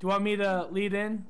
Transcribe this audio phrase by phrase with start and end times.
[0.00, 1.26] Do you want me to lead in?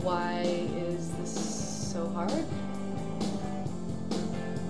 [0.00, 2.30] Why is this so hard?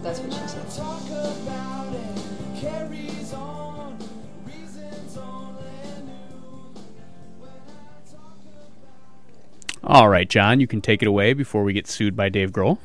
[0.02, 0.68] That's what she said.
[0.70, 3.96] Talk about it carries on.
[4.44, 5.62] Reasons only
[6.04, 6.82] new.
[7.38, 8.38] When I talk
[9.84, 12.50] about All right, John, you can take it away before we get sued by Dave
[12.50, 12.78] Grohl.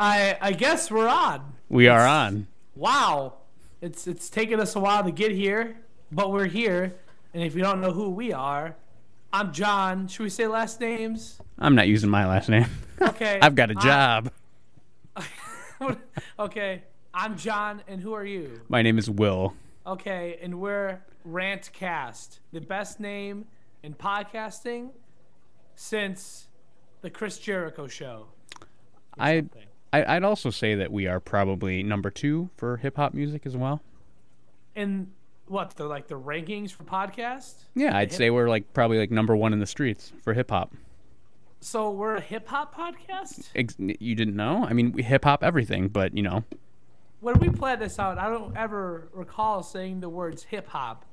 [0.00, 1.52] I I guess we're on.
[1.68, 2.46] We are on.
[2.74, 3.34] Wow,
[3.82, 5.76] it's it's taken us a while to get here,
[6.10, 6.94] but we're here.
[7.34, 8.76] And if you don't know who we are,
[9.30, 10.08] I'm John.
[10.08, 11.38] Should we say last names?
[11.58, 12.66] I'm not using my last name.
[13.02, 13.38] Okay.
[13.40, 14.30] I've got a job.
[16.38, 16.82] okay,
[17.14, 18.60] I'm John, and who are you?
[18.68, 19.54] My name is Will.
[19.86, 23.46] Okay, and we're Rantcast, the best name
[23.82, 24.90] in podcasting
[25.76, 26.48] since
[27.00, 28.26] the Chris Jericho show.
[29.18, 29.69] I, something.
[29.92, 33.56] I I'd also say that we are probably number two for hip hop music as
[33.56, 33.80] well.
[34.76, 35.10] And
[35.46, 37.54] what the like the rankings for podcast?
[37.74, 40.50] Yeah, I'd hip- say we're like probably like number one in the streets for hip
[40.50, 40.72] hop.
[41.60, 43.48] So we're a hip hop podcast.
[43.54, 44.64] Ex- you didn't know?
[44.68, 46.44] I mean, we hip hop everything, but you know,
[47.20, 51.04] When we planned this out, I don't ever recall saying the words hip hop.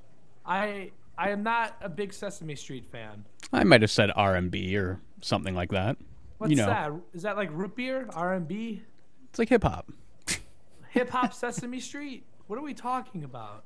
[0.45, 3.25] I I am not a big Sesame Street fan.
[3.51, 5.97] I might have said R and B or something like that.
[6.37, 6.91] What's you know, that?
[7.13, 8.83] Is that like root beer, R and B,
[9.29, 9.91] it's like hip hop.
[10.89, 12.23] hip hop, Sesame Street?
[12.47, 13.63] What are we talking about?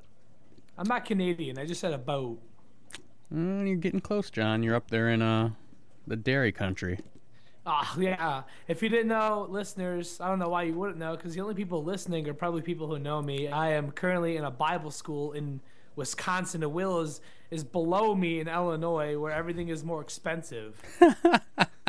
[0.76, 1.58] I'm not Canadian.
[1.58, 2.40] I just said a boat.
[3.32, 4.62] Mm, you're getting close, John.
[4.62, 5.50] You're up there in uh
[6.06, 6.98] the dairy country.
[7.64, 8.42] Ah, yeah.
[8.68, 11.54] If you didn't know, listeners, I don't know why you wouldn't know, because the only
[11.54, 13.48] people listening are probably people who know me.
[13.48, 15.60] I am currently in a Bible school in
[15.96, 16.62] Wisconsin.
[16.62, 20.80] The Will is is below me in Illinois, where everything is more expensive.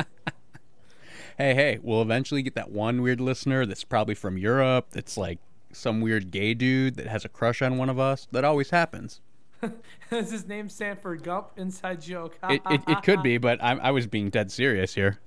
[1.36, 4.90] Hey, hey, we'll eventually get that one weird listener that's probably from Europe.
[4.90, 5.40] That's like
[5.72, 8.28] some weird gay dude that has a crush on one of us.
[8.30, 9.20] That always happens.
[10.10, 11.50] is his name Sanford Gump?
[11.56, 12.38] Inside joke.
[12.48, 15.18] It it, it could be, but I, I was being dead serious here.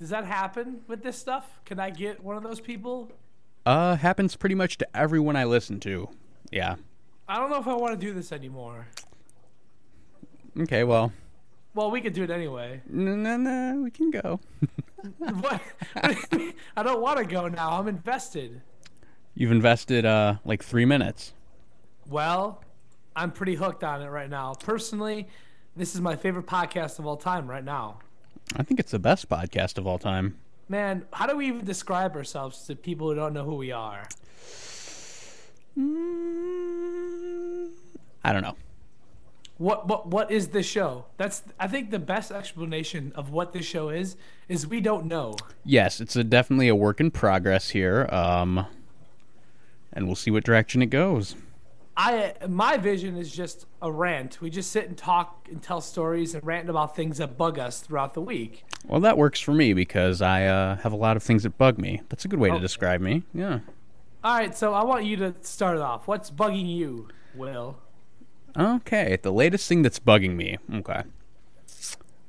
[0.00, 1.60] Does that happen with this stuff?
[1.64, 3.12] Can I get one of those people?
[3.66, 6.08] Uh, happens pretty much to everyone I listen to.
[6.50, 6.76] Yeah.
[7.28, 8.88] I don't know if I want to do this anymore.
[10.58, 11.12] Okay, well,
[11.74, 12.80] Well, we could do it anyway.
[12.88, 14.40] no, no, no, we can go.
[15.18, 15.62] what?
[16.76, 17.78] I don't want to go now.
[17.78, 18.60] I'm invested.
[19.34, 21.32] You've invested uh like three minutes.
[22.08, 22.62] Well,
[23.14, 24.54] I'm pretty hooked on it right now.
[24.54, 25.28] Personally,
[25.76, 28.00] this is my favorite podcast of all time right now.
[28.56, 30.36] I think it's the best podcast of all time.
[30.68, 34.06] Man, how do we even describe ourselves to people who don't know who we are?
[35.78, 37.70] Mm,
[38.24, 38.56] I don't know.
[39.60, 41.04] What what what is this show?
[41.18, 44.16] That's I think the best explanation of what this show is
[44.48, 45.36] is we don't know.
[45.66, 48.08] Yes, it's a, definitely a work in progress here.
[48.10, 48.64] Um,
[49.92, 51.36] and we'll see what direction it goes.
[51.94, 54.40] I my vision is just a rant.
[54.40, 57.80] We just sit and talk and tell stories and rant about things that bug us
[57.80, 58.64] throughout the week.
[58.86, 61.76] Well, that works for me because I uh, have a lot of things that bug
[61.76, 62.00] me.
[62.08, 62.60] That's a good way to Oh.
[62.60, 63.24] describe me.
[63.34, 63.58] Yeah.
[64.24, 66.08] All right, so I want you to start it off.
[66.08, 67.76] What's bugging you, Will?
[68.56, 70.58] Okay, the latest thing that's bugging me.
[70.74, 71.02] Okay.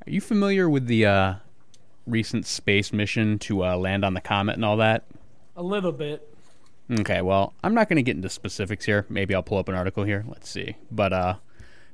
[0.07, 1.33] Are you familiar with the uh,
[2.07, 5.05] recent space mission to uh, land on the comet and all that?
[5.55, 6.27] A little bit.
[6.99, 9.05] Okay, well, I'm not going to get into specifics here.
[9.09, 10.25] Maybe I'll pull up an article here.
[10.27, 10.75] Let's see.
[10.91, 11.35] But uh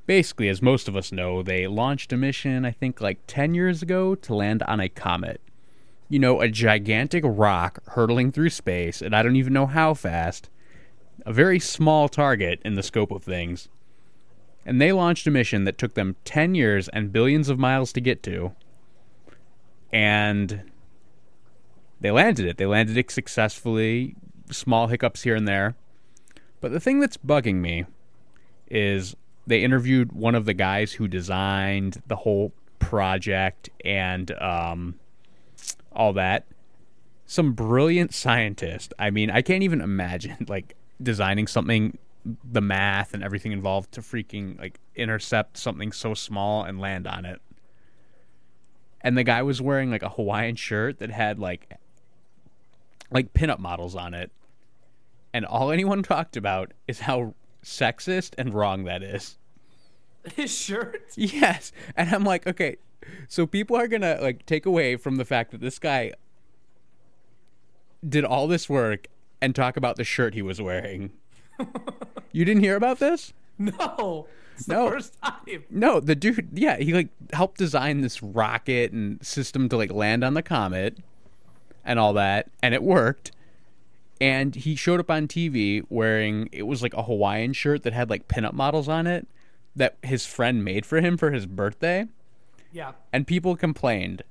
[0.08, 3.84] basically, as most of us know, they launched a mission I think like 10 years
[3.84, 5.42] ago to land on a comet.
[6.10, 10.50] You know, a gigantic rock hurtling through space, and I don't even know how fast.
[11.26, 13.68] A very small target in the scope of things.
[14.68, 18.02] And they launched a mission that took them 10 years and billions of miles to
[18.02, 18.54] get to.
[19.94, 20.70] And
[22.02, 22.58] they landed it.
[22.58, 24.16] They landed it successfully.
[24.52, 25.78] Small hiccups here and there.
[26.60, 27.86] But the thing that's bugging me
[28.70, 34.96] is they interviewed one of the guys who designed the whole project and um,
[35.94, 36.46] all that.
[37.26, 38.94] Some brilliant scientist.
[39.00, 41.98] I mean, I can't even imagine like designing something,
[42.44, 47.26] the math and everything involved to freaking like intercept something so small and land on
[47.26, 47.42] it.
[49.02, 51.72] And the guy was wearing like a Hawaiian shirt that had like
[53.12, 54.32] like pinup models on it.
[55.34, 57.34] And all anyone talked about is how
[57.64, 59.38] sexist and wrong that is.
[60.36, 61.04] His shirt.
[61.16, 61.72] Yes.
[61.96, 62.78] And I'm like, okay,
[63.28, 66.12] so people are going to like take away from the fact that this guy
[68.08, 69.08] did all this work
[69.42, 71.12] and talk about the shirt he was wearing.
[72.32, 73.34] you didn't hear about this?
[73.58, 74.28] No.
[74.56, 74.86] It's No.
[74.86, 75.64] the first time.
[75.70, 80.24] No, the dude, yeah, he like helped design this rocket and system to like land
[80.24, 80.98] on the comet.
[81.86, 83.32] and all that, and it worked.
[84.20, 88.10] And he showed up on TV wearing it was like a Hawaiian shirt that had
[88.10, 89.26] like pinup models on it
[89.76, 92.08] that his friend made for him for his birthday,
[92.74, 92.94] Yeah.
[93.14, 94.24] and people complained.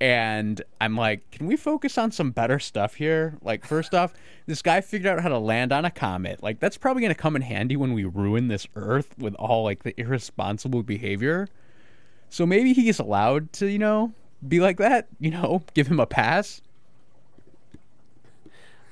[0.00, 3.34] And I'm like, can we focus on some better stuff here?
[3.42, 4.14] Like, first off,
[4.46, 6.40] this guy figured out how to land on a comet.
[6.42, 9.64] Like, that's probably going to come in handy when we ruin this Earth with all
[9.64, 11.48] like the irresponsible behavior.
[12.30, 14.12] So maybe he's allowed to, you know,
[14.46, 15.08] be like that.
[15.18, 16.62] You know, give him a pass.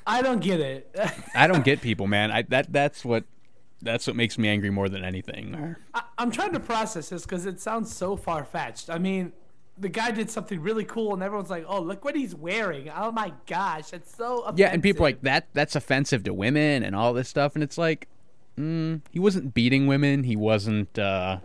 [0.06, 0.96] I don't get it.
[1.34, 2.30] I don't get people, man.
[2.30, 3.24] I that that's what
[3.82, 5.76] that's what makes me angry more than anything.
[5.94, 8.88] I, I'm trying to process this because it sounds so far fetched.
[8.88, 9.32] I mean,
[9.78, 12.90] the guy did something really cool, and everyone's like, "Oh, look what he's wearing!
[12.90, 14.58] Oh my gosh, that's so." Offensive.
[14.58, 15.48] Yeah, and people are like that.
[15.52, 18.08] That's offensive to women and all this stuff, and it's like,
[18.58, 20.24] mm, he wasn't beating women.
[20.24, 21.38] He wasn't uh,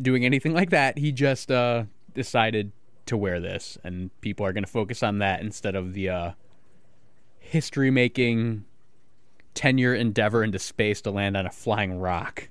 [0.00, 0.98] doing anything like that.
[0.98, 1.84] He just uh,
[2.14, 2.72] decided
[3.06, 6.30] to wear this, and people are going to focus on that instead of the uh,
[7.38, 8.64] history-making
[9.54, 12.48] ten-year endeavor into space to land on a flying rock.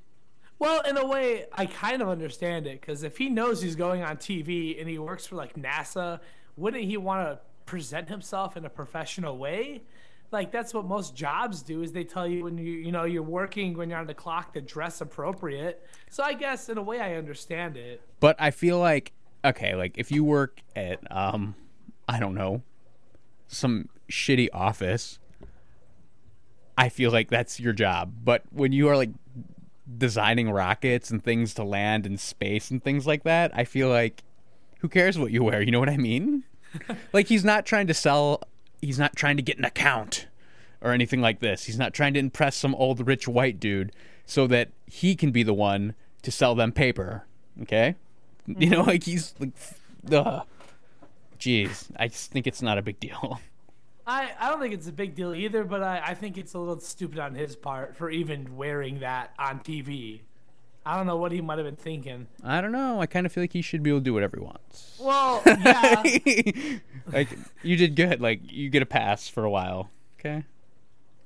[0.58, 4.04] Well, in a way, I kind of understand it because if he knows he's going
[4.04, 6.20] on TV and he works for like NASA,
[6.56, 9.82] wouldn't he want to present himself in a professional way?
[10.32, 13.24] Like that's what most jobs do is they tell you when you you know you're
[13.24, 15.86] working when you're on the clock to dress appropriate.
[16.10, 18.02] So I guess in a way I understand it.
[18.20, 19.14] But I feel like
[19.44, 21.56] okay, like if you work at um
[22.08, 22.64] I don't know,
[23.48, 25.20] some shitty office,
[26.78, 28.14] I feel like that's your job.
[28.24, 29.12] But when you are like
[29.98, 34.24] designing rockets and things to land in space and things like that, I feel like
[34.80, 35.62] who cares what you wear?
[35.62, 36.44] You know what I mean?
[37.14, 38.44] like he's not trying to sell
[38.82, 40.28] he's not trying to get an account
[40.82, 41.66] or anything like this.
[41.66, 43.92] He's not trying to impress some old rich white dude
[44.26, 47.26] so that he can be the one to sell them paper.
[47.62, 47.96] Okay?
[48.48, 48.90] You know, mm-hmm.
[48.90, 49.54] like he's like
[50.12, 50.46] ugh.
[51.40, 53.40] Jeez, I just think it's not a big deal.
[54.08, 56.60] I, I don't think it's a big deal either, but I, I think it's a
[56.60, 60.22] little stupid on his part for even wearing that on TV.
[60.86, 62.28] I don't know what he might have been thinking.
[62.44, 63.02] I don't know.
[63.02, 65.00] I kind of feel like he should be able to do whatever he wants.
[65.02, 66.04] Well, yeah.
[67.12, 67.30] like
[67.64, 68.22] you did good.
[68.22, 69.90] Like you get a pass for a while.
[70.20, 70.44] Okay.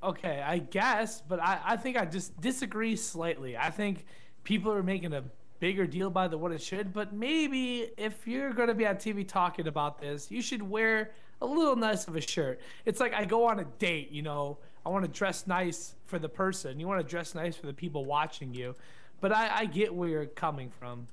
[0.02, 3.58] Okay, I guess, but I, I think I just disagree slightly.
[3.58, 4.06] I think
[4.46, 5.26] people are making a
[5.60, 8.96] bigger deal by the what it should, but maybe if you're going to be on
[8.96, 11.12] TV talking about this, you should wear
[11.42, 12.60] a little nice of a shirt.
[12.86, 16.20] It's like I go on a date, you know, I want to dress nice for
[16.20, 16.80] the person.
[16.80, 18.76] You want to dress nice for the people watching you.
[19.22, 21.08] But I, I get where you're coming from.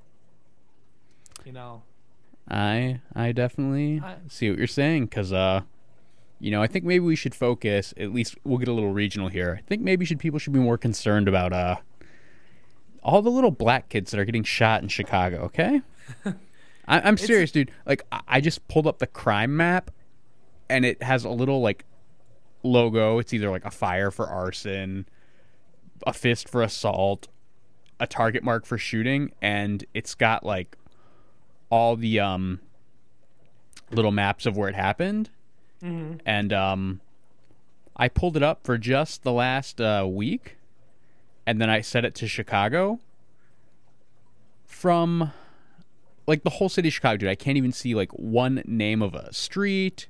[1.44, 1.82] You know.
[2.49, 5.62] I I definitely I- see what you're saying because uh,
[6.38, 7.93] you know, I think maybe we should focus.
[7.96, 9.56] At least we'll get a little regional here.
[9.58, 11.76] I think maybe should people should be more concerned about uh,
[13.02, 15.38] all the little black kids that are getting shot in Chicago.
[15.44, 15.82] Okay.
[16.88, 17.72] I, I'm serious, dude.
[17.84, 19.90] Like I- I just pulled up the crime map,
[20.68, 21.84] and it has a little like
[22.62, 23.18] logo.
[23.18, 25.06] It's either like a fire for arson,
[26.06, 27.28] a fist for assault,
[28.00, 30.76] a target mark for shooting, and it's got like
[31.70, 32.60] all the um
[33.90, 35.30] little maps of where it happened.
[36.24, 37.00] And um
[37.96, 40.56] I pulled it up for just the last uh, week,
[41.46, 43.00] and then I set it to Chicago.
[44.66, 45.32] From
[46.26, 49.14] like the whole city of Chicago, dude, I can't even see like one name of
[49.14, 50.08] a street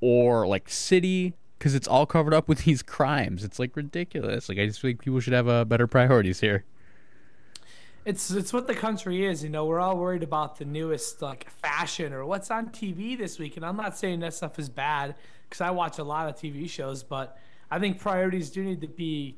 [0.00, 3.44] or like city because it's all covered up with these crimes.
[3.44, 4.48] It's like ridiculous.
[4.48, 6.64] Like I just think people should have uh, better priorities here.
[8.04, 9.66] It's it's what the country is, you know.
[9.66, 13.66] We're all worried about the newest like fashion or what's on TV this week, and
[13.66, 15.14] I'm not saying that stuff is bad
[15.48, 17.36] because I watch a lot of TV shows, but
[17.70, 19.36] I think priorities do need to be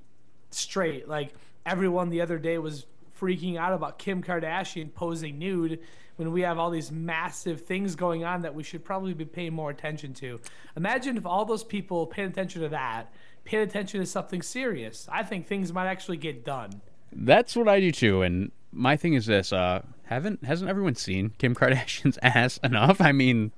[0.50, 1.09] straight.
[1.09, 1.35] Like
[1.67, 2.87] everyone the other day was
[3.21, 5.81] freaking out about Kim Kardashian posing nude
[6.21, 9.55] when we have all these massive things going on that we should probably be paying
[9.55, 10.39] more attention to.
[10.77, 13.11] Imagine if all those people paid attention to that,
[13.45, 15.09] paid attention to something serious.
[15.11, 16.83] I think things might actually get done.
[17.11, 18.21] That's what I do too.
[18.21, 23.00] And my thing is this: uh, haven't hasn't everyone seen Kim Kardashian's ass enough?
[23.00, 23.53] I mean,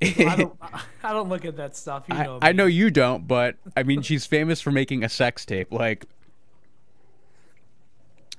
[0.00, 0.56] I don't,
[1.02, 2.04] I don't look at that stuff.
[2.08, 2.56] You I, know, I me.
[2.56, 5.72] know you don't, but I mean, she's famous for making a sex tape.
[5.72, 6.06] Like,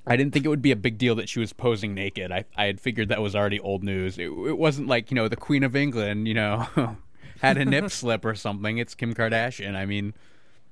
[0.07, 2.31] I didn't think it would be a big deal that she was posing naked.
[2.31, 4.17] I I had figured that was already old news.
[4.17, 6.67] It, it wasn't like you know the Queen of England, you know,
[7.41, 8.77] had a nip slip or something.
[8.77, 9.75] It's Kim Kardashian.
[9.75, 10.13] I mean,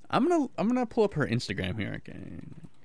[0.10, 2.02] I'm gonna I'm gonna pull up her Instagram here.
[2.08, 2.20] Okay.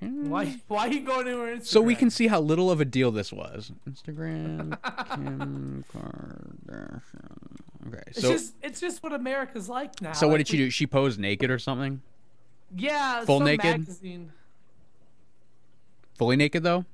[0.03, 0.59] Why?
[0.67, 1.65] Why are you going to her Instagram?
[1.65, 3.71] So we can see how little of a deal this was.
[3.87, 4.75] Instagram
[5.13, 7.57] Kim Kardashian.
[7.87, 10.13] Okay, It's just it's just what America's like now.
[10.13, 10.69] so what did she do?
[10.69, 12.01] She posed naked or something?
[12.75, 13.79] Yeah, Full some naked?
[13.79, 14.31] Magazine.
[16.21, 16.85] Fully naked though?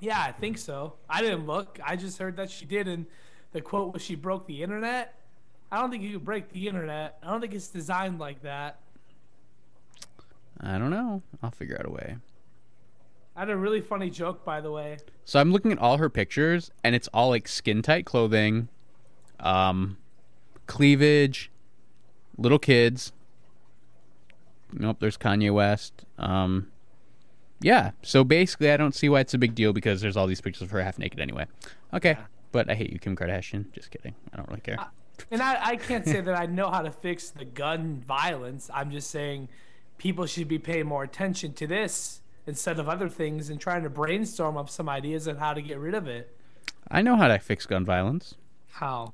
[0.00, 0.94] Yeah, I think so.
[1.06, 1.78] I didn't look.
[1.84, 3.04] I just heard that she did, and
[3.52, 5.20] the quote was she broke the internet.
[5.70, 7.18] I don't think you could break the internet.
[7.22, 8.80] I don't think it's designed like that.
[10.62, 11.20] I don't know.
[11.42, 12.16] I'll figure out a way.
[13.36, 14.96] I had a really funny joke, by the way.
[15.26, 18.70] So I'm looking at all her pictures, and it's all like skin tight clothing,
[19.40, 19.98] um,
[20.66, 21.50] cleavage,
[22.38, 23.12] little kids.
[24.72, 26.06] Nope, there's Kanye West.
[26.16, 26.68] Um,
[27.60, 27.90] yeah.
[28.02, 30.62] So basically, I don't see why it's a big deal because there's all these pictures
[30.62, 31.46] of her half naked anyway.
[31.92, 32.16] Okay,
[32.52, 33.72] but I hate you, Kim Kardashian.
[33.72, 34.14] Just kidding.
[34.32, 34.78] I don't really care.
[35.30, 38.70] And I, I can't say that I know how to fix the gun violence.
[38.72, 39.48] I'm just saying
[39.98, 43.90] people should be paying more attention to this instead of other things and trying to
[43.90, 46.34] brainstorm up some ideas on how to get rid of it.
[46.90, 48.34] I know how to fix gun violence.
[48.72, 49.12] How?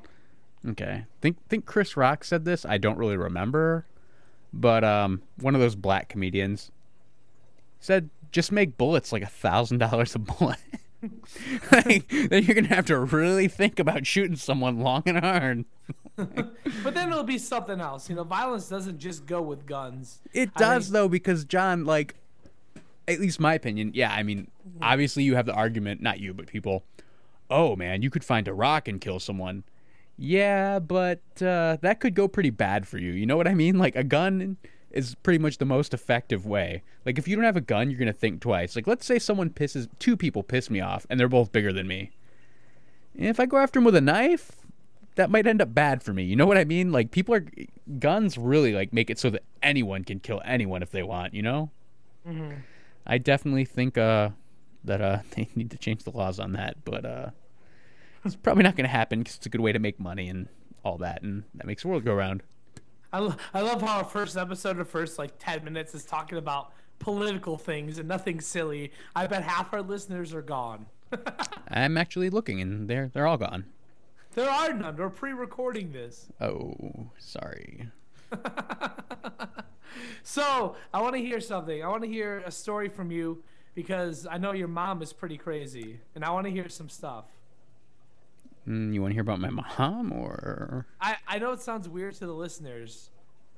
[0.66, 1.04] Okay.
[1.20, 2.64] Think think Chris Rock said this.
[2.64, 3.84] I don't really remember,
[4.52, 6.70] but um, one of those black comedians
[7.80, 10.58] said, "Just make bullets like a thousand dollars a bullet."
[11.72, 15.64] like, then you're gonna have to really think about shooting someone long and hard.
[16.16, 18.08] But then it'll be something else.
[18.08, 20.20] You know, violence doesn't just go with guns.
[20.32, 22.14] It I does mean- though, because John, like,
[23.06, 24.10] at least my opinion, yeah.
[24.12, 26.84] I mean, obviously you have the argument, not you, but people.
[27.50, 29.64] Oh man, you could find a rock and kill someone.
[30.16, 33.12] Yeah, but uh, that could go pretty bad for you.
[33.12, 33.78] You know what I mean?
[33.78, 34.56] Like a gun
[34.96, 36.82] is pretty much the most effective way.
[37.04, 38.74] Like if you don't have a gun, you're gonna think twice.
[38.76, 41.86] Like let's say someone pisses, two people piss me off, and they're both bigger than
[41.86, 42.10] me.
[43.14, 44.52] If I go after them with a knife,
[45.16, 46.24] that might end up bad for me.
[46.24, 46.92] You know what I mean?
[46.92, 47.46] Like people are
[47.98, 51.34] guns really like make it so that anyone can kill anyone if they want.
[51.34, 51.70] You know?
[53.06, 54.30] I definitely think uh,
[54.84, 57.30] that uh, they need to change the laws on that, but uh,
[58.24, 60.48] it's probably not going to happen because it's a good way to make money and
[60.84, 62.42] all that, and that makes the world go round.
[63.16, 66.36] I, lo- I love how our first episode, the first like 10 minutes, is talking
[66.36, 68.92] about political things and nothing silly.
[69.14, 70.84] I bet half our listeners are gone.
[71.68, 73.64] I'm actually looking, and they're they're all gone.
[74.34, 74.96] There are none.
[74.96, 76.26] We're pre recording this.
[76.40, 77.88] Oh, sorry.
[80.22, 81.82] So I want to hear something.
[81.82, 83.42] I want to hear a story from you
[83.74, 87.24] because I know your mom is pretty crazy, and I want to hear some stuff.
[88.68, 92.14] Mm, you want to hear about my mom, or I, I know it sounds weird
[92.16, 93.10] to the listeners,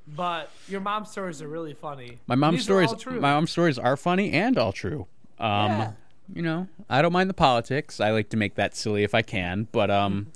[0.07, 2.19] but your mom's stories are really funny.
[2.27, 2.91] my mom's These are stories?
[2.91, 3.21] all true.
[3.21, 5.07] My mom's stories are funny and all true.
[5.39, 5.93] Um, Yeah.
[6.35, 8.01] you know, I don't mind the politics.
[8.01, 10.27] I like to make that silly if I can, but um,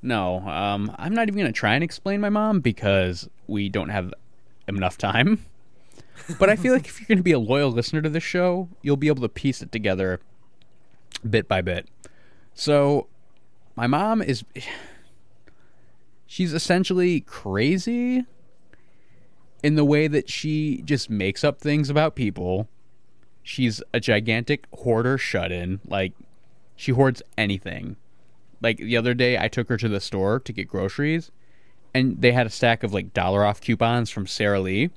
[0.00, 4.12] no, um, I'm not even gonna try and explain my mom because we don't have
[4.68, 5.44] enough time.
[6.38, 8.96] But I feel like if you're gonna be a loyal listener to this show, you'll
[8.96, 10.20] be able to piece it together
[11.28, 11.88] bit by bit.
[12.54, 13.08] So,
[13.76, 14.44] my mom is.
[16.26, 18.24] She's essentially crazy
[19.62, 22.68] in the way that she just makes up things about people.
[23.42, 25.80] She's a gigantic hoarder shut in.
[25.86, 26.12] Like,
[26.76, 27.96] she hoards anything.
[28.60, 31.30] Like, the other day, I took her to the store to get groceries,
[31.92, 34.90] and they had a stack of, like, dollar off coupons from Sara Lee.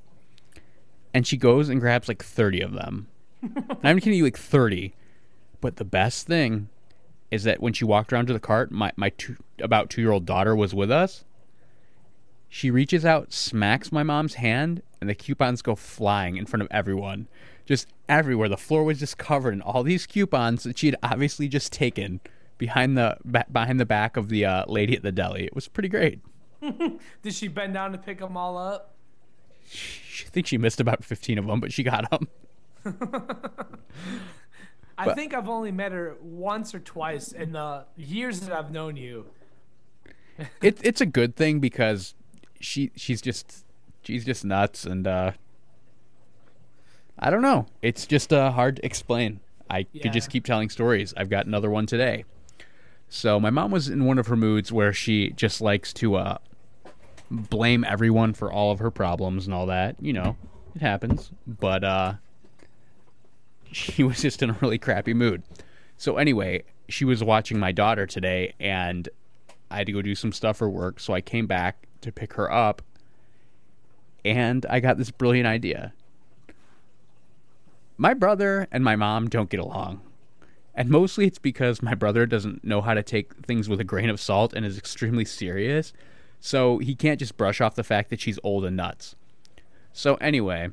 [1.13, 3.07] And she goes and grabs, like, 30 of them.
[3.83, 4.93] I'm kidding you, like, 30.
[5.59, 6.69] But the best thing
[7.31, 10.11] is that when she walked around to the cart, my, my two, about two year
[10.11, 11.23] old daughter was with us.
[12.49, 16.69] She reaches out, smacks my mom's hand, and the coupons go flying in front of
[16.71, 17.27] everyone.
[17.65, 18.47] Just everywhere.
[18.47, 22.21] The floor was just covered in all these coupons that she had obviously just taken
[22.57, 23.17] behind the
[23.51, 25.45] behind the back of the uh, lady at the deli.
[25.45, 26.21] It was pretty great.
[27.21, 28.95] Did she bend down to pick them all up?
[29.65, 32.29] I think she missed about 15 of them, but she got them.
[34.97, 38.97] I think I've only met her once or twice in the years that I've known
[38.97, 39.27] you.
[40.61, 42.15] it, it's a good thing because
[42.59, 43.65] she she's just
[44.03, 45.31] she's just nuts and uh
[47.19, 47.65] I don't know.
[47.81, 49.39] It's just uh, hard to explain.
[49.71, 51.15] I could just keep telling stories.
[51.17, 52.25] I've got another one today.
[53.09, 56.37] So my mom was in one of her moods where she just likes to uh
[57.29, 59.95] blame everyone for all of her problems and all that.
[59.99, 60.37] You know,
[60.75, 61.31] it happens.
[61.45, 62.13] But uh
[63.71, 65.43] she was just in a really crappy mood.
[65.97, 69.09] So anyway, she was watching my daughter today and
[69.69, 72.33] I had to go do some stuff for work, so I came back to pick
[72.33, 72.81] her up
[74.23, 75.93] and I got this brilliant idea.
[77.97, 80.01] My brother and my mom don't get along.
[80.75, 84.11] And mostly it's because my brother doesn't know how to take things with a grain
[84.11, 85.91] of salt and is extremely serious.
[86.39, 89.15] So he can't just brush off the fact that she's old and nuts.
[89.91, 90.69] So anyway,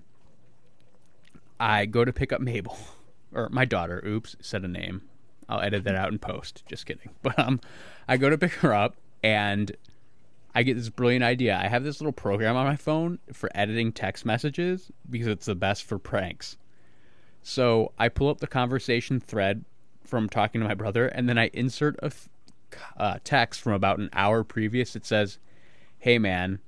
[1.59, 2.77] I go to pick up Mabel,
[3.33, 4.03] or my daughter.
[4.07, 5.03] Oops, said a name.
[5.49, 6.65] I'll edit that out in post.
[6.67, 7.11] Just kidding.
[7.23, 7.61] But um,
[8.09, 9.75] I go to pick her up, and
[10.55, 11.59] I get this brilliant idea.
[11.61, 15.55] I have this little program on my phone for editing text messages because it's the
[15.55, 16.57] best for pranks.
[17.43, 19.65] So I pull up the conversation thread
[20.05, 22.13] from talking to my brother, and then I insert a
[22.97, 24.97] uh, text from about an hour previous.
[24.97, 25.39] It says,
[25.99, 26.61] "Hey man,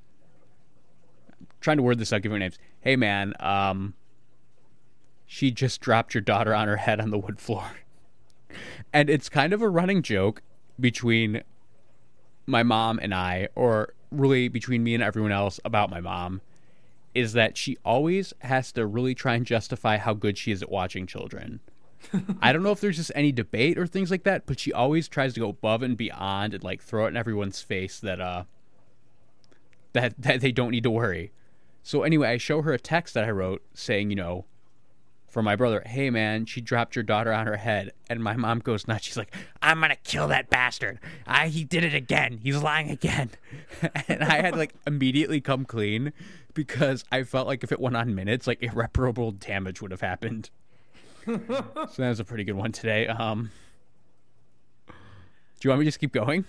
[1.39, 2.59] I'm trying to word this out, giving names.
[2.81, 3.95] Hey man, um,
[5.27, 7.73] she just dropped your daughter on her head on the wood floor."
[8.93, 10.43] and it's kind of a running joke
[10.79, 11.43] between
[12.47, 16.41] my mom and I, or really between me and everyone else about my mom,
[17.15, 20.71] is that she always has to really try and justify how good she is at
[20.71, 21.61] watching children.
[22.43, 25.09] I don't know if there's just any debate or things like that, but she always
[25.09, 28.45] tries to go above and beyond and like throw it in everyone's face that uh
[29.93, 31.33] that that they don't need to worry.
[31.83, 34.45] So anyway, I show her a text that I wrote saying, you know,
[35.37, 38.61] for my brother, hey man, she dropped your daughter on her head, and my mom
[38.61, 39.05] goes nuts.
[39.05, 40.99] She's like, I'm gonna kill that bastard.
[41.27, 42.41] I he did it again.
[42.43, 43.29] He's lying again.
[44.09, 46.15] and I had like immediately come clean
[46.55, 50.49] because I felt like if it went on minutes, like irreparable damage would have happened.
[51.27, 53.07] so that was a pretty good one today.
[53.07, 53.51] Um,
[54.89, 54.95] do
[55.65, 56.47] you want me to just keep going?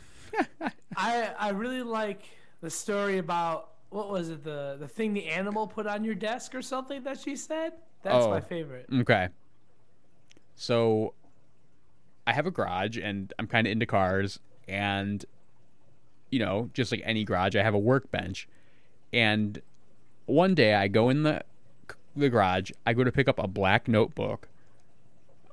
[0.95, 2.21] I I really like
[2.61, 6.55] the story about what was it the the thing the animal put on your desk
[6.55, 7.73] or something that she said.
[8.03, 8.29] That's Oh.
[8.29, 8.87] my favorite.
[9.01, 9.29] Okay.
[10.55, 11.13] So
[12.25, 15.23] I have a garage and I'm kind of into cars and
[16.29, 18.49] you know, just like any garage, I have a workbench.
[19.13, 19.61] And
[20.25, 21.41] one day I go in the
[22.15, 24.49] the garage, I go to pick up a black notebook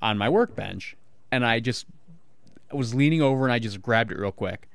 [0.02, 0.96] on my workbench
[1.30, 1.86] and I just
[2.72, 4.68] I was leaning over and I just grabbed it real quick.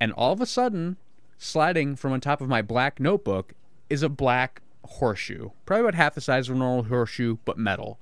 [0.00, 0.96] And all of a sudden,
[1.36, 3.52] sliding from on top of my black notebook
[3.90, 7.98] is a black horseshoe, probably about half the size of a normal horseshoe, but metal.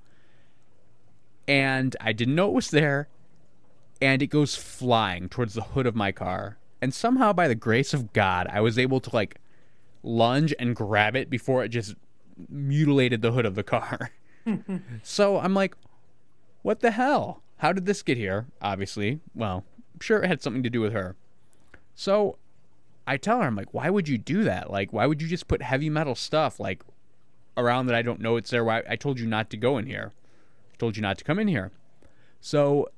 [1.49, 3.09] And I didn't know it was there,
[4.01, 6.59] and it goes flying towards the hood of my car.
[6.81, 9.41] And somehow, by the grace of God, I was able to like
[10.03, 11.95] lunge and grab it before it just
[12.49, 14.11] mutilated the hood of the car.
[15.03, 15.77] so I'm like,
[16.63, 17.43] what the hell?
[17.59, 18.47] How did this get here?
[18.61, 19.65] Obviously, well,
[19.95, 21.17] I'm sure it had something to do with her.
[21.95, 22.37] So
[23.07, 24.71] I tell her, I'm like, why would you do that?
[24.71, 26.83] Like, why would you just put heavy metal stuff like
[27.57, 28.65] around that I don't know it's there?
[28.65, 30.13] Why I told you not to go in here.
[30.73, 31.71] I told you not to come in here.
[32.41, 32.89] So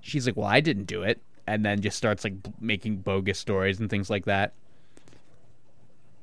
[0.00, 3.80] she's like, well, I didn't do it, and then just starts like making bogus stories
[3.80, 4.52] and things like that.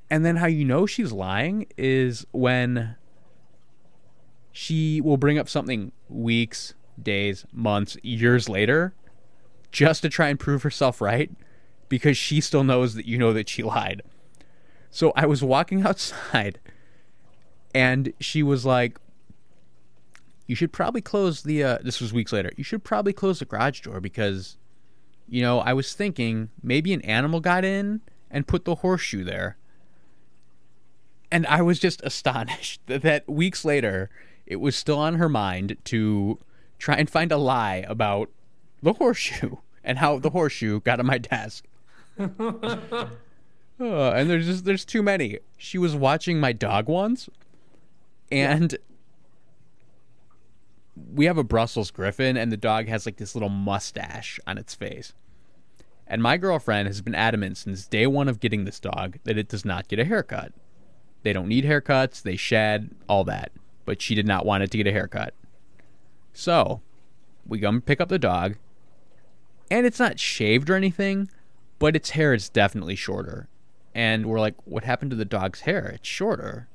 [0.09, 2.95] And then how you know she's lying is when
[4.51, 8.93] she will bring up something weeks, days, months, years later
[9.71, 11.29] just to try and prove herself right
[11.89, 14.01] because she still knows that you know that she lied.
[14.89, 16.59] So I was walking outside
[17.73, 18.99] and she was like
[20.47, 22.51] you should probably close the uh this was weeks later.
[22.55, 24.57] You should probably close the garage door because
[25.27, 29.57] you know, I was thinking maybe an animal got in and put the horseshoe there.
[31.31, 34.09] And I was just astonished that, that weeks later
[34.45, 36.39] it was still on her mind to
[36.77, 38.29] try and find a lie about
[38.81, 41.65] the horseshoe and how the horseshoe got on my desk.
[43.77, 45.39] Uh, and there's just there's too many.
[45.57, 47.29] She was watching my dog once,
[48.31, 48.77] and
[51.13, 54.73] we have a Brussels Griffon, and the dog has like this little mustache on its
[54.73, 55.13] face.
[56.07, 59.49] And my girlfriend has been adamant since day one of getting this dog that it
[59.49, 60.53] does not get a haircut.
[61.23, 63.51] They don't need haircuts, they shed, all that.
[63.85, 65.33] But she did not want it to get a haircut.
[66.31, 66.81] So,
[67.45, 68.55] we go and pick up the dog,
[69.71, 71.29] and it's not shaved or anything,
[71.79, 73.47] but its hair is definitely shorter.
[73.93, 75.87] And we're like, what happened to the dog's hair?
[75.87, 76.67] It's shorter.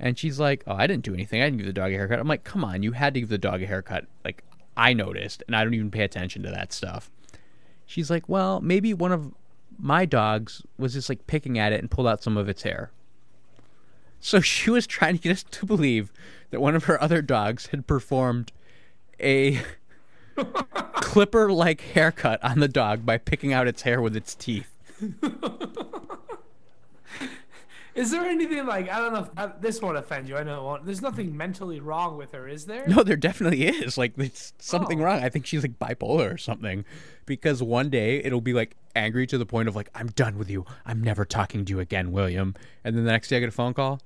[0.00, 1.40] And she's like, oh, I didn't do anything.
[1.40, 2.18] I didn't give the dog a haircut.
[2.18, 4.06] I'm like, come on, you had to give the dog a haircut.
[4.24, 4.42] Like,
[4.76, 7.10] I noticed, and I don't even pay attention to that stuff.
[7.86, 9.32] She's like, well, maybe one of
[9.78, 12.90] my dogs was just like picking at it and pulled out some of its hair.
[14.20, 16.12] So she was trying to get us to believe
[16.50, 18.52] that one of her other dogs had performed
[19.20, 19.60] a
[20.96, 24.68] clipper like haircut on the dog by picking out its hair with its teeth.
[27.94, 29.20] Is there anything like I don't know?
[29.20, 30.38] If, uh, this won't offend you.
[30.38, 30.86] I know it won't.
[30.86, 32.86] There's nothing mentally wrong with her, is there?
[32.88, 33.98] No, there definitely is.
[33.98, 35.04] Like, there's something Oh.
[35.04, 35.22] wrong.
[35.22, 36.86] I think she's like bipolar or something.
[37.26, 40.48] Because one day it'll be like angry to the point of like, I'm done with
[40.48, 40.64] you.
[40.86, 42.54] I'm never talking to you again, William.
[42.82, 44.00] And then the next day I get a phone call.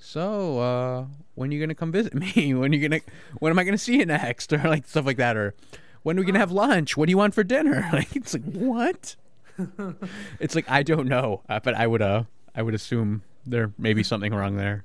[0.00, 2.54] So, uh, when are you gonna come visit me?
[2.54, 3.02] When are you gonna?
[3.38, 4.52] When am I gonna see you next?
[4.52, 5.36] Or like stuff like that.
[5.36, 5.54] Or
[6.02, 6.96] when are we gonna have lunch?
[6.96, 7.88] What do you want for dinner?
[7.92, 9.14] Like it's like what?
[10.40, 13.92] it's like I don't know, uh, but I would uh I would assume there may
[13.92, 14.84] be something wrong there.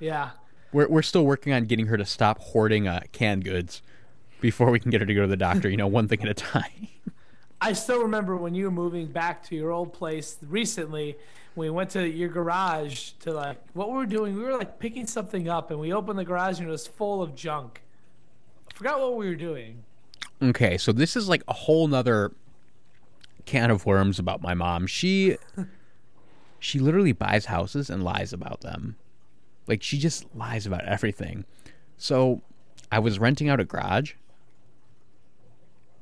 [0.00, 0.30] Yeah.
[0.72, 3.82] We're we're still working on getting her to stop hoarding uh, canned goods
[4.40, 5.70] before we can get her to go to the doctor.
[5.70, 6.88] You know, one thing at a time.
[7.60, 11.16] I still remember when you were moving back to your old place recently.
[11.56, 14.36] We went to your garage to like what we were doing.
[14.36, 17.22] We were like picking something up, and we opened the garage and it was full
[17.22, 17.82] of junk.
[18.70, 19.82] I forgot what we were doing.
[20.42, 22.32] Okay, so this is like a whole nother
[23.46, 24.86] can of worms about my mom.
[24.86, 25.38] She
[26.58, 28.96] she literally buys houses and lies about them.
[29.66, 31.46] Like she just lies about everything.
[31.96, 32.42] So
[32.92, 34.12] I was renting out a garage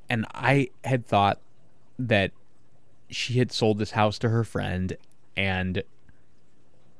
[0.09, 1.40] and I had thought
[1.99, 2.33] that
[3.09, 4.97] she had sold this house to her friend
[5.37, 5.83] and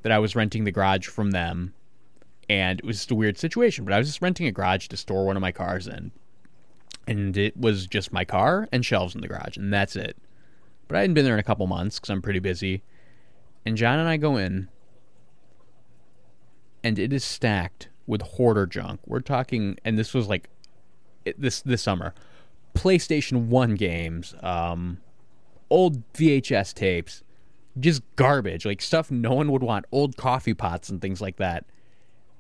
[0.03, 1.75] that I was renting the garage from them
[2.49, 4.97] and it was just a weird situation, but I was just renting a garage to
[4.97, 6.13] store one of my cars in.
[7.07, 10.17] And it was just my car and shelves in the garage, and that's it.
[10.89, 12.83] But I hadn't been there in a couple months because I'm pretty busy.
[13.65, 14.69] And John and I go in,
[16.83, 19.01] and it is stacked with hoarder junk.
[19.07, 20.49] We're talking, and this was like
[21.39, 22.15] this this summer,
[22.75, 24.99] PlayStation One games, um,
[25.71, 27.23] old VHS tapes,
[27.79, 31.65] just garbage, like stuff no one would want, old coffee pots and things like that.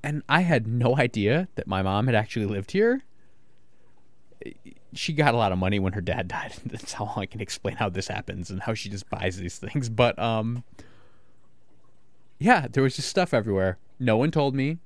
[0.02, 3.02] And I had no idea that my mom had actually lived here.
[4.92, 6.52] She got a lot of money when her dad died.
[6.66, 9.88] That's how I can explain how this happens and how she just buys these things.
[9.88, 10.64] But um
[12.38, 13.78] yeah, there was just stuff everywhere.
[13.98, 14.78] No one told me,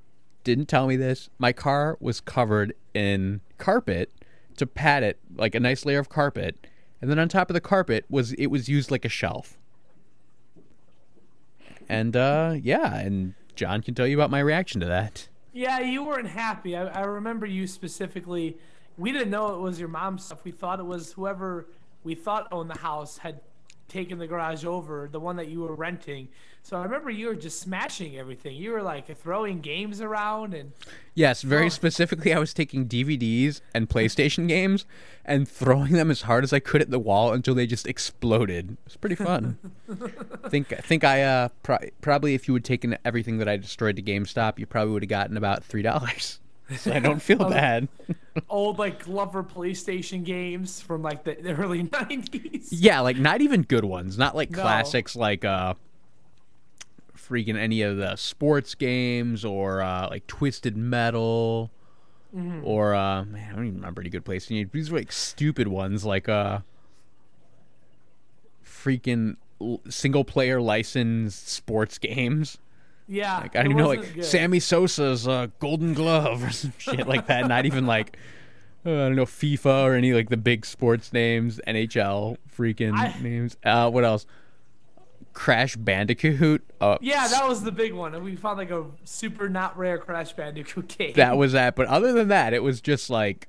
[0.44, 1.28] didn't tell me this.
[1.38, 4.12] My car was covered in carpet
[4.56, 6.66] to pad it, like a nice layer of carpet.
[7.00, 9.57] And then on top of the carpet was it was used like a shelf.
[11.88, 15.28] And uh yeah, and John can tell you about my reaction to that.
[15.52, 16.76] Yeah, you weren't happy.
[16.76, 18.58] I, I remember you specifically.
[18.96, 20.44] We didn't know it was your mom's stuff.
[20.44, 21.68] We thought it was whoever
[22.04, 23.40] we thought owned the house had
[23.88, 26.28] taken the garage over, the one that you were renting.
[26.62, 28.54] So I remember you were just smashing everything.
[28.56, 30.72] You were like throwing games around and
[31.14, 31.70] Yes, very Oh.
[31.70, 34.84] specifically, I was taking DVDs and PlayStation games
[35.24, 38.72] and throwing them as hard as I could at the wall until they just exploded.
[38.72, 39.56] It was pretty fun.
[40.44, 43.56] I think I think I uh pro- probably if you had taken everything that I
[43.56, 46.40] destroyed to GameStop, you probably would have gotten about three dollars.
[46.76, 47.88] So I don't feel bad.
[48.50, 52.70] old like Glover PlayStation games from like the, the early nineties.
[52.72, 54.60] Yeah, like not even good ones, not like No.
[54.62, 55.74] classics like uh
[57.16, 61.70] freaking any of the sports games or uh like Twisted Metal
[62.36, 62.60] Mm-hmm.
[62.62, 64.48] or uh man, I don't even remember any good PlayStation.
[64.50, 64.70] games.
[64.72, 66.58] These were like stupid ones like uh
[68.64, 69.36] freaking
[69.88, 72.58] single player licensed sports games.
[73.08, 74.24] Yeah, Like I don't even know like good.
[74.24, 77.48] Sammy Sosa's uh, Golden Glove or some shit like that.
[77.48, 78.16] Not even like
[78.84, 83.18] uh, I don't know FIFA or any like the big sports names, NHL freaking I-
[83.22, 83.56] names.
[83.64, 84.26] Uh, what else?
[85.32, 86.64] Crash Bandicoot.
[86.80, 88.14] Uh, Yeah, that was the big one.
[88.14, 91.12] And we found like a super not rare Crash Bandicoot game.
[91.14, 91.76] that was that.
[91.76, 93.48] But other than that, it was just like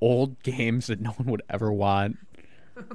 [0.00, 2.18] old games that no one would ever want.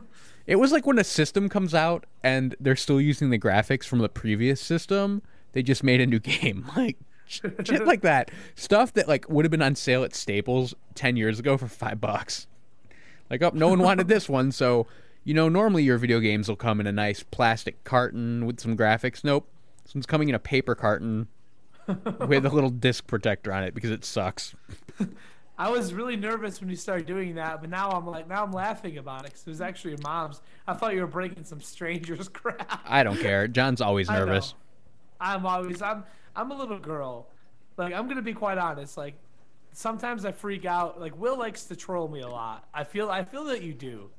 [0.46, 4.00] It was like when a system comes out and they're still using the graphics from
[4.00, 5.22] the previous system,
[5.54, 6.70] they just made a new game.
[6.76, 8.30] Like shit like that.
[8.56, 12.00] Stuff that like would have been on sale at Staples 10 years ago for 5
[12.00, 12.48] bucks.
[13.30, 14.86] Like, oh, no one wanted this one, so
[15.24, 18.76] you know, normally your video games will come in a nice plastic carton with some
[18.76, 19.24] graphics.
[19.24, 19.48] Nope.
[19.84, 21.28] This one's coming in a paper carton
[21.88, 24.56] with a little disc protector on it because it sucks.
[25.58, 28.52] I was really nervous when you started doing that, but now I'm like, now I'm
[28.52, 30.42] laughing about it because it was actually your mom's.
[30.68, 32.82] I thought you were breaking some stranger's crap.
[32.86, 33.48] I don't care.
[33.48, 34.56] John's always nervous.
[35.24, 36.04] I'm always I'm
[36.36, 37.28] I'm a little girl.
[37.78, 38.98] Like I'm gonna be quite honest.
[38.98, 39.16] Like
[39.72, 41.00] sometimes I freak out.
[41.00, 42.68] Like Will likes to troll me a lot.
[42.74, 44.10] I feel I feel that you do.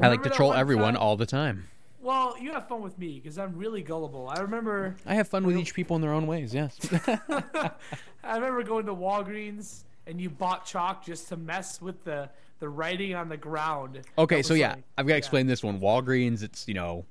[0.00, 1.68] I like to troll everyone time- all the time.
[2.00, 4.28] Well, you have fun with me because I'm really gullible.
[4.28, 6.78] I remember I have fun with each people in their own ways, yes.
[7.08, 12.28] I remember going to Walgreens and you bought chalk just to mess with the
[12.60, 14.00] the writing on the ground.
[14.16, 15.80] okay, so was yeah, I've got to yeah, explain this one.
[15.80, 17.04] Walgreens, it's, you know,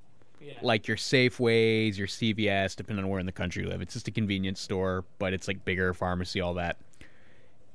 [0.43, 0.53] yeah.
[0.61, 3.81] like your Safeways, your CVS, depending on where in the country you live.
[3.81, 6.77] It's just a convenience store, but it's like bigger pharmacy, all that.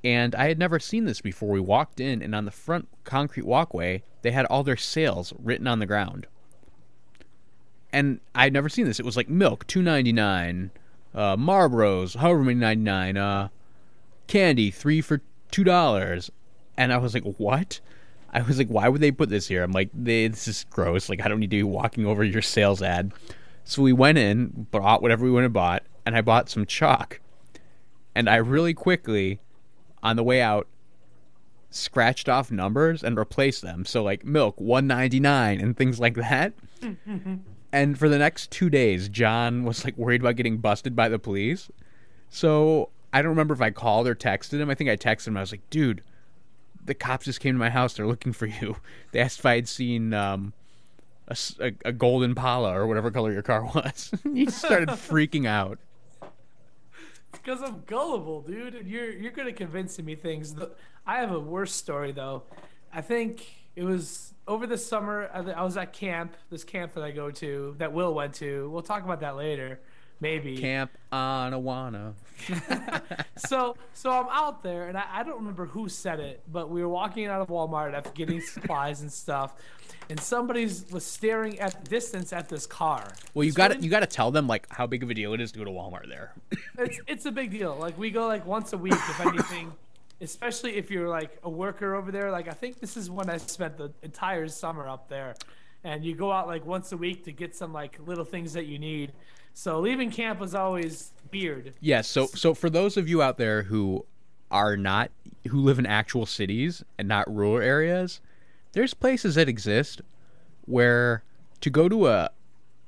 [0.04, 1.50] And I had never seen this before.
[1.50, 5.66] We walked in, and on the front concrete walkway, they had all their sales written
[5.66, 6.26] on the ground.
[7.92, 9.00] And I had never seen this.
[9.00, 10.70] It was like milk, two ninety nine,
[11.14, 13.48] uh, Marlboros, however many ninety nine, uh,
[14.26, 16.30] candy, three for two dollars.
[16.76, 17.80] And I was like, what?
[18.32, 19.62] I was like, why would they put this here?
[19.62, 21.08] I'm like, this is gross.
[21.08, 23.12] Like, I don't need to be walking over your sales ad.
[23.64, 27.20] So we went in, bought whatever we went and bought, and I bought some chalk.
[28.14, 29.40] And I really quickly,
[30.02, 30.66] on the way out,
[31.70, 33.84] scratched off numbers and replaced them.
[33.84, 36.54] So like milk, one ninety nine, and things like that.
[37.72, 41.18] and for the next two days, John was like worried about getting busted by the
[41.18, 41.70] police.
[42.30, 44.70] So I don't remember if I called or texted him.
[44.70, 45.36] I think I texted him.
[45.36, 46.02] I was like, dude,
[46.88, 47.94] the cops just came to my house.
[47.94, 48.76] They're looking for you.
[49.12, 50.52] They asked if I had seen um,
[51.28, 54.10] a, a- a Impala or whatever color your car was.
[54.34, 55.78] he started freaking out.
[57.32, 58.74] because I'm gullible, dude.
[58.74, 60.54] And you're you're good at convincing me things.
[61.06, 62.42] I have a worse story though.
[62.92, 63.46] I think
[63.76, 65.30] it was over the summer.
[65.32, 68.68] I was at camp, this camp that I go to, that Will went to.
[68.70, 69.80] We'll talk about that later,
[70.20, 70.56] maybe.
[70.58, 72.14] Camp Anawana.
[73.36, 76.82] so so I'm out there, and I, I don't remember who said it, but we
[76.82, 79.54] were walking out of Walmart after getting supplies and stuff,
[80.08, 83.12] and somebody was staring at the distance at this car.
[83.34, 85.14] Well, you So got to you got to tell them like how big of a
[85.14, 86.32] deal it is to go to Walmart there.
[86.78, 87.76] it's it's a big deal.
[87.76, 89.72] Like we go like once a week, if anything.
[90.20, 92.30] Especially if you're like a worker over there.
[92.32, 95.34] Like I think this is when I spent the entire summer up there,
[95.84, 98.66] and you go out like once a week to get some like little things that
[98.66, 99.12] you need.
[99.58, 101.74] So leaving camp was always weird.
[101.80, 104.06] Yeah, so so for those of you out there who
[104.52, 105.10] are not
[105.48, 108.20] who live in actual cities and not rural areas,
[108.70, 110.00] there's places that exist
[110.66, 111.24] where
[111.60, 112.30] to go to a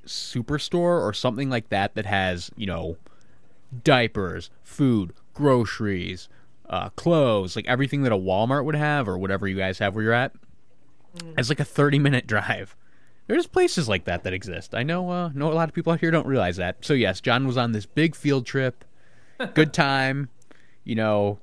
[0.05, 2.95] superstore or something like that that has, you know,
[3.83, 6.29] diapers, food, groceries,
[6.69, 10.05] uh, clothes, like everything that a Walmart would have or whatever you guys have where
[10.05, 10.31] you're at.
[11.37, 12.77] It's like a 30 minute drive.
[13.31, 14.75] There's places like that that exist.
[14.75, 16.83] I know uh, know a lot of people out here don't realize that.
[16.83, 18.83] So yes, John was on this big field trip.
[19.53, 20.27] Good time,
[20.83, 21.39] you know,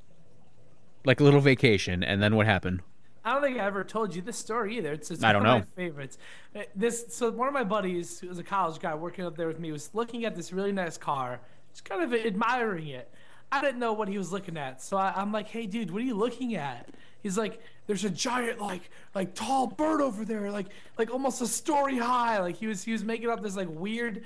[1.07, 2.83] like a little vacation and then what happened?
[3.25, 4.93] I don't think I ever told you this story either.
[4.93, 6.19] It's, it's I don't one of my favorites.
[6.55, 9.49] Uh, This so one of my buddies, who was a college guy working up there
[9.49, 11.41] with me, was looking at this really nice car,
[11.73, 13.11] just kind of admiring it.
[13.51, 16.03] I didn't know what he was looking at, so I, I'm like, "Hey, dude, what
[16.03, 16.91] are you looking at?"
[17.23, 21.49] He's like, "There's a giant, like, like tall bird over there, like, like almost a
[21.49, 24.23] story high." Like he was, he was making up this like weird,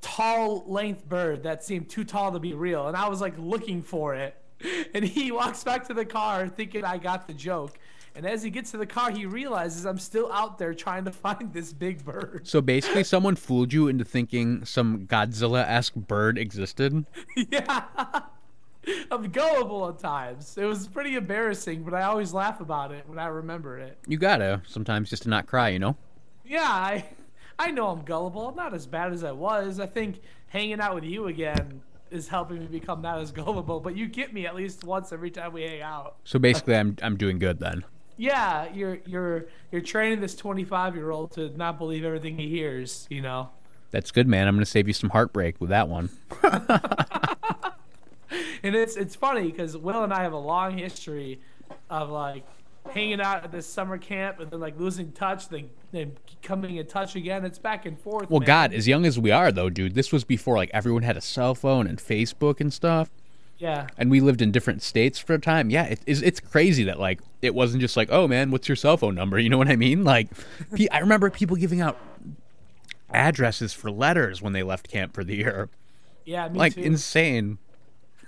[0.00, 3.82] tall length bird that seemed too tall to be real, and I was like looking
[3.82, 4.36] for it.
[4.94, 7.78] And he walks back to the car thinking I got the joke.
[8.14, 11.12] And as he gets to the car, he realizes I'm still out there trying to
[11.24, 12.42] find this big bird.
[12.44, 17.06] So basically someone fooled you into thinking some Godzilla-esque bird existed.
[17.36, 17.84] yeah.
[19.10, 20.56] I'm gullible at times.
[20.56, 23.98] It was pretty embarrassing, but I always laugh about it when I remember it.
[24.06, 25.96] You gotta sometimes just to not cry, you know.
[26.44, 27.04] Yeah, I
[27.58, 28.48] I know I'm gullible.
[28.48, 29.80] I'm not as bad as I was.
[29.80, 33.96] I think hanging out with you again is helping me become not as gullible, but
[33.96, 36.16] you get me at least once every time we hang out.
[36.24, 37.84] So basically, I'm I'm doing good then.
[38.16, 43.06] Yeah, you're you're you're training this 25 year old to not believe everything he hears.
[43.10, 43.50] You know.
[43.90, 44.46] That's good, man.
[44.46, 46.10] I'm gonna save you some heartbreak with that one.
[48.64, 51.40] And it's it's funny because Will and I have a long history
[51.88, 52.44] of like
[52.92, 56.86] hanging out at this summer camp and then like losing touch, then then coming in
[56.86, 57.44] touch again.
[57.44, 58.30] It's back and forth.
[58.30, 58.46] Well, man.
[58.46, 61.20] God, as young as we are, though, dude, this was before like everyone had a
[61.20, 63.10] cell phone and Facebook and stuff,
[63.58, 63.86] Yeah.
[63.98, 65.68] and we lived in different states for a time.
[65.70, 68.76] Yeah, it, it's, it's crazy that like it wasn't just like, oh man, what's your
[68.76, 69.38] cell phone number?
[69.42, 70.04] You know what I mean?
[70.04, 70.28] Like,
[70.92, 71.98] I remember people giving out
[73.12, 75.68] addresses for letters when they left camp for the year.
[76.24, 76.82] Yeah, me Like too.
[76.82, 77.58] insane.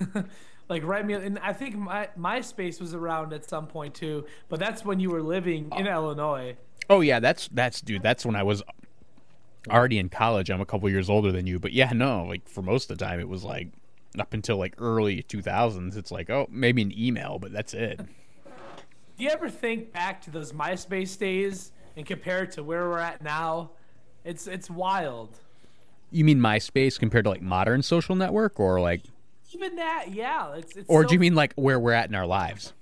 [0.69, 4.59] like write me and I think my MySpace was around at some point too, but
[4.59, 5.93] that's when you were living in oh.
[5.93, 6.57] Illinois.
[6.91, 8.03] Oh yeah, that's that's dude.
[8.03, 8.63] That's when I was
[9.71, 10.51] already in college.
[10.51, 13.05] I'm a couple years older than you, but yeah, no, like for most of the
[13.05, 13.69] time, it was like
[14.19, 15.97] up until like early 2000s.
[15.97, 18.01] It's like oh, maybe an email, but that's it.
[19.19, 22.99] Do you ever think back to those MySpace days and compare it to where we're
[22.99, 23.71] at now?
[24.25, 25.39] It's it's wild.
[26.11, 29.03] You mean MySpace compared to like modern social network, or like,
[29.55, 30.55] Even that, yeah.
[30.57, 32.73] It's, it's or so- do you mean like where we're at in our lives?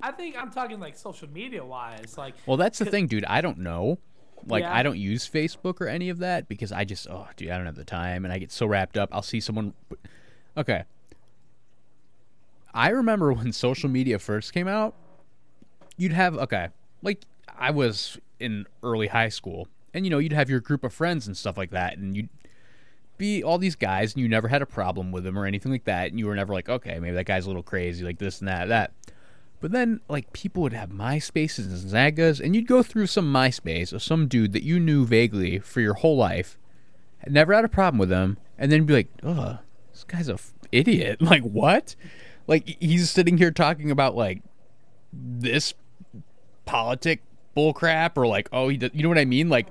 [0.00, 2.16] I think I'm talking like social media wise.
[2.16, 3.24] Like Well, that's the thing, dude.
[3.24, 3.98] I don't know.
[4.46, 4.72] Like, Yeah.
[4.72, 7.66] I don't use Facebook or any of that because I just, oh, dude, I don't
[7.66, 9.08] have the time, and I get so wrapped up.
[9.12, 9.74] I'll see someone.
[10.56, 10.84] Okay.
[12.72, 14.94] I remember when social media first came out.
[15.96, 16.68] You'd have okay,
[17.02, 17.24] like
[17.58, 21.26] I was in early high school, and you know you'd have your group of friends
[21.26, 22.28] and stuff like that, and you'd
[23.18, 25.84] be all these guys, and you never had a problem with them or anything like
[25.84, 28.38] that, and you were never like, okay, maybe that guy's a little crazy, like this
[28.38, 28.92] and that, that.
[29.60, 33.92] But then, like, people would have MySpaces and Xangas, and you'd go through some MySpace
[33.92, 36.56] of some dude that you knew vaguely for your whole life,
[37.26, 39.58] never had a problem with them, and then be like, ugh,
[39.92, 41.20] this guy's a f- idiot.
[41.20, 41.96] Like, what?
[42.46, 44.42] Like, he's sitting here talking about, like,
[45.12, 45.74] this
[46.64, 47.22] politic
[47.56, 49.48] bullcrap, or like, oh, he does, you know what I mean?
[49.48, 49.66] Like,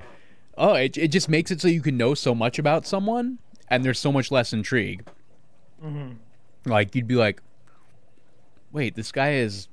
[0.57, 3.39] oh, it, it just makes it so you can know so much about someone,
[3.69, 5.07] and there's so much less intrigue.
[5.83, 6.69] Mm-hmm.
[6.69, 7.41] Like, you'd be like,
[8.71, 9.67] wait, this guy is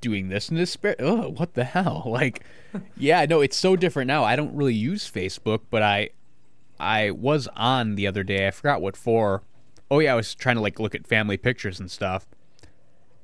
[0.00, 0.98] doing this in this spirit.
[1.00, 2.04] Oh, what the hell?
[2.10, 2.42] Like,
[2.96, 4.24] yeah, no, it's so different now.
[4.24, 6.10] I don't really use Facebook, but I,
[6.78, 8.46] I was on the other day.
[8.46, 9.42] I forgot what for.
[9.90, 12.26] Oh yeah, I was trying to like look at family pictures and stuff.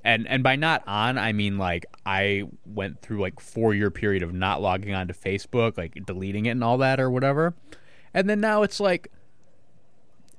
[0.06, 4.22] And and by not on, I mean like I went through like four year period
[4.22, 7.54] of not logging on to Facebook, like deleting it and all that or whatever.
[8.14, 9.10] And then now it's like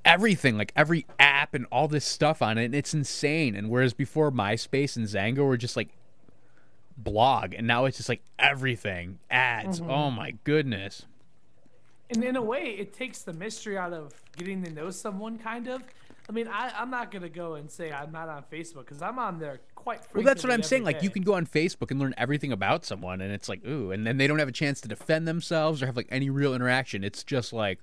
[0.05, 2.63] everything, like every app and all this stuff on it.
[2.63, 3.55] And it's insane.
[3.55, 5.89] And whereas before MySpace and Xanga were just like
[6.97, 9.81] blog, and now it's just like everything ads.
[9.81, 9.91] Mm-hmm.
[9.91, 11.05] Oh my goodness.
[12.09, 15.67] And in a way, it takes the mystery out of getting to know someone, kind
[15.67, 15.83] of.
[16.29, 19.17] I mean, I, I'm not gonna go and say I'm not on Facebook because I'm
[19.17, 20.83] on there quite Well, that's what I'm saying.
[20.83, 23.91] Like, you can go on Facebook and learn everything about someone, and it's like, ooh,
[23.91, 26.53] and then they don't have a chance to defend themselves or have like any real
[26.53, 27.03] interaction.
[27.03, 27.79] It's just like,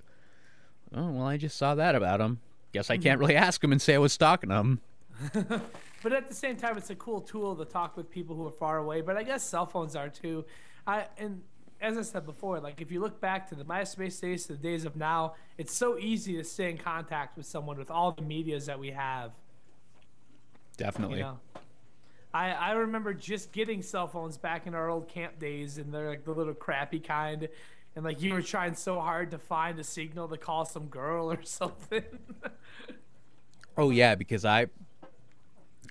[0.93, 2.39] oh, well, I just saw that about him.
[2.71, 3.21] Guess I can't mm-hmm.
[3.21, 4.81] really ask him and say I was stalking him.
[6.05, 8.51] But at the same time, it's a cool tool to talk with people who are
[8.51, 9.01] far away.
[9.01, 10.45] But I guess cell phones are too.
[10.85, 11.41] I and
[11.81, 14.59] as I said before, like if you look back to the MySpace days to the
[14.59, 18.21] days of now, it's so easy to stay in contact with someone with all the
[18.21, 19.31] medias that we have.
[20.77, 21.17] Definitely.
[21.17, 21.39] You know,
[22.33, 26.09] I I remember just getting cell phones back in our old camp days, and they're
[26.09, 27.47] like the little crappy kind.
[27.95, 31.31] And like you were trying so hard to find a signal to call some girl
[31.31, 32.03] or something.
[33.77, 34.67] Oh yeah, because I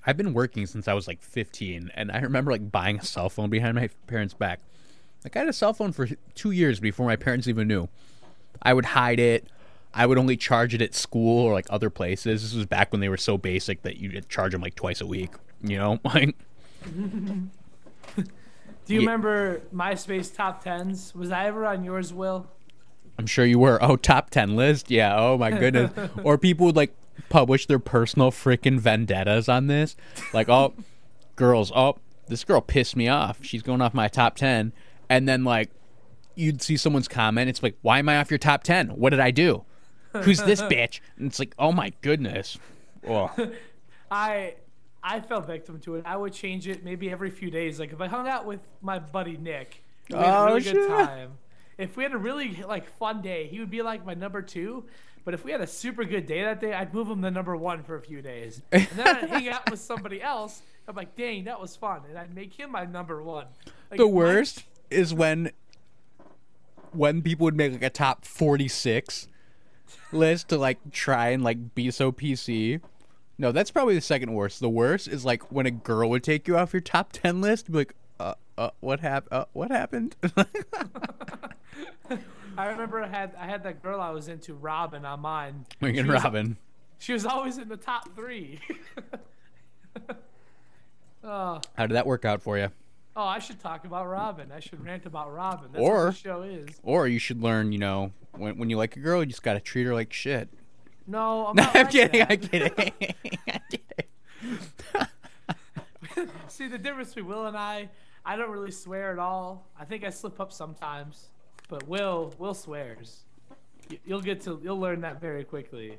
[0.05, 3.29] I've been working since I was like 15 and I remember like buying a cell
[3.29, 4.59] phone behind my parents' back.
[5.25, 7.89] Like I had a cell phone for 2 years before my parents even knew.
[8.61, 9.47] I would hide it.
[9.91, 12.43] I would only charge it at school or like other places.
[12.43, 15.01] This was back when they were so basic that you would charge them like twice
[15.01, 15.31] a week,
[15.63, 15.99] you know?
[16.05, 16.35] Like
[18.85, 19.05] Do you Yeah.
[19.07, 21.15] remember MySpace top tens?
[21.15, 22.47] Was I ever on yours, Will?
[23.17, 23.79] I'm sure you were.
[23.83, 24.91] Oh, top 10 list.
[24.91, 25.15] Yeah.
[25.17, 25.91] Oh my goodness.
[26.23, 26.93] or people would like
[27.29, 29.95] publish their personal freaking vendettas on this.
[30.33, 30.73] Like, oh,
[31.35, 33.39] girls, oh, this girl pissed me off.
[33.41, 34.71] She's going off my top 10.
[35.09, 35.69] And then like
[36.35, 37.49] you'd see someone's comment.
[37.49, 38.89] It's like, why am I off your top 10?
[38.89, 39.63] What did I do?
[40.23, 40.99] Who's this bitch?
[41.17, 42.57] And it's like, oh my goodness.
[43.07, 43.31] Oh,
[44.11, 44.55] I
[45.03, 46.03] I fell victim to it.
[46.05, 47.79] I would change it maybe every few days.
[47.79, 50.59] Like if I hung out with my buddy Nick, we had Oh, a really oh,
[50.63, 50.73] shit.
[50.73, 51.31] good time.
[51.77, 54.85] If we had a really like fun day, he would be like my number two.
[55.25, 57.55] But if we had a super good day that day, I'd move him to number
[57.57, 60.61] one for a few days, and then I'd hang out with somebody else.
[60.87, 63.47] I'm like, dang, that was fun, and I'd make him my number one.
[63.89, 65.51] Like, the worst is when
[66.91, 69.27] when people would make like a top 46
[70.11, 72.81] list to like try and like be so PC.
[73.37, 74.61] No, that's probably the second worst.
[74.61, 77.69] The worst is like when a girl would take you off your top 10 list,
[77.69, 79.33] be like, uh, uh, what happened?
[79.33, 80.15] Uh, what happened?
[82.57, 85.65] I remember I had I had that girl I was into, Robin, on mine.
[85.81, 86.57] Was- Robin.
[86.97, 88.59] She was always in the top three.
[91.23, 92.69] oh, How did that work out for you?
[93.15, 94.51] Oh, I should talk about Robin.
[94.51, 95.69] I should rant about Robin.
[95.71, 96.67] That's Or- what the show is.
[96.83, 99.59] Or you should learn, you know, when when you like a girl, you just gotta
[99.59, 100.49] treat her like shit.
[101.07, 102.19] No, I'm No, I'm like kidding.
[102.19, 102.31] that.
[102.31, 102.71] I'm kidding.
[102.77, 105.07] I'm kidding.
[106.47, 107.89] See the difference between Will and I.
[108.25, 109.65] I don't really swear at all.
[109.79, 111.27] I think I slip up sometimes,
[111.69, 113.21] but Will Will swears.
[114.05, 115.97] You'll get to you'll learn that very quickly.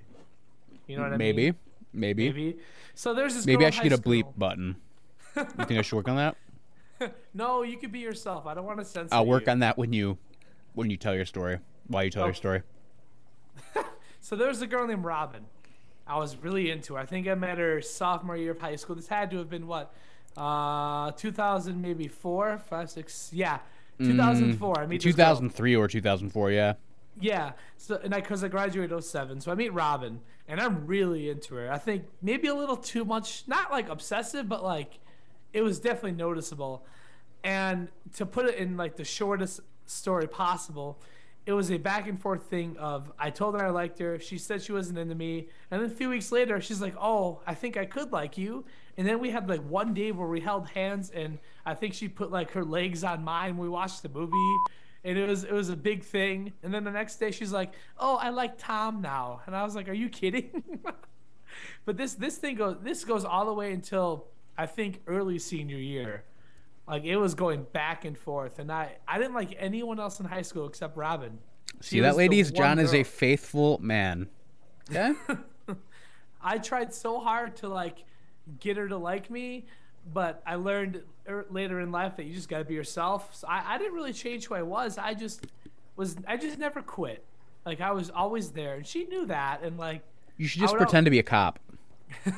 [0.88, 1.55] You know what I Maybe, mean?
[1.92, 2.57] maybe, Maybe.
[2.94, 3.46] So there's this.
[3.46, 4.76] maybe I should get a bleep button.
[5.37, 6.37] You think I should work on that?
[7.35, 8.46] No, you could be yourself.
[8.46, 9.52] I don't want to censor I'll work you.
[9.52, 10.18] on that when you
[10.74, 11.59] when you tell your story.
[11.88, 12.62] While you tell your story.
[14.20, 15.44] So there's a girl named Robin.
[16.04, 17.00] I was really into her.
[17.00, 18.96] I think I met her sophomore year of high school.
[18.96, 19.94] This had to have been what,
[20.37, 23.61] uh, 2000 maybe four, five, six, yeah,
[24.00, 24.80] 2004.
[24.80, 25.26] I meet this girl.
[25.26, 26.72] 2003 or 2004, yeah.
[27.20, 27.52] Yeah.
[27.76, 29.40] So and I because I graduated 07.
[29.42, 31.72] So I meet Robin and I'm really into her.
[31.72, 34.98] I think maybe a little too much, not like obsessive, but like
[35.57, 36.85] it was definitely noticeable.
[37.42, 41.01] And to put it in like the shortest story possible,
[41.47, 44.37] it was a back and forth thing of I told her I liked her, she
[44.37, 47.55] said she wasn't into me, and then a few weeks later she's like, "Oh, I
[47.55, 48.66] think I could like you."
[48.99, 52.09] And then we had like one day where we held hands and I think she
[52.09, 53.57] put like her legs on mine.
[53.57, 54.57] We watched the movie
[55.05, 56.53] and it was it was a big thing.
[56.62, 59.75] And then the next day she's like, "Oh, I like Tom now," and I was
[59.75, 60.64] like, "Are you kidding?"
[61.87, 64.27] but this this thing goes this goes all the way until
[64.59, 66.25] I think early senior year.
[66.88, 70.27] Like it was going back and forth, and I I didn't like anyone else in
[70.27, 71.38] high school except Robin.
[71.81, 72.51] See that, ladies?
[72.51, 74.29] John is a faithful man.
[74.88, 75.14] Yeah.
[76.40, 78.05] I tried so hard to like
[78.61, 79.66] get her to like me,
[80.12, 83.35] but I learned er, later in life that you just got to be yourself.
[83.35, 84.97] So I, I didn't really change who I was.
[84.97, 85.45] I just
[85.97, 86.16] was.
[86.24, 87.24] I just never quit.
[87.64, 89.64] Like I was always there, and she knew that.
[89.64, 90.03] And like
[90.37, 91.59] You should just pretend to be a cop.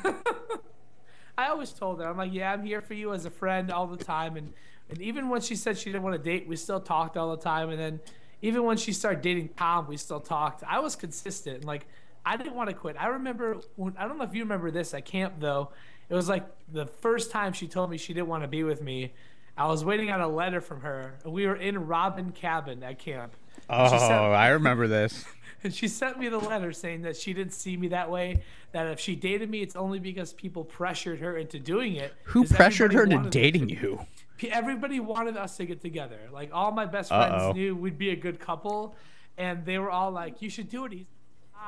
[1.39, 3.87] I always told her, I'm like, yeah, I'm here for you as a friend all
[3.87, 4.35] the time.
[4.35, 4.53] And
[4.89, 7.41] and even when she said she didn't want to date, we still talked all the
[7.41, 7.69] time.
[7.69, 7.99] And then
[8.41, 10.63] even when she started dating Tom, we still talked.
[10.67, 11.57] I was consistent.
[11.57, 11.85] And like,
[12.25, 12.95] I didn't want to quit.
[12.99, 15.69] I remember, when, I don't know if you remember this at camp though.
[16.09, 18.81] It was like the first time she told me she didn't want to be with
[18.81, 19.13] me.
[19.55, 21.19] I was waiting on a letter from her.
[21.23, 23.33] We were in Robin cabin at camp.
[23.69, 25.23] Oh, said- I remember this.
[25.63, 28.41] And she sent me the letter saying that she didn't see me that way.
[28.71, 32.13] That if she dated me, it's only because people pressured her into doing it.
[32.25, 34.05] Who pressured her to dating you?
[34.43, 36.19] Everybody wanted us to get together.
[36.31, 37.51] Like all my best friends Uh-oh.
[37.51, 38.95] knew we'd be a good couple,
[39.37, 41.05] and they were all like, "You should do it."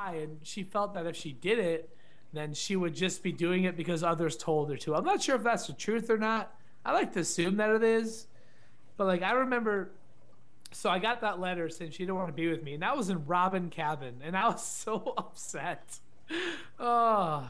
[0.06, 1.94] And she felt that if she did it,
[2.32, 4.94] then she would just be doing it because others told her to.
[4.94, 6.54] I'm not sure if that's the truth or not.
[6.84, 8.26] I like to assume that it is,
[8.96, 9.90] but like I remember.
[10.74, 12.96] So I got that letter saying she didn't want to be with me, and that
[12.96, 15.98] was in Robin Cabin, and I was so upset.
[16.78, 17.48] Oh,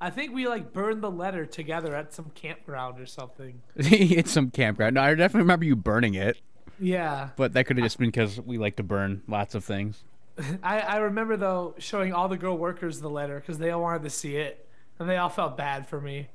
[0.00, 3.62] I think we like burned the letter together at some campground or something.
[3.76, 4.94] it's some campground.
[4.94, 6.38] No, I definitely remember you burning it,
[6.78, 7.30] Yeah.
[7.36, 10.02] but that could have just been because we like to burn lots of things.
[10.62, 14.02] I, I remember though showing all the girl workers the letter because they all wanted
[14.02, 14.66] to see it,
[14.98, 16.28] and they all felt bad for me.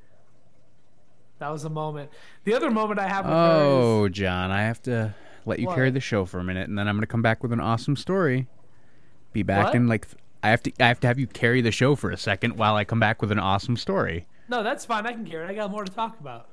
[1.39, 2.11] That was a moment.
[2.43, 5.15] The other moment I have with her Oh, John, I have to
[5.45, 5.75] let you What?
[5.75, 7.95] carry the show for a minute, and then I'm gonna come back with an awesome
[7.95, 8.47] story.
[9.33, 9.75] Be back What?
[9.75, 10.71] in like th- I have to.
[10.79, 13.21] I have to have you carry the show for a second while I come back
[13.21, 14.27] with an awesome story.
[14.49, 15.05] no, that's fine.
[15.05, 15.45] I can carry.
[15.45, 15.49] it.
[15.49, 16.47] I got more to talk about.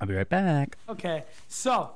[0.00, 0.76] I'll be right back.
[0.88, 1.92] Okay, so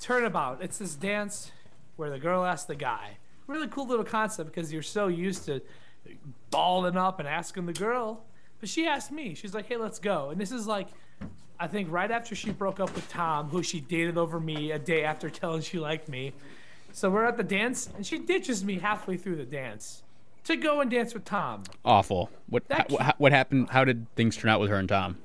[0.00, 0.62] turnabout.
[0.62, 1.52] It's this dance
[1.96, 3.18] where the girl asks the guy.
[3.46, 5.60] Really cool little concept because you're so used to
[6.50, 8.24] balling up and asking the girl,
[8.60, 9.34] but she asked me.
[9.34, 10.88] She's like, "Hey, let's go." And this is like,
[11.58, 14.78] I think right after she broke up with Tom, who she dated over me a
[14.78, 16.32] day after telling she liked me.
[16.92, 20.02] So we're at the dance, and she ditches me halfway through the dance
[20.44, 21.64] to go and dance with Tom.
[21.84, 22.30] Awful.
[22.48, 23.70] What That ha- what happened?
[23.70, 25.18] How did things turn out with her and Tom?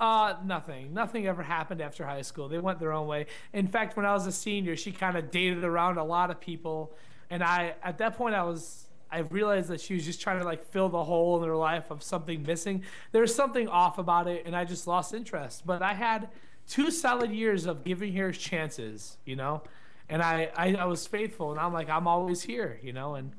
[0.00, 0.94] Uh, nothing.
[0.94, 2.48] Nothing ever happened after high school.
[2.48, 3.26] They went their own way.
[3.52, 6.40] In fact, when I was a senior, she kind of dated around a lot of
[6.40, 6.92] people,
[7.30, 10.44] and I at that point I was I realized that she was just trying to
[10.44, 12.82] like fill the hole in her life of something missing.
[13.12, 15.66] There was something off about it, and I just lost interest.
[15.66, 16.28] But I had
[16.68, 19.62] two solid years of giving her chances, you know,
[20.08, 23.32] and I I, I was faithful, and I'm like I'm always here, you know, and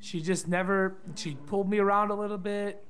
[0.00, 2.84] she just never she pulled me around a little bit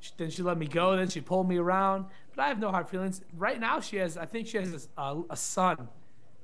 [0.00, 0.96] she, then she let me go.
[0.96, 2.06] Then she pulled me around.
[2.34, 3.22] But I have no hard feelings.
[3.36, 4.16] Right now, she has.
[4.16, 5.88] I think she has a, a, a son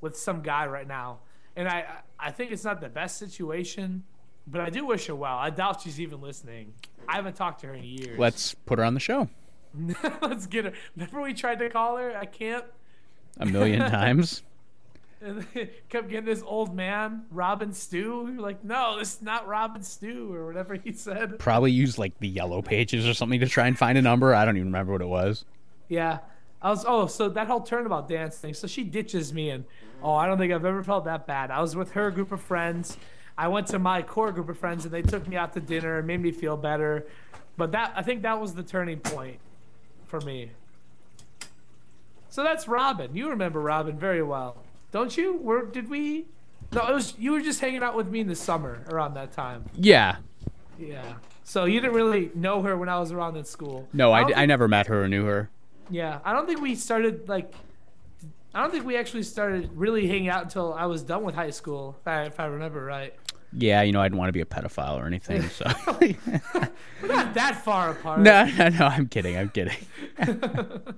[0.01, 1.21] with some guy right now,
[1.57, 1.87] and I
[2.19, 4.05] I think it's not the best situation.
[4.47, 5.37] But I do wish her well.
[5.37, 6.75] I doubt she's even listening.
[7.09, 8.19] I haven't talked to her in years.
[8.19, 9.29] Let's put her on the show
[10.23, 10.73] let's get her.
[10.97, 12.17] Remember we tried to call her?
[12.17, 12.65] I can't.
[13.39, 14.43] a million times.
[15.89, 18.25] Kept getting this old man, Robin Stew.
[18.25, 21.39] We like, no, this is not Robin Stew or whatever he said.
[21.39, 24.35] Probably use like the yellow pages or something to try and find a number.
[24.35, 25.45] I don't even remember what it was.
[25.89, 26.19] Yeah.
[26.61, 28.55] I was oh, so that whole turnabout dance thing.
[28.55, 29.65] So she ditches me and
[30.03, 31.51] oh, I don't think I've ever felt that bad.
[31.51, 32.99] I was with her group of friends.
[33.37, 35.99] I went to my core group of friends and they took me out to dinner
[35.99, 37.07] and made me feel better.
[37.57, 39.39] But that I think that was the turning point
[40.07, 40.51] for me.
[42.31, 43.15] So that's Robin.
[43.15, 44.57] You remember Robin very well.
[44.93, 45.35] Don't you?
[45.35, 46.27] Where did we
[46.73, 49.33] No, it was you were just hanging out with me in the summer around that
[49.33, 49.65] time.
[49.77, 50.17] Yeah.
[50.79, 51.15] Yeah.
[51.45, 53.89] So you didn't really know her when I was around in school.
[53.93, 55.51] No, I, don't d- I never met her or knew her.
[55.91, 57.53] yeah, I don't think we started like.
[58.55, 61.51] I don't think we actually started really hanging out until I was done with high
[61.51, 63.13] school, if I, if I remember right.
[63.57, 65.43] Yeah, you know, I didn't want to be a pedophile or anything.
[65.43, 65.65] So
[66.01, 68.21] We're not that far apart.
[68.21, 68.87] no, no, no.
[68.87, 69.37] I'm kidding.
[69.37, 69.77] I'm kidding.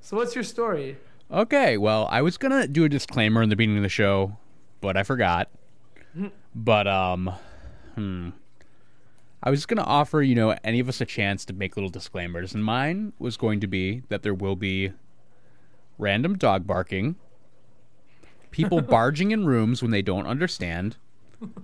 [0.00, 0.96] So what's your story?
[1.30, 4.36] Okay, well, I was gonna do a disclaimer in the beginning of the show,
[4.80, 5.48] but I forgot.
[6.54, 7.30] But um,
[7.94, 8.30] hmm,
[9.42, 12.54] I was gonna offer you know any of us a chance to make little disclaimers,
[12.54, 14.92] and mine was going to be that there will be
[15.98, 17.16] random dog barking,
[18.50, 20.96] people barging in rooms when they don't understand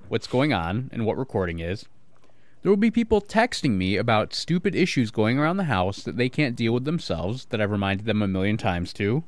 [0.09, 1.87] what's going on and what recording is.
[2.63, 6.29] There will be people texting me about stupid issues going around the house that they
[6.29, 9.23] can't deal with themselves that I've reminded them a million times to.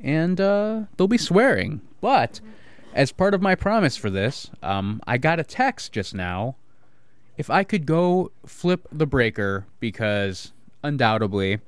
[0.00, 1.82] And uh, they'll be swearing.
[2.00, 2.40] But
[2.94, 6.56] as part of my promise for this, um, I got a text just now
[7.36, 11.60] if I could go flip the breaker because undoubtedly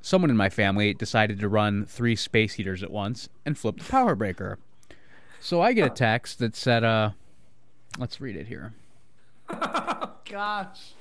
[0.00, 3.84] someone in my family decided to run three space heaters at once and flip the
[3.84, 4.58] power breaker.
[5.40, 7.10] So I get a text that said, uh,
[7.98, 8.72] let's read it here.
[9.48, 10.92] Gosh.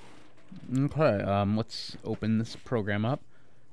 [0.78, 3.22] Okay, um, let's open this program up.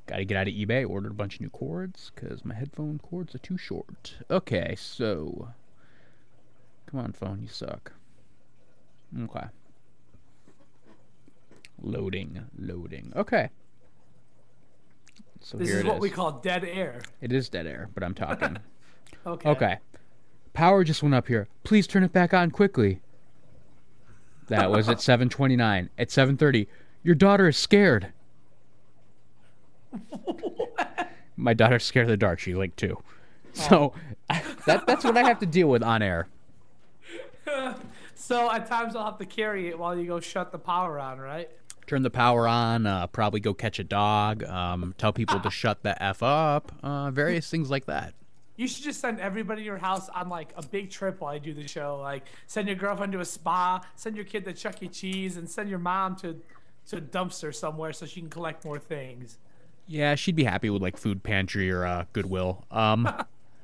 [0.06, 0.88] Got to get out of eBay.
[0.88, 4.14] Ordered a bunch of new cords because my headphone cords are too short.
[4.30, 5.48] Okay, so
[6.86, 7.92] come on, phone, you suck.
[9.22, 9.46] Okay,
[11.82, 13.12] loading, loading.
[13.14, 13.48] Okay,
[15.40, 16.00] so This is what is.
[16.00, 17.00] we call dead air.
[17.20, 18.58] It is dead air, but I'm talking.
[19.26, 19.48] Okay.
[19.48, 19.78] Okay.
[20.54, 21.48] Power just went up here.
[21.64, 23.00] Please turn it back on quickly.
[24.48, 25.90] That was at 7:29.
[25.98, 26.66] At 7:30,
[27.02, 28.12] your daughter is scared.
[31.36, 32.38] My daughter's scared of the dark.
[32.38, 33.02] She's like 2.
[33.52, 33.94] So
[34.66, 36.28] that that's what I have to deal with on air.
[38.14, 41.18] So at times I'll have to carry it while you go shut the power on,
[41.18, 41.50] right?
[41.86, 42.86] Turn the power on.
[42.86, 44.42] Uh, probably go catch a dog.
[44.44, 46.72] Um, tell people to shut the f up.
[46.82, 48.14] Uh, various things like that.
[48.56, 51.38] You should just send everybody in your house on like a big trip while I
[51.38, 51.98] do the show.
[52.00, 54.88] Like send your girlfriend to a spa, send your kid to Chuck E.
[54.88, 56.40] Cheese, and send your mom to
[56.88, 59.38] to a dumpster somewhere so she can collect more things.
[59.86, 62.64] Yeah, she'd be happy with like food pantry or uh, Goodwill.
[62.70, 63.08] Um,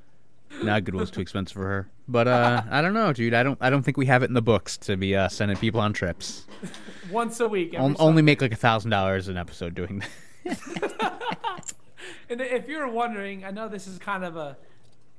[0.63, 1.89] nah, Goodwill's too expensive for her.
[2.09, 3.33] But uh, I don't know, dude.
[3.35, 3.59] I don't.
[3.61, 5.93] I don't think we have it in the books to be uh, sending people on
[5.93, 6.47] trips.
[7.11, 7.75] Once a week.
[7.79, 10.03] On- only make like a thousand dollars an episode doing
[10.45, 11.03] that.
[12.29, 14.57] And if you're wondering, I know this is kind of a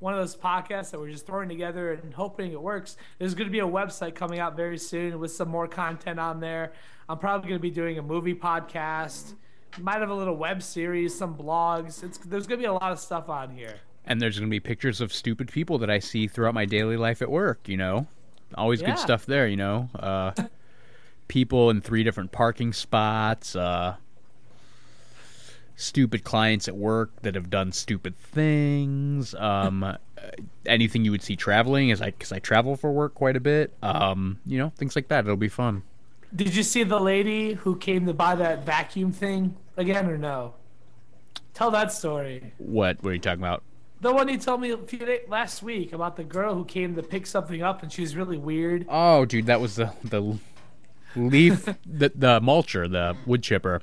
[0.02, 2.97] one of those podcasts that we're just throwing together and hoping it works.
[3.20, 6.39] There's going to be a website coming out very soon with some more content on
[6.41, 6.74] there.
[7.08, 9.36] I'm probably going to be doing a movie podcast.
[9.80, 12.04] Might have a little web series, some blogs.
[12.04, 13.76] It's there's going to be a lot of stuff on here.
[14.06, 17.22] and there's gonna be pictures of stupid people that I see throughout my daily life
[17.22, 17.70] at work.
[17.70, 18.08] You know,
[18.56, 18.88] always Yeah.
[18.88, 19.47] good stuff there.
[19.47, 20.32] You know, uh,
[21.28, 23.56] people in three different parking spots.
[23.56, 23.95] Uh,
[25.76, 29.34] stupid clients at work that have done stupid things.
[29.36, 29.95] Um, uh,
[30.65, 33.74] anything you would see traveling, as I because I travel for work quite a bit.
[33.82, 35.26] Um, you know, things like that.
[35.26, 35.84] It'll be fun.
[36.34, 40.53] Did you see the lady who came to buy that vacuum thing again or no?
[41.53, 42.53] Tell that story.
[42.57, 43.03] What?
[43.03, 43.63] What are you talking about?
[43.99, 46.95] The one you told me a few days last week about the girl who came
[46.95, 48.86] to pick something up and she was really weird.
[48.89, 50.39] Oh, dude, that was the the
[51.15, 53.82] leaf, the the mulcher, the wood chipper.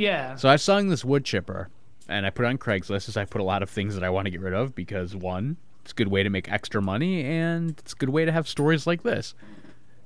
[0.00, 0.36] Yeah.
[0.36, 1.68] So I was selling this wood chipper,
[2.08, 4.08] and I put it on Craigslist as I put a lot of things that I
[4.08, 7.22] want to get rid of because one, it's a good way to make extra money,
[7.22, 9.34] and it's a good way to have stories like this.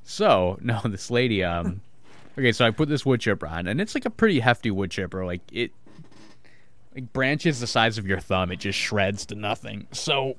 [0.03, 1.80] So no, this lady, um,
[2.38, 4.90] okay, so I put this wood chipper on, and it's like a pretty hefty wood
[4.90, 5.70] chipper, like it,
[6.92, 8.51] like branches the size of your thumb.
[8.51, 9.86] It just shreds to nothing.
[9.92, 10.34] So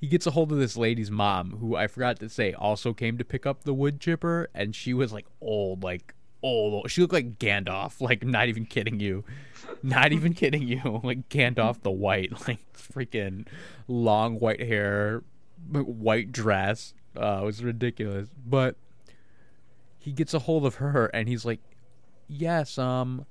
[0.00, 3.18] he gets a hold of this lady's mom, who I forgot to say also came
[3.18, 6.90] to pick up the wood chipper, and she was like old, like old.
[6.90, 9.24] She looked like Gandalf, like not even kidding you,
[9.82, 13.46] not even kidding you, like Gandalf the White, like freaking
[13.88, 15.22] long white hair,
[15.70, 16.94] white dress.
[17.18, 18.76] Uh, it was ridiculous, but
[19.98, 21.60] he gets a hold of her, and he's like,
[22.28, 23.26] "Yes, um."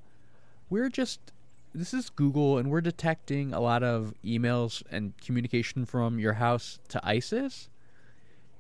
[0.70, 1.32] We're just
[1.76, 6.80] this is Google and we're detecting a lot of emails and communication from your house
[6.90, 7.70] to ISIS.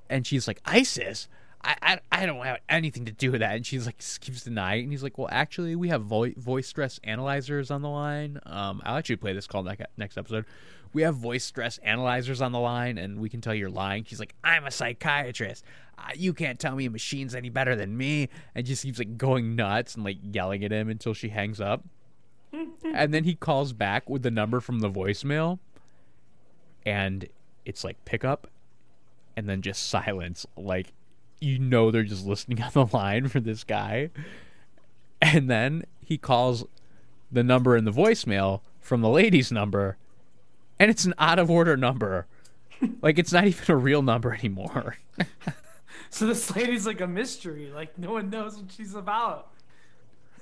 [0.09, 1.27] And she's like, ISIS?
[1.63, 3.55] I, I, I don't have anything to do with that.
[3.55, 4.83] And she's like, keeps denying.
[4.83, 8.39] And he's like, well, actually, we have vo- voice stress analyzers on the line.
[8.45, 10.45] Um, I'll actually play this call next episode.
[10.93, 14.05] We have voice stress analyzers on the line, and we can tell you're lying.
[14.05, 15.65] She's like, I'm a psychiatrist.
[15.97, 18.29] Uh, you can't tell me a machine's any better than me.
[18.53, 21.83] And just keeps like going nuts and like yelling at him until she hangs up
[22.83, 25.59] and then he calls back with the number from the voicemail
[26.85, 27.27] and
[27.65, 28.47] it's like pick up
[29.35, 30.93] and then just silence like
[31.39, 34.09] you know they're just listening on the line for this guy
[35.21, 36.65] and then he calls
[37.31, 39.97] the number in the voicemail from the lady's number
[40.79, 42.27] and it's an out of order number
[43.01, 44.97] like it's not even a real number anymore
[46.09, 47.71] So this lady's like a mystery.
[47.75, 49.49] Like no one knows what she's about.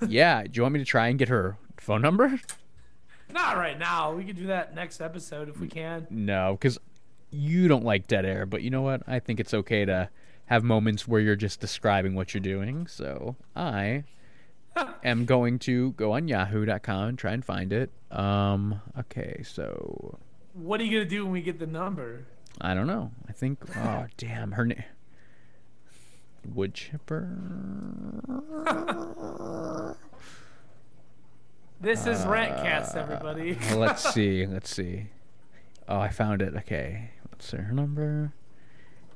[0.08, 0.44] yeah.
[0.44, 2.40] Do you want me to try and get her phone number?
[3.32, 4.14] Not right now.
[4.14, 6.08] We could do that next episode if we can.
[6.10, 6.78] No, because
[7.32, 8.46] you don't like dead air.
[8.46, 9.02] But you know what?
[9.08, 10.10] I think it's okay to
[10.48, 12.86] have moments where you're just describing what you're doing.
[12.88, 14.04] So I
[15.04, 17.92] am going to go on Yahoo.com and try and find it.
[18.12, 18.82] Um.
[19.00, 19.42] Okay.
[19.44, 20.20] So
[20.54, 22.26] What are you gonna do when we get the number?
[22.62, 23.12] I don't know.
[23.28, 23.60] I think.
[23.78, 24.84] Oh damn, her name.
[26.54, 27.30] Wood chipper.
[31.84, 33.58] This is Rantcast, everybody.
[33.76, 34.48] Let's see.
[34.48, 35.08] Let's see.
[35.86, 36.56] Oh, I found it.
[36.56, 37.10] Okay.
[37.30, 38.32] What's her number?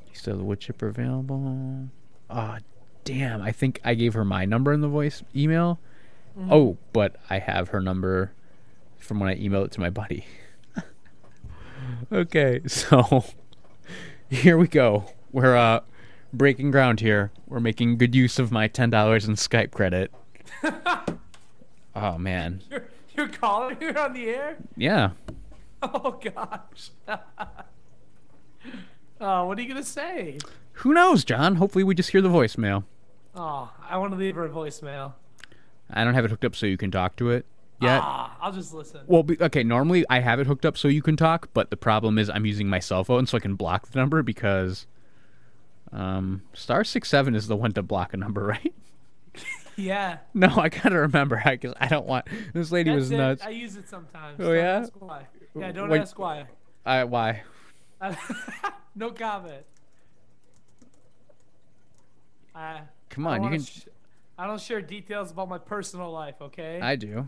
[0.09, 1.87] You still have the wood chipper available?
[2.29, 2.57] Oh,
[3.05, 3.41] damn.
[3.41, 5.79] I think I gave her my number in the voice email.
[6.51, 8.33] Oh, but I have her number
[8.97, 10.25] from when I emailed it to my buddy.
[12.11, 13.23] okay, so
[14.29, 15.05] here we go.
[15.31, 15.79] We're uh
[16.33, 17.31] breaking ground here.
[17.47, 20.11] We're making good use of my ten dollars in Skype credit.
[21.97, 22.61] Oh man.
[22.71, 24.57] You're, you're calling her on the air?
[24.75, 25.11] Yeah.
[25.81, 26.91] Oh gosh.
[29.19, 30.37] oh, what are you gonna say?
[30.73, 31.55] Who knows, John?
[31.55, 32.83] Hopefully we just hear the voicemail.
[33.35, 35.13] Oh, I want to leave her a voicemail.
[35.89, 37.45] I don't have it hooked up so you can talk to it
[37.81, 38.01] yet.
[38.03, 39.01] Ah, I'll just listen.
[39.07, 41.77] Well, be, okay, normally I have it hooked up so you can talk, but the
[41.77, 44.85] problem is I'm using my cell phone so I can block the number because
[45.93, 48.73] um star 67 is the one to block a number, right?
[49.77, 50.17] Yeah.
[50.33, 53.17] No, I got to remember I I don't want This lady That's was it.
[53.17, 53.43] nuts.
[53.45, 54.39] I use it sometimes.
[54.39, 54.79] Oh, Don't yeah?
[54.79, 55.27] Ask why.
[55.55, 56.45] Yeah, don't ask why.
[56.85, 57.43] I why?
[58.95, 59.63] no comment.
[62.55, 63.85] I, Come on, you can sh-
[64.37, 66.79] I don't share details about my personal life, okay?
[66.81, 67.27] I do.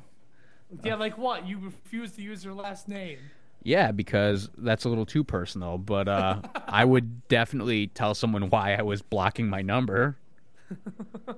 [0.84, 1.48] yeah, like what?
[1.48, 3.18] You refuse to use her last name.
[3.64, 8.76] Yeah, because that's a little too personal, but uh I would definitely tell someone why
[8.76, 10.18] I was blocking my number.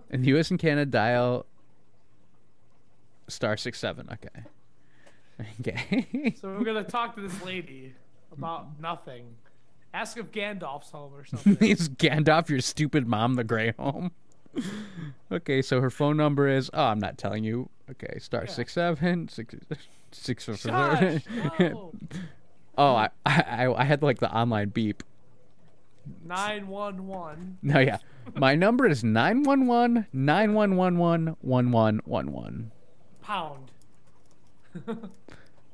[0.09, 1.45] In the US and Canada dial
[3.27, 4.09] star six seven.
[4.11, 4.43] Okay.
[5.59, 6.35] Okay.
[6.39, 7.93] So we're gonna talk to this lady
[8.31, 9.25] about nothing.
[9.93, 11.57] Ask if Gandalf's home or something.
[11.67, 14.11] Is Gandalf your stupid mom the Grey Home?
[15.31, 17.69] okay, so her phone number is oh, I'm not telling you.
[17.89, 18.51] Okay, star Yeah.
[18.51, 19.55] six seven six
[20.11, 21.23] six four Shush,
[21.59, 21.91] no.
[22.77, 25.03] Oh, I, I I had like the online beep.
[26.25, 27.57] 911.
[27.61, 27.97] No, yeah.
[28.35, 32.71] My number is 911 9111 1111.
[33.21, 33.71] Pound.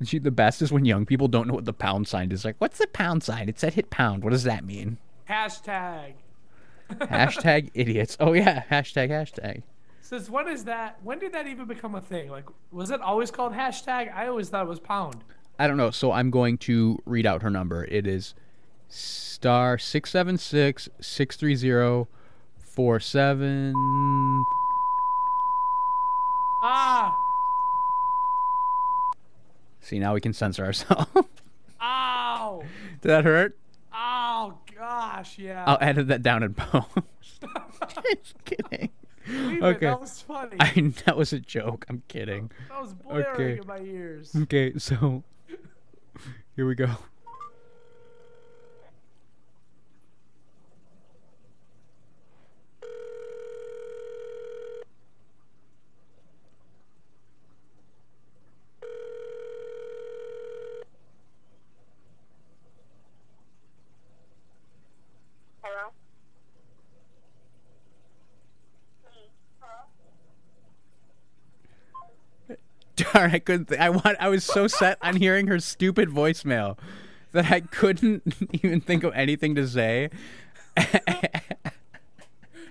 [0.03, 2.45] She, the best is when young people don't know what the pound sign is.
[2.45, 3.49] Like, what's the pound sign?
[3.49, 4.23] It said hit pound.
[4.23, 4.97] What does that mean?
[5.27, 6.13] Hashtag.
[6.91, 8.15] hashtag idiots.
[8.19, 8.63] Oh, yeah.
[8.69, 9.63] Hashtag, hashtag.
[10.01, 10.99] Since when is that?
[11.03, 12.29] When did that even become a thing?
[12.29, 14.13] Like, was it always called hashtag?
[14.15, 15.23] I always thought it was pound.
[15.57, 15.89] I don't know.
[15.89, 17.83] So I'm going to read out her number.
[17.85, 18.35] It is
[18.89, 22.09] star 676 630
[22.57, 23.73] 47.
[26.63, 27.15] Ah!
[29.79, 31.07] See, now we can censor ourselves.
[31.81, 32.63] Ow!
[33.01, 33.57] Did that hurt?
[33.93, 35.63] Oh gosh, yeah.
[35.65, 36.85] I'll edit that down in post.
[38.05, 38.89] Just kidding.
[39.27, 39.85] Leave it, okay.
[39.87, 40.57] That was funny.
[40.59, 41.85] I, that was a joke.
[41.89, 42.51] I'm kidding.
[42.69, 43.59] that was blaring okay.
[43.59, 44.35] in my ears.
[44.43, 45.23] Okay, so
[46.55, 46.89] here we go.
[73.17, 73.69] Darn, I couldn't.
[73.69, 74.15] Th- I want.
[74.19, 76.77] I was so set on hearing her stupid voicemail
[77.31, 80.09] that I couldn't even think of anything to say.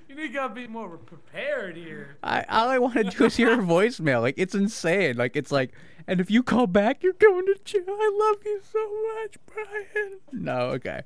[0.08, 2.16] You need to be more prepared here.
[2.22, 4.22] I all I want to do is hear her voicemail.
[4.22, 5.18] Like it's insane.
[5.18, 5.72] Like it's like,
[6.06, 7.82] and if you call back, you're going to jail.
[7.86, 8.78] I love you so
[9.14, 10.20] much, Brian.
[10.32, 11.02] No, okay.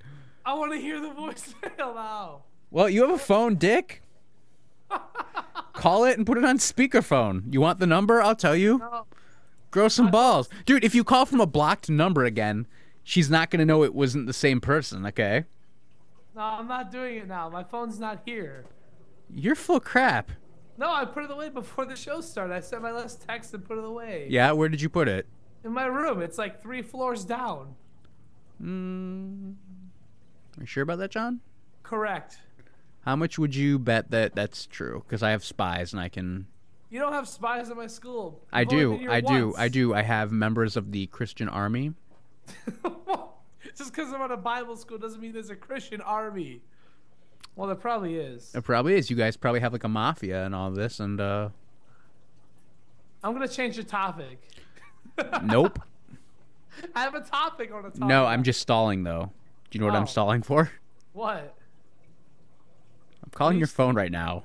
[0.46, 2.42] I want to hear the voicemail now.
[2.70, 4.00] Well, you have a phone, Dick.
[5.72, 7.52] Call it and put it on speakerphone.
[7.52, 8.22] You want the number?
[8.22, 8.78] I'll tell you.
[8.78, 9.06] No,
[9.70, 10.48] Grow some balls.
[10.66, 12.66] Dude, if you call from a blocked number again,
[13.04, 15.44] she's not going to know it wasn't the same person, okay?
[16.34, 17.48] no, I'm not doing it now.
[17.48, 18.64] My phone's not here.
[19.32, 20.30] You're full of crap.
[20.78, 22.54] No, I put it away before the show started.
[22.54, 24.26] I sent my last text and put it away.
[24.30, 25.26] Yeah, where did you put it?
[25.64, 26.22] In my room.
[26.22, 27.74] It's like three floors down.
[28.62, 29.54] Mm,
[30.56, 31.40] are you sure about that, John?
[31.82, 32.38] Correct.
[33.04, 35.02] How much would you bet that that's true?
[35.06, 36.46] Because I have spies and I can.
[36.90, 38.40] You don't have spies at my school.
[38.52, 39.08] I do.
[39.08, 39.54] I do.
[39.56, 39.94] I do.
[39.94, 41.94] I have members of the Christian army.
[43.76, 46.60] Just because I'm at a Bible school doesn't mean there's a Christian army.
[47.54, 48.52] Well, there probably is.
[48.54, 49.08] It probably is.
[49.10, 51.50] You guys probably have like a mafia and all this, and uh,
[53.22, 54.40] I'm gonna change the topic.
[55.44, 55.78] Nope.
[56.94, 58.04] I have a topic on the topic.
[58.04, 59.30] No, I'm just stalling though.
[59.70, 60.06] Do you know what I'm Oh.
[60.06, 60.70] stalling for?
[61.12, 61.54] What?
[63.22, 63.72] I'm calling your Please.
[63.74, 64.44] phone right now.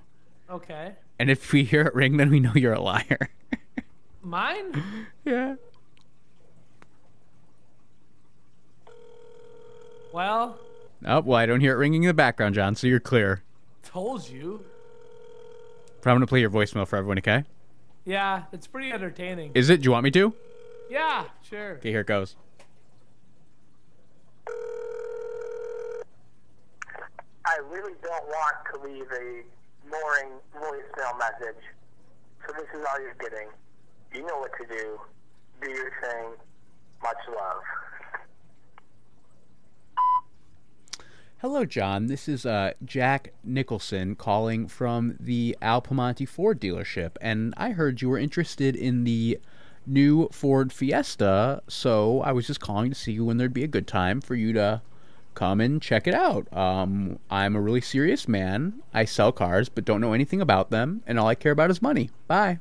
[0.49, 0.93] Okay.
[1.20, 3.30] And if we hear it ring, then we know you're a liar.
[4.24, 5.07] Mine?
[5.24, 5.55] yeah.
[10.11, 10.57] Well,
[11.05, 13.43] Oh, well, I don't hear it ringing in the background, John, so you're clear.
[13.84, 14.63] told you.
[16.01, 17.43] But I'm going to play your voicemail for everyone, okay?
[18.05, 19.51] Yeah, it's pretty entertaining.
[19.53, 19.82] Is it?
[19.82, 20.34] Do you want me to?
[20.89, 21.74] yeah, sure.
[21.74, 22.36] Okay, here it goes.
[27.47, 29.43] I really don't want to leave a
[29.89, 31.61] boring voicemail message.
[32.45, 33.47] So this is all you're getting.
[34.13, 34.99] You know what to do.
[35.61, 36.31] Do your thing.
[37.01, 37.61] Much love.
[41.39, 42.07] Hello, John.
[42.07, 48.01] This is uh, Jack Nicholson calling from the Al Piemonte Ford dealership, and I heard
[48.01, 49.39] you were interested in the
[49.86, 53.86] new Ford Fiesta, so I was just calling to see when there'd be a good
[53.86, 54.81] time for you to
[55.36, 56.51] come and check it out.
[56.55, 58.81] Um, I'm a really serious man.
[58.93, 61.81] I sell cars, but don't know anything about them, and all I care about is
[61.81, 62.09] money.
[62.27, 62.59] Bye.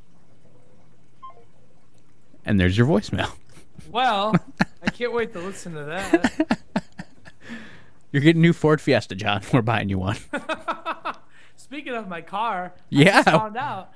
[2.44, 3.32] And there's your voicemail.
[3.90, 4.34] Well,
[4.82, 6.58] I can't wait to listen to that.
[8.12, 9.42] You're getting new Ford Fiesta, John.
[9.52, 10.16] We're buying you one.
[11.56, 13.22] Speaking of my car, I Yeah.
[13.22, 13.92] just found out.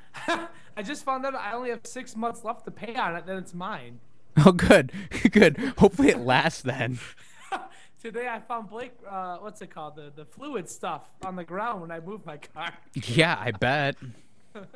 [0.76, 3.38] I just found out I only have six months left to pay on it, then
[3.38, 3.98] it's mine.
[4.44, 4.92] Oh, good,
[5.32, 5.56] good.
[5.78, 7.00] Hopefully it lasts then.
[8.00, 11.80] Today I found Blake, uh, what's it called, the the fluid stuff on the ground
[11.80, 12.72] when I moved my car.
[12.94, 13.96] Yeah, I bet.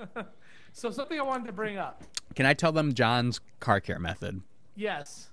[0.73, 2.03] So something I wanted to bring up.
[2.35, 4.41] Can I tell them John's car care method?
[4.75, 5.29] Yes.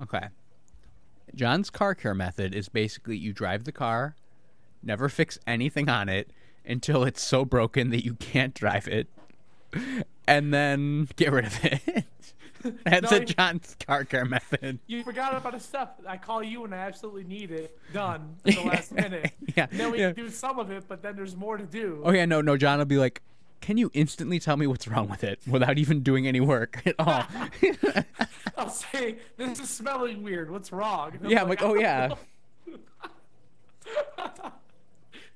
[0.00, 0.28] Okay.
[1.34, 4.14] John's car care method is basically you drive the car,
[4.82, 6.30] never fix anything on it
[6.64, 9.08] until it's so broken that you can't drive it,
[10.26, 12.04] and then get rid of it.
[12.84, 14.78] That's No, a car care method.
[14.86, 15.90] You forgot about the stuff.
[16.06, 19.32] I call you when I absolutely need it done at the last minute.
[19.56, 20.12] Yeah, And then we yeah.
[20.12, 22.02] do some of it, but then there's more to do.
[22.04, 22.56] Oh yeah, no, no.
[22.56, 23.22] John will be like,
[23.60, 26.94] "Can you instantly tell me what's wrong with it without even doing any work at
[26.98, 27.24] all?"
[28.56, 30.50] I'll say, this is smelling weird.
[30.50, 31.18] What's wrong?
[31.24, 32.14] Yeah, I'm like, "Oh yeah."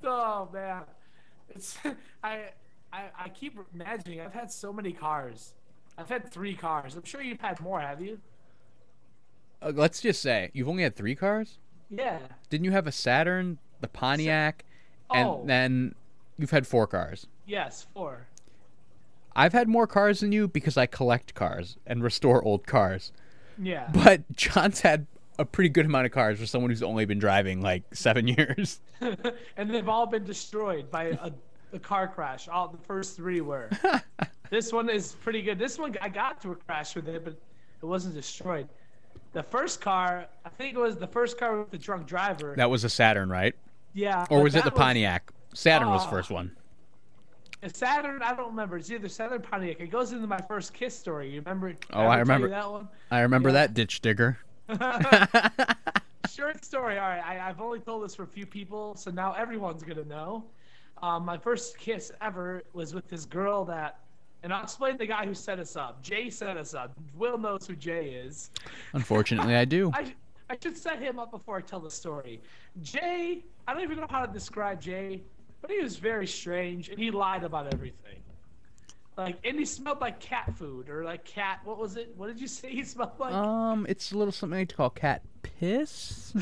[0.04, 0.82] oh man,
[1.50, 1.76] it's
[2.22, 2.50] I,
[2.92, 4.20] I I keep imagining.
[4.20, 5.54] I've had so many cars.
[5.96, 6.94] I've had three cars.
[6.96, 8.18] I'm sure you've had more, have you?
[9.62, 11.58] Uh, let's just say you've only had three cars.
[11.90, 12.18] Yeah.
[12.50, 14.64] Didn't you have a Saturn, the Pontiac,
[15.12, 15.42] and Oh.
[15.46, 15.94] then
[16.38, 17.26] you've had four cars?
[17.46, 18.26] Yes, four.
[19.36, 23.12] I've had more cars than you because I collect cars and restore old cars.
[23.60, 23.88] Yeah.
[23.92, 25.06] But John's had
[25.38, 28.80] a pretty good amount of cars for someone who's only been driving like seven years.
[29.56, 31.30] and they've all been destroyed by a,
[31.72, 32.48] a car crash.
[32.48, 33.70] All the first three were.
[34.54, 35.58] this one is pretty good.
[35.58, 37.32] This one I got to a crash with it, but
[37.82, 38.68] it wasn't destroyed.
[39.32, 42.54] The first car, I think it was the first car with the drunk driver.
[42.56, 43.54] That was a Saturn, right?
[43.92, 44.26] yeah.
[44.30, 45.32] Or was it the that Pontiac?
[45.54, 46.12] Saturn was the Oh.
[46.12, 46.52] first one.
[47.64, 48.76] A Saturn, I don't remember.
[48.76, 49.80] It's either Saturn or Pontiac.
[49.80, 51.30] It goes into my first kiss story.
[51.30, 51.68] You remember?
[51.72, 52.48] Did Oh, ever I remember.
[52.50, 52.88] that one.
[53.10, 53.54] I remember Yeah.
[53.54, 54.38] that ditch digger.
[56.30, 56.98] Short story.
[56.98, 60.04] All right, I, I've only told this for a few people, so now everyone's gonna
[60.04, 60.44] know.
[61.02, 63.98] Um, my first kiss ever was with this girl that,
[64.44, 66.02] and I'll explain the guy who set us up.
[66.02, 66.92] Jay set us up.
[67.16, 68.50] Will knows who Jay is.
[68.92, 69.90] Unfortunately, I do.
[69.94, 70.14] I,
[70.50, 72.42] I should set him up before I tell the story.
[72.82, 75.22] Jay, I don't even know how to describe Jay,
[75.62, 78.18] but he was very strange and he lied about everything.
[79.16, 81.60] Like, and he smelled like cat food or like cat.
[81.64, 82.12] What was it?
[82.16, 83.32] What did you say he smelled like?
[83.32, 86.34] Um, it's a little something I to call cat piss.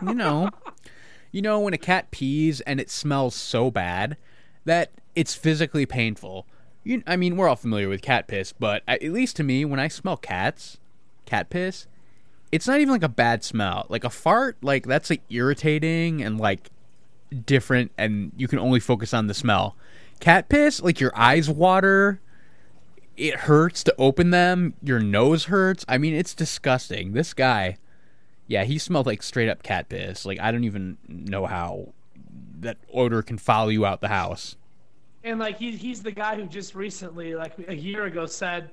[0.00, 0.48] you know,
[1.32, 4.16] you know when a cat pees and it smells so bad
[4.64, 6.46] that it's physically painful.
[6.82, 9.64] You, I mean, we're all familiar with cat piss, but at at least to me,
[9.64, 10.78] when I smell cats,
[11.26, 11.86] cat piss,
[12.50, 13.86] it's not even like a bad smell.
[13.88, 16.70] Like a fart, like that's like irritating and like
[17.44, 19.76] different, and you can only focus on the smell.
[20.20, 22.20] Cat piss, like your eyes water
[23.20, 24.74] it hurts to open them.
[24.82, 25.84] Your nose hurts.
[25.86, 27.12] I mean, it's disgusting.
[27.12, 27.76] This guy,
[28.46, 30.24] yeah, he smelled like straight up cat piss.
[30.24, 31.92] Like I don't even know how
[32.60, 34.56] that odor can follow you out the house.
[35.22, 38.70] And like he, he's the guy who just recently, like a year ago, said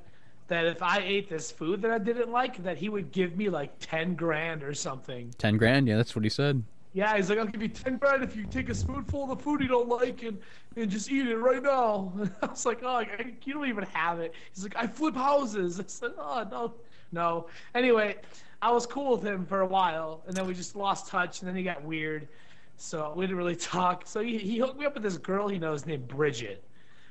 [0.48, 3.50] that if I ate this food that I didn't like, that he would give me
[3.50, 5.34] like ten grand or something.
[5.38, 6.64] Ten grand, yeah, that's what he said.
[6.94, 9.36] Yeah, he's like, I'll give you ten grand if you take a spoonful of the
[9.36, 10.40] food you don't like and,
[10.76, 12.14] and just eat it right now.
[12.42, 14.34] I was like, oh, I, you don't even have it.
[14.54, 15.80] He's like, I flip houses.
[15.82, 16.74] I said, oh no,
[17.12, 17.48] no.
[17.76, 18.16] Anyway,
[18.62, 21.48] I was cool with him for a while, and then we just lost touch, and
[21.48, 22.28] then he got weird,
[22.78, 24.04] so we didn't really talk.
[24.06, 26.64] So he, he hooked me up with this girl he knows named Bridget,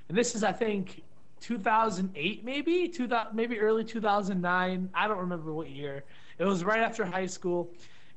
[0.08, 1.02] and this is I think
[1.40, 4.90] 2008, maybe 2000, maybe early 2009.
[4.94, 6.04] I don't remember what year.
[6.38, 7.70] It was right after high school,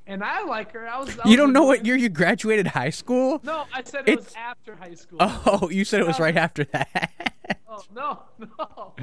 [0.07, 0.87] and I like her.
[0.87, 1.09] I was.
[1.19, 3.41] I You was don't know what year you graduated high school?
[3.43, 5.17] No, I said it was after high school.
[5.21, 7.33] Oh, you said it was right after that.
[7.67, 8.23] Oh, no,
[8.59, 8.93] no.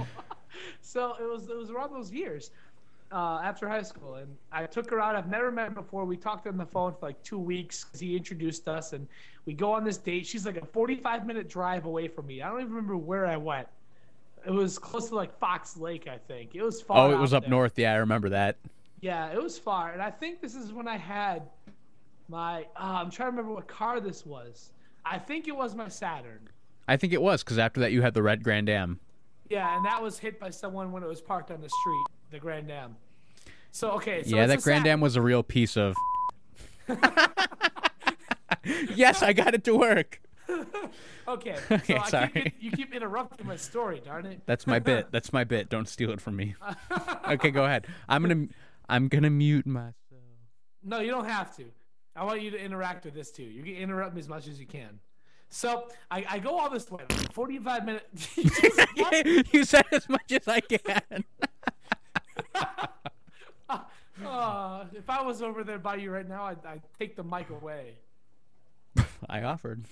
[0.81, 2.51] so it was it was around those years
[3.13, 5.17] uh, after high school, and I took her out.
[5.17, 6.05] I've never met her before.
[6.05, 9.07] We talked on the phone for like two weeks because he introduced us, and
[9.45, 10.27] we go on this date.
[10.27, 12.43] She's like a 45 minute drive away from me.
[12.43, 13.69] I don't even remember where I went.
[14.45, 16.55] It was close to like Fox Lake, I think.
[16.55, 17.09] It was far.
[17.09, 17.51] oh, it was up there.
[17.51, 17.79] north.
[17.79, 18.57] Yeah, I remember that.
[19.01, 21.43] Yeah, it was far, and I think this is when I had
[22.29, 22.63] my.
[22.77, 24.73] Uh, I'm trying to remember what car this was.
[25.05, 26.49] I think it was my Saturn.
[26.89, 28.99] I think it was because after that you had the red Grand Am.
[29.49, 32.39] Yeah, and that was hit by someone when it was parked on the street, the
[32.39, 32.97] Grand Dam.
[33.71, 35.95] So okay, so yeah, that Grand Dam was a real piece of.
[38.95, 40.21] yes, I got it to work.
[41.29, 42.29] Okay, Okay, so I sorry.
[42.29, 44.43] Keep, you keep interrupting my story, darn it.
[44.47, 45.09] That's my bit.
[45.11, 45.69] That's my bit.
[45.69, 46.55] Don't steal it from me.
[47.29, 47.89] okay, go ahead.
[48.09, 48.47] I'm gonna
[48.89, 49.95] I'm gonna mute myself.
[50.85, 51.65] No, you don't have to.
[52.15, 53.43] I want you to interact with this too.
[53.43, 55.01] You can interrupt me as much as you can.
[55.49, 57.03] So I, I go all this way,
[57.33, 58.37] 45 minutes.
[59.53, 61.25] you said as much as I can.
[63.69, 67.51] Uh, if I was over there by you right now, I'd, I'd take the mic
[67.51, 67.95] away.
[69.29, 69.85] I offered.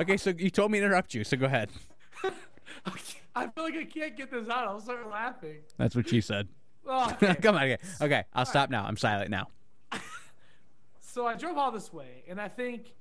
[0.00, 1.70] okay, so you told me to interrupt you, so go ahead.
[3.34, 4.66] I feel like I can't get this out.
[4.66, 5.58] I'll start laughing.
[5.76, 6.48] That's what she said.
[6.86, 7.34] Oh, okay.
[7.42, 7.78] Come on, okay.
[8.00, 8.84] Okay, I'll stop now.
[8.84, 9.48] I'm silent now.
[11.00, 12.94] So I drove all this way, and I think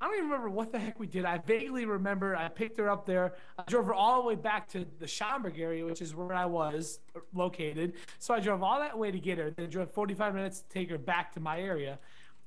[0.00, 1.26] I don't even remember what the heck we did.
[1.26, 3.34] I vaguely remember I picked her up there.
[3.58, 6.46] I drove her all the way back to the Schaumburg area, which is where I
[6.46, 7.00] was
[7.34, 7.92] located.
[8.18, 9.50] So I drove all that way to get her.
[9.50, 11.98] Then drove 45 minutes to take her back to my area.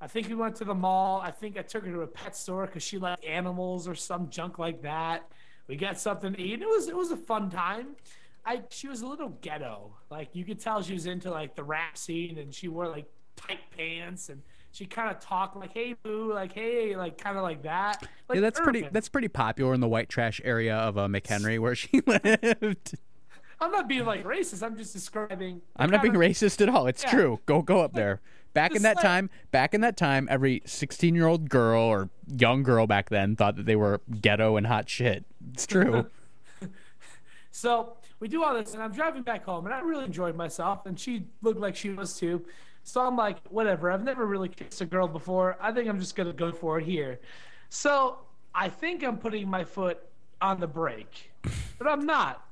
[0.02, 1.22] I think we went to the mall.
[1.22, 4.30] I think I took her to a pet store because she liked animals or some
[4.30, 5.30] junk like that.
[5.68, 6.62] We got something to eat.
[6.62, 7.96] It was it was a fun time.
[8.46, 9.96] I she was a little ghetto.
[10.10, 13.06] Like you could tell she was into like the rap scene, and she wore like
[13.36, 14.42] tight pants and
[14.74, 18.06] she kind of talked like, "Hey, boo," like, "Hey," like kind of like that.
[18.28, 18.88] Like Yeah, that's pretty.
[18.92, 22.96] That's pretty popular in the white trash area of uh, McHenry where she lived.
[23.62, 24.62] I'm not being like racist.
[24.64, 25.62] I'm just describing.
[25.78, 26.88] I'm not being of- racist at all.
[26.88, 27.12] It's Yeah.
[27.12, 27.40] true.
[27.46, 28.20] Go go up there.
[28.54, 32.10] Back in that like- time, back in that time, every 16 year old girl or
[32.28, 35.24] young girl back then thought that they were ghetto and hot shit.
[35.54, 36.08] It's true.
[37.56, 40.86] So we do all this, and I'm driving back home, and I really enjoyed myself,
[40.88, 42.44] and she looked like she was too.
[42.84, 43.92] So I'm like, whatever.
[43.92, 45.58] I've never really kissed a girl before.
[45.62, 47.20] I think I'm just gonna go for it here.
[47.70, 48.20] So
[48.54, 50.00] I think I'm putting my foot
[50.42, 51.32] on the brake,
[51.78, 52.46] but I'm not.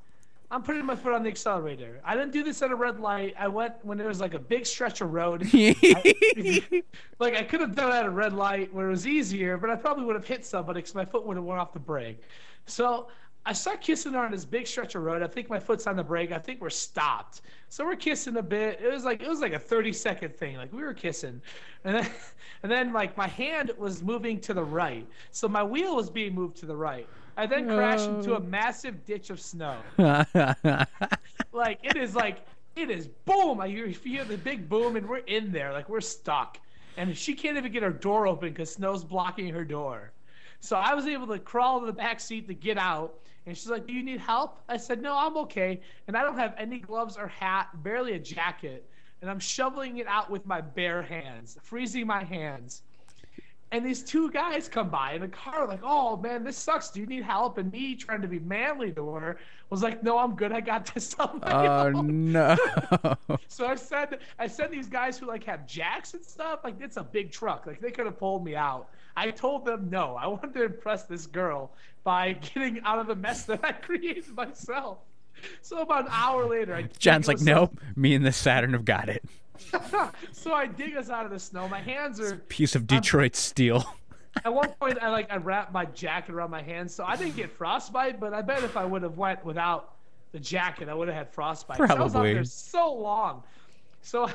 [0.50, 2.02] I'm putting my foot on the accelerator.
[2.04, 3.36] I didn't do this at a red light.
[3.40, 5.44] I went when there was like a big stretch of road.
[5.54, 9.70] like I could have done it at a red light where it was easier, but
[9.70, 12.22] I probably would have hit somebody because my foot would have went off the brake.
[12.66, 13.08] So
[13.46, 15.24] I start kissing her on this big stretch of road.
[15.24, 16.32] I think my foot's on the brake.
[16.32, 17.42] I think we're stopped.
[17.70, 18.80] So we're kissing a bit.
[18.82, 20.58] It was like it was like a 30 second thing.
[20.58, 21.42] Like we were kissing.
[21.84, 22.10] And then
[22.64, 25.08] and then like my hand was moving to the right.
[25.32, 27.08] So my wheel was being moved to the right.
[27.38, 29.78] I then crashed into a massive ditch of snow
[31.54, 33.58] like it is like it is boom.
[33.58, 36.60] Like you hear the big boom, and we're in there, like we're stuck,
[36.98, 40.12] and she can't even get her door open because snow's blocking her door.
[40.60, 43.70] So I was able to crawl to the back seat to get out, and she's
[43.70, 46.80] like, "Do you need help?" I said, "No, I'm okay." And I don't have any
[46.80, 48.89] gloves or hat, barely a jacket,
[49.22, 52.84] and I'm shoveling it out with my bare hands, freezing my hands.
[53.74, 56.89] And these two guys come by in a car, like, "Oh man, this sucks.
[56.92, 59.38] Do you need help?" And me trying to be manly to her
[59.70, 60.52] was like, "No, I'm good.
[60.52, 62.58] I got this on my oh own." no.
[63.48, 66.98] So I said, I said these guys who like have jacks and stuff, like it's
[66.98, 68.89] a big truck, like they could have pulled me out.
[69.16, 70.16] I told them no.
[70.16, 71.72] I wanted to impress this girl
[72.03, 74.99] by getting out of the mess that I created myself.
[75.62, 77.80] So about an hour later, I John's like, nope.
[77.95, 79.24] Me and the Saturn have got it.
[80.32, 81.68] so I dig us out of the snow.
[81.68, 82.36] My hands are.
[82.38, 83.86] Piece of Detroit steel.
[84.45, 87.36] At one point, I like I wrapped my jacket around my hands, so I didn't
[87.36, 88.20] get frostbite.
[88.20, 89.95] But I bet if I would have went without
[90.32, 91.78] the jacket, I would have had frostbite.
[91.78, 93.43] 'Cause I was out there so long.
[94.01, 94.30] So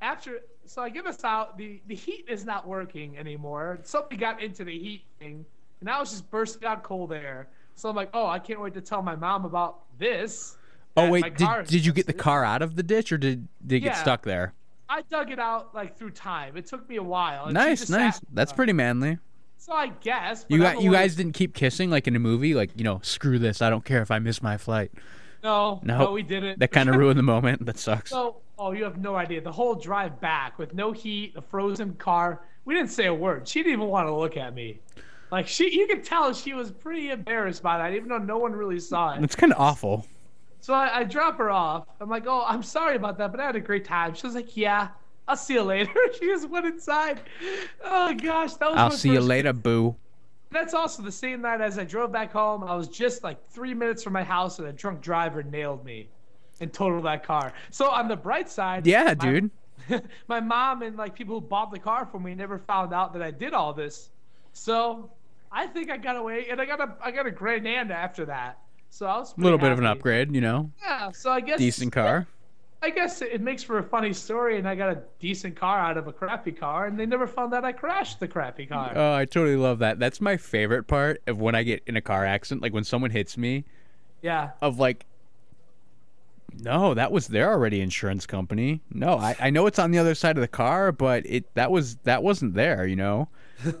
[0.00, 1.56] after, so I give us out.
[1.58, 3.78] The the heat is not working anymore.
[3.82, 5.44] Somebody got into the heat thing,
[5.80, 7.48] and now it's just bursting out cold air.
[7.74, 10.56] So I'm like, oh, I can't wait to tell my mom about this.
[10.96, 13.76] Oh wait, did, did you get the car out of the ditch or did did
[13.76, 14.52] it get stuck there?
[14.88, 16.56] I dug it out like through time.
[16.56, 17.50] It took me a while.
[17.50, 18.16] Nice, nice.
[18.16, 19.18] sat- That's pretty manly.
[19.56, 20.44] So I guess.
[20.48, 23.38] You got you guys didn't keep kissing like in a movie, like you know, screw
[23.38, 23.62] this.
[23.62, 24.92] I don't care if I miss my flight.
[25.42, 26.58] No, No, no, we didn't.
[26.58, 27.66] That kind of ruined the moment.
[27.66, 28.10] That sucks.
[28.10, 29.40] So, oh, you have no idea.
[29.40, 32.42] The whole drive back with no heat, a frozen car.
[32.64, 33.48] We didn't say a word.
[33.48, 34.80] She didn't even want to look at me.
[35.32, 38.52] Like she, you could tell she was pretty embarrassed by that, even though no one
[38.52, 39.24] really saw it.
[39.24, 40.06] It's kind of awful.
[40.60, 41.86] So I, I drop her off.
[42.00, 44.14] I'm like, oh, I'm sorry about that, but I had a great time.
[44.14, 44.88] She was like, yeah,
[45.26, 45.90] I'll see you later.
[46.20, 47.22] she just went inside.
[47.82, 48.78] Oh gosh, that was.
[48.78, 49.96] I'll see you later, boo.
[50.52, 52.62] That's also the same night as I drove back home.
[52.64, 56.08] I was just like three minutes from my house, and a drunk driver nailed me
[56.60, 57.52] and totaled that car.
[57.70, 59.50] So on the bright side, Yeah, my- dude.
[60.28, 63.22] my mom and like people who bought the car for me never found out that
[63.22, 64.10] I did all this.
[64.52, 65.10] So
[65.50, 68.24] I think I got away, and I got a I got a Grand Nanda after
[68.26, 68.58] that.
[68.90, 70.70] So I was A little bit of an upgrade, you know.
[70.82, 71.10] Yeah.
[71.12, 72.26] So I guess Decent car.
[72.82, 75.96] I guess it makes for a funny story, and I got a decent car out
[75.96, 78.92] of a crappy car, and they never found out I crashed the crappy car.
[78.94, 80.00] Oh, I totally love that.
[80.00, 83.12] That's my favorite part of when I get in a car accident, like when someone
[83.12, 83.64] hits me,
[84.20, 84.50] yeah.
[84.60, 85.06] of like,
[86.60, 88.80] no, that was their already insurance company.
[88.90, 91.70] No, I, I know it's on the other side of the car, but it that
[91.70, 93.28] was that wasn't there, you know.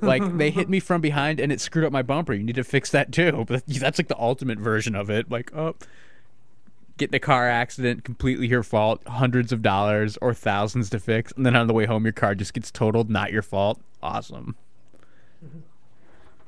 [0.00, 2.32] Like they hit me from behind and it screwed up my bumper.
[2.32, 3.44] You need to fix that too.
[3.48, 5.30] But that's like the ultimate version of it.
[5.30, 5.74] Like, oh,
[7.02, 11.32] get in a car accident, completely your fault, hundreds of dollars or thousands to fix,
[11.32, 13.80] and then on the way home your car just gets totaled, not your fault.
[14.02, 14.54] Awesome.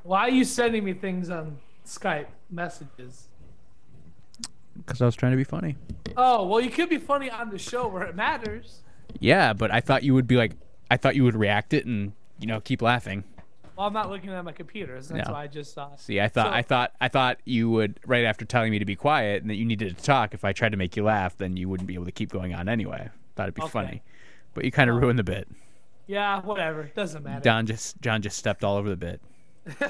[0.03, 3.27] Why are you sending me things on Skype messages?
[4.77, 5.75] Because I was trying to be funny.
[6.15, 8.79] Oh, well, you could be funny on the show where it matters.
[9.19, 10.53] Yeah, but I thought you would be like,
[10.89, 13.25] I thought you would react it and you know keep laughing.
[13.75, 15.33] Well, I'm not looking at my computer, so that's No.
[15.33, 15.95] why I just saw.
[15.97, 18.85] See, I thought, So- I thought, I thought you would right after telling me to
[18.85, 20.33] be quiet and that you needed to talk.
[20.33, 22.53] If I tried to make you laugh, then you wouldn't be able to keep going
[22.53, 23.09] on anyway.
[23.35, 23.71] Thought it'd be Okay.
[23.71, 24.03] funny,
[24.53, 25.47] but you kind of ruined the bit.
[26.07, 26.83] Yeah, whatever.
[26.95, 27.41] Doesn't matter.
[27.41, 29.21] John just, John just stepped all over the bit.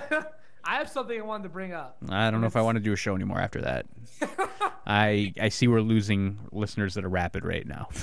[0.68, 1.98] I have something I wanted to bring up.
[2.10, 3.86] I don't know if I want to do a show anymore after that.
[4.88, 7.90] I, I see we're losing listeners at a rapid rate now.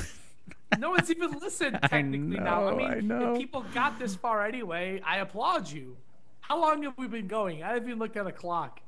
[0.78, 2.68] No one's even listened technically now.
[2.68, 3.32] I mean, I know.
[3.32, 5.96] if people got this far anyway, I applaud you.
[6.40, 7.62] How long have we been going?
[7.62, 8.80] I haven't even looked at a clock.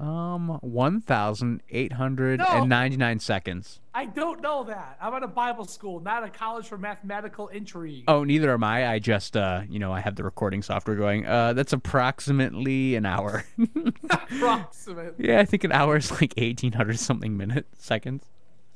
[0.00, 3.78] Um, one thousand eight hundred and ninety-nine seconds.
[3.94, 4.96] I don't know that.
[5.02, 8.04] I'm at a Bible school, not a college for mathematical intrigue.
[8.08, 8.88] Oh, neither am I.
[8.88, 11.26] I just, uh, you know, I have the recording software going.
[11.26, 13.44] Uh, that's approximately an hour.
[14.10, 15.28] Approximately.
[15.28, 18.24] yeah, I think an hour is like eighteen hundred something minutes, seconds.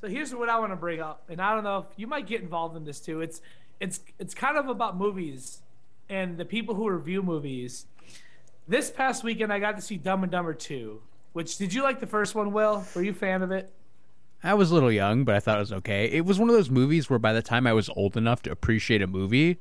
[0.07, 2.29] So here's what I want to bring up, and I don't know if you might
[2.29, 3.23] get involved in this too.
[3.23, 3.43] It's
[3.81, 5.63] it's it's kind of about movies
[6.09, 7.87] and the people who review movies.
[8.69, 11.03] This past weekend, I got to see Dumb and Dumber 2.
[11.33, 12.87] Which did you like the first one, Will?
[12.95, 13.73] Were you a fan of it?
[14.45, 16.05] I was a little young, but I thought it was okay.
[16.05, 18.53] It was one of those movies where by the time I was old enough to
[18.53, 19.59] appreciate a movie,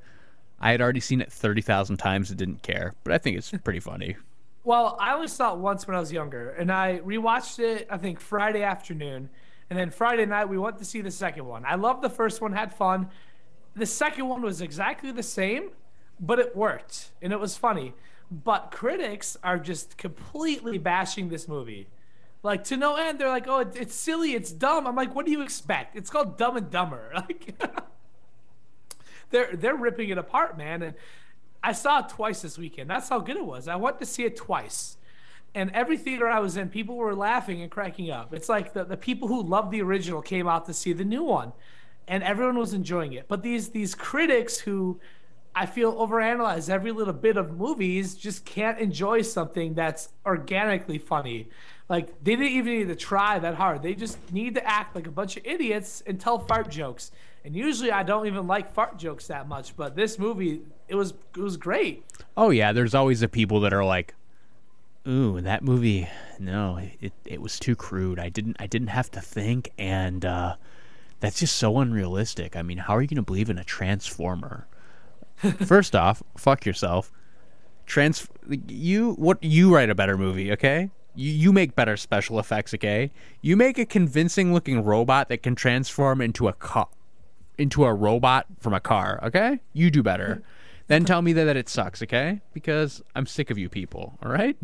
[0.60, 2.94] I had already seen it thirty thousand times and didn't care.
[3.04, 4.16] But I think it's pretty funny.
[4.64, 7.88] Well, I only saw it once when I was younger, and I rewatched it.
[7.90, 9.32] I think Friday afternoon,
[9.70, 11.64] and then Friday night we went to see the second one.
[11.66, 13.10] I loved the first one, had fun.
[13.76, 15.72] The second one was exactly the same,
[16.20, 17.94] but it worked and it was funny.
[18.32, 21.88] But critics are just completely bashing this movie.
[22.42, 25.26] Like to no end, they're like, "Oh, it, it's silly, it's dumb." I'm like, "What
[25.26, 25.96] do you expect?
[25.96, 27.56] It's called Dumb and Dumber." Like,
[29.32, 30.84] they're they're ripping it apart, man.
[30.84, 30.96] And
[31.64, 32.88] I saw it twice this weekend.
[32.90, 33.68] That's how good it was.
[33.68, 34.98] I went to see it twice.
[35.56, 38.34] And every theater I was in, people were laughing and cracking up.
[38.34, 41.24] It's like the, the people who loved the original came out to see the new
[41.24, 41.54] one.
[42.08, 43.28] And everyone was enjoying it.
[43.28, 45.00] But these these critics who
[45.56, 51.48] I feel overanalyze every little bit of movies just can't enjoy something that's organically funny.
[51.88, 53.82] Like they didn't even need to try that hard.
[53.82, 57.12] They just need to act like a bunch of idiots and tell fart jokes.
[57.46, 61.14] And usually I don't even like fart jokes that much, but this movie it was
[61.36, 62.04] it was great.
[62.36, 64.14] Oh yeah, there's always the people that are like,
[65.08, 66.08] "Ooh, that movie,
[66.40, 68.20] no, it it was too crude.
[68.20, 70.56] I didn't I didn't have to think, and uh,
[71.20, 72.56] that's just so unrealistic.
[72.56, 74.68] I mean, how are you going to believe in a transformer?
[75.66, 77.12] First off, fuck yourself.
[77.86, 78.28] Trans,
[78.68, 80.90] you what you write a better movie, okay?
[81.14, 83.12] You you make better special effects, okay?
[83.42, 86.88] You make a convincing looking robot that can transform into a car
[87.58, 89.60] into a robot from a car, okay?
[89.74, 90.44] You do better.
[90.88, 92.42] then tell me that, that it sucks, okay?
[92.54, 94.58] Because I'm sick of you people, all right?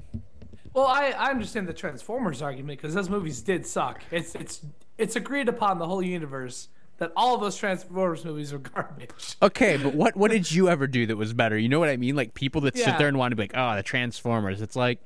[0.74, 4.02] Well, I, I understand the Transformers argument because those movies did suck.
[4.12, 4.62] It's it's
[4.98, 9.36] it's agreed upon the whole universe that all of those Transformers movies are garbage.
[9.42, 11.58] Okay, but what what did you ever do that was better?
[11.58, 12.16] You know what I mean?
[12.16, 12.86] Like people that Yeah.
[12.86, 15.00] sit there and want to be like, "Oh, the Transformers." It's like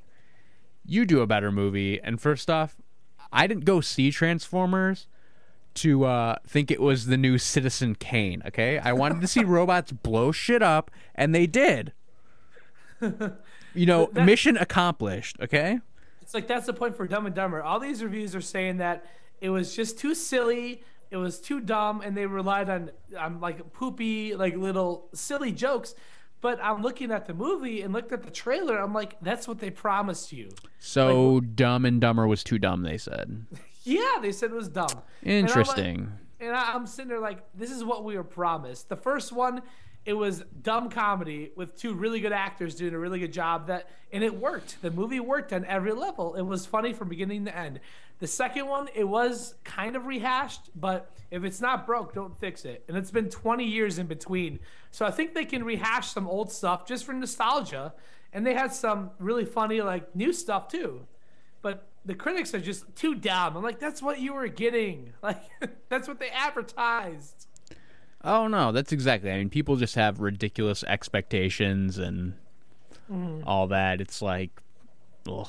[0.84, 2.00] you do a better movie.
[2.00, 2.76] And first off,
[3.32, 5.08] I didn't go see Transformers
[5.74, 8.40] to uh, think it was the new Citizen Kane.
[8.46, 11.92] Okay, I wanted to see robots blow shit up, and they did.
[13.76, 15.36] You know, that- mission accomplished.
[15.40, 15.80] Okay.
[16.22, 17.62] It's like that's the point for Dumb and Dumber.
[17.62, 19.06] All these reviews are saying that
[19.40, 23.72] it was just too silly, it was too dumb, and they relied on on like
[23.72, 25.94] poopy, like little silly jokes.
[26.40, 28.78] But I'm looking at the movie and looked at the trailer.
[28.78, 30.50] I'm like, that's what they promised you.
[30.78, 32.82] So Dumb and Dumber was too dumb.
[32.82, 33.46] They said.
[33.88, 34.88] Yeah, they said it was dumb.
[35.22, 36.10] Interesting.
[36.40, 38.88] And I, I'm sitting there like, this is what we were promised.
[38.88, 39.62] The first one,
[40.04, 43.66] it was dumb comedy with two really good actors doing a really good job.
[43.66, 44.80] That and it worked.
[44.80, 46.34] The movie worked on every level.
[46.34, 47.80] It was funny from beginning to end.
[48.18, 52.64] The second one, it was kind of rehashed, but if it's not broke, don't fix
[52.64, 52.84] it.
[52.88, 54.60] And it's been 20 years in between,
[54.90, 57.92] so I think they can rehash some old stuff just for nostalgia.
[58.32, 61.06] And they had some really funny like new stuff too
[61.66, 63.56] but the critics are just too dumb.
[63.56, 65.12] I'm like, that's what you were getting.
[65.22, 65.42] Like,
[65.88, 67.46] that's what they advertised.
[68.24, 69.30] Oh no, that's exactly.
[69.30, 72.34] I mean, people just have ridiculous expectations and
[73.12, 73.46] Mm-hmm.
[73.46, 74.00] all that.
[74.00, 74.50] It's like,
[75.30, 75.48] ugh.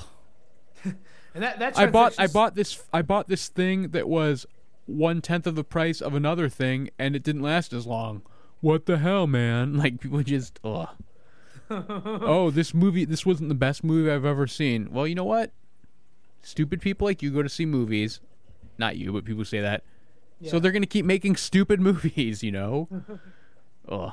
[1.34, 4.45] And that that I bought I bought this I bought this thing that was
[4.88, 8.24] one tenth of the price of another thing, and it didn't last as long.
[8.62, 9.74] What the hell, man?
[9.78, 10.89] Like people just ugh.
[11.70, 14.91] oh, this movie this wasn't the best movie I've ever seen.
[14.91, 15.51] Well, you know what?
[16.41, 18.19] Stupid people like you go to see movies.
[18.77, 19.83] Not you, but people say that.
[20.45, 22.88] So they're gonna keep making stupid movies, you know?
[23.89, 24.11] ugh.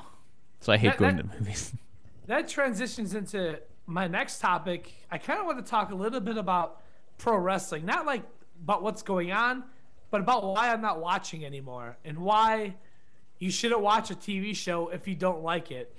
[0.60, 1.74] So I hate That- going that- to movies.
[2.26, 4.92] that transitions into my next topic.
[5.10, 6.80] I kind of want to talk a little bit about
[7.18, 8.22] pro wrestling, not like
[8.62, 9.64] about what's going on,
[10.10, 12.74] but about why I'm not watching anymore and why
[13.38, 15.94] you shouldn't watch a TV show if you don't like it.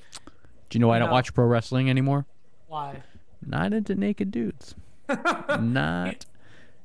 [0.69, 1.13] Do you know why I don't No.
[1.13, 2.25] watch pro wrestling anymore?
[2.67, 3.03] Why?
[3.45, 4.73] Not into naked dudes.
[5.09, 6.25] Not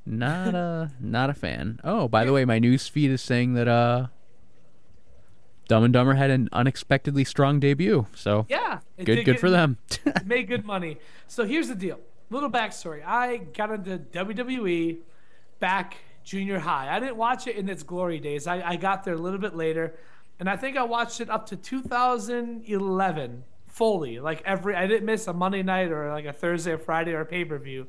[0.06, 1.80] not a not a fan.
[1.84, 4.06] Oh, by the way, my news feed is saying that uh
[5.68, 8.06] Dumb and Dumber had an unexpectedly strong debut.
[8.14, 9.78] So Yeah, good good for them.
[10.24, 10.98] made good money.
[11.26, 12.00] So here's the deal.
[12.28, 13.04] Little backstory.
[13.06, 14.98] I got into WWE
[15.60, 16.94] back junior high.
[16.94, 18.46] I didn't watch it in its glory days.
[18.46, 19.94] I, I got there a little bit later.
[20.38, 24.20] And I think I watched it up to 2011 fully.
[24.20, 27.24] Like every, I didn't miss a Monday night or like a Thursday or Friday or
[27.24, 27.86] pay per view.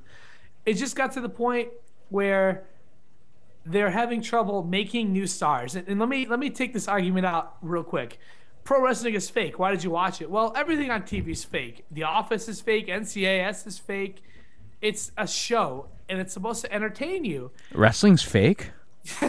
[0.65, 1.69] It just got to the point
[2.09, 2.63] where
[3.65, 5.75] they're having trouble making new stars.
[5.75, 8.19] And, and let me let me take this argument out real quick.
[8.63, 9.57] Pro wrestling is fake.
[9.57, 10.29] Why did you watch it?
[10.29, 11.84] Well, everything on TV is fake.
[11.89, 12.88] The Office is fake.
[12.88, 14.21] NCIS is fake.
[14.82, 17.51] It's a show, and it's supposed to entertain you.
[17.73, 18.71] Wrestling's fake.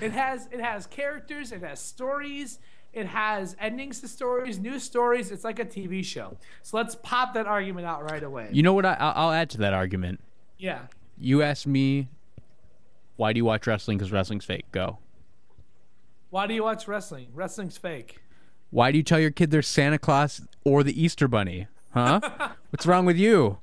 [0.00, 1.52] It has it has characters.
[1.52, 2.58] It has stories.
[2.98, 5.30] It has endings to stories, new stories.
[5.30, 6.36] It's like a TV show.
[6.62, 8.48] So let's pop that argument out right away.
[8.50, 8.84] You know what?
[8.84, 10.18] I, I'll add to that argument.
[10.58, 10.80] yeah.
[11.16, 12.08] You asked me,
[13.14, 13.98] why do you watch wrestling?
[13.98, 14.66] Because wrestling's fake.
[14.72, 14.98] Go.
[16.30, 17.28] Why do you watch wrestling?
[17.34, 18.20] Wrestling's fake.
[18.70, 21.68] Why do you tell your kid there's Santa Claus or the Easter Bunny?
[21.92, 22.20] Huh?
[22.70, 23.58] What's wrong with you?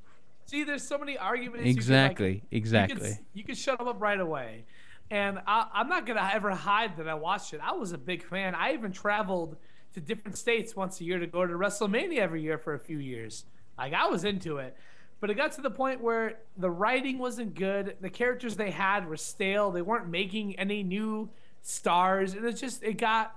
[0.46, 1.68] See, there's so many arguments.
[1.68, 2.28] Exactly.
[2.28, 3.10] You could, like, Exactly.
[3.10, 4.66] You could, you could shut them up right away.
[5.12, 7.62] And I, I'm not gonna ever hide that I watched it.
[7.64, 8.56] I was a big fan.
[8.56, 9.58] I even traveled
[9.93, 12.97] to different states once a year to go to WrestleMania every year for a few
[12.97, 13.45] years.
[13.78, 14.76] Like I was into it.
[15.22, 17.95] But it got to the point where the writing wasn't good.
[18.01, 19.72] The characters they had were stale.
[19.72, 21.30] They weren't making any new
[21.62, 22.34] stars.
[22.34, 23.36] And it just it got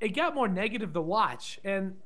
[0.00, 1.58] it got more negative to watch.
[1.64, 1.96] And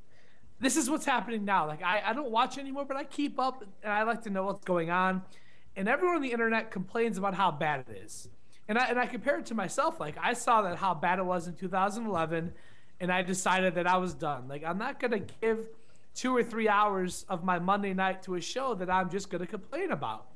[0.61, 1.67] this is what's happening now.
[1.67, 4.45] Like I, I don't watch anymore, but I keep up and I like to know
[4.45, 5.23] what's going on.
[5.77, 8.29] And everyone on the internet complains about how bad it is.
[8.71, 9.99] And I and I compare it to myself.
[9.99, 12.53] Like I saw that how bad it was in 2011,
[13.01, 14.47] and I decided that I was done.
[14.47, 15.67] Like I'm not gonna give
[16.15, 19.49] two or three hours of my Monday night to a show that I'm just gonna
[19.49, 20.29] complain about.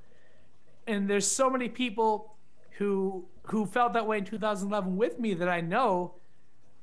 [0.89, 2.35] And there's so many people
[2.73, 6.15] who who felt that way in 2011 with me that I know,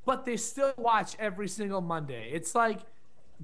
[0.06, 2.30] but they still watch every single Monday.
[2.32, 2.80] It's like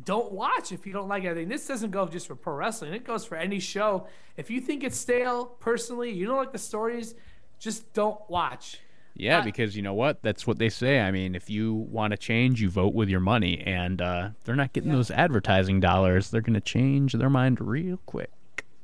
[0.06, 1.50] don't watch if you don't like anything.
[1.50, 2.94] This doesn't go just for pro wrestling.
[2.94, 4.08] It goes for any show.
[4.38, 7.16] If you think it's stale, personally, you don't like the stories,
[7.60, 8.80] just don't watch.
[9.16, 10.22] Yeah, I- because you know what?
[10.22, 11.00] That's what they say.
[11.00, 14.56] I mean, if you want to change, you vote with your money, and uh, they're
[14.56, 16.30] not getting those advertising dollars.
[16.30, 18.32] They're going to change their mind real quick.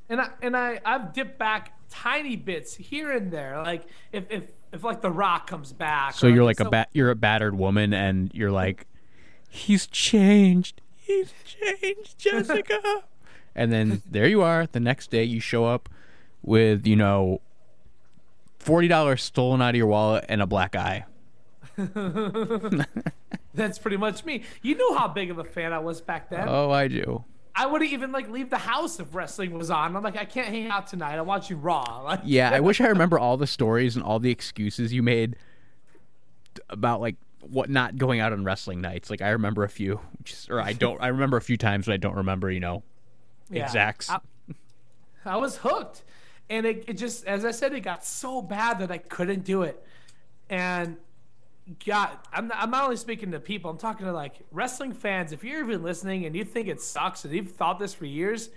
[0.10, 3.62] And I and I I've dipped back tiny bits here and there.
[3.64, 6.16] Like if if if like The Rock comes back.
[6.16, 6.90] So you're like a some- bat.
[6.94, 8.88] You're a battered woman, and you're like,
[9.50, 10.82] he's changed.
[10.98, 13.04] He's changed, Jessica.
[13.56, 14.66] and then there you are.
[14.72, 15.90] The next day, you show up
[16.42, 17.40] with you know
[18.64, 21.06] forty dollars stolen out of your wallet and a black eye.
[23.56, 24.44] That's pretty much me.
[24.62, 26.48] You knew how big of a fan I was back then.
[26.50, 27.24] Oh, I do.
[27.56, 29.96] I wouldn't even like leave the house if wrestling was on.
[29.96, 31.18] I'm like, I can't hang out tonight.
[31.20, 31.84] I'm watching Raw.
[32.04, 35.36] Like, Yeah, I wish I remember all the stories and all the excuses you made
[36.70, 39.10] about like what not going out on wrestling nights.
[39.12, 41.00] Like I remember a few, is, or I don't.
[41.02, 42.50] I remember a few times, but I don't remember.
[42.50, 42.84] You know,
[43.52, 43.66] Yeah.
[43.66, 44.10] exacts.
[44.10, 44.18] I,
[45.26, 46.02] I was hooked.
[46.54, 49.64] And it, it just, as I said, it got so bad that I couldn't do
[49.64, 49.84] it.
[50.52, 50.98] And
[51.84, 53.72] God, I'm not, I'm not only speaking to people.
[53.72, 55.32] I'm talking to like wrestling fans.
[55.32, 58.52] If you're even listening and you think it sucks and you've thought this for years,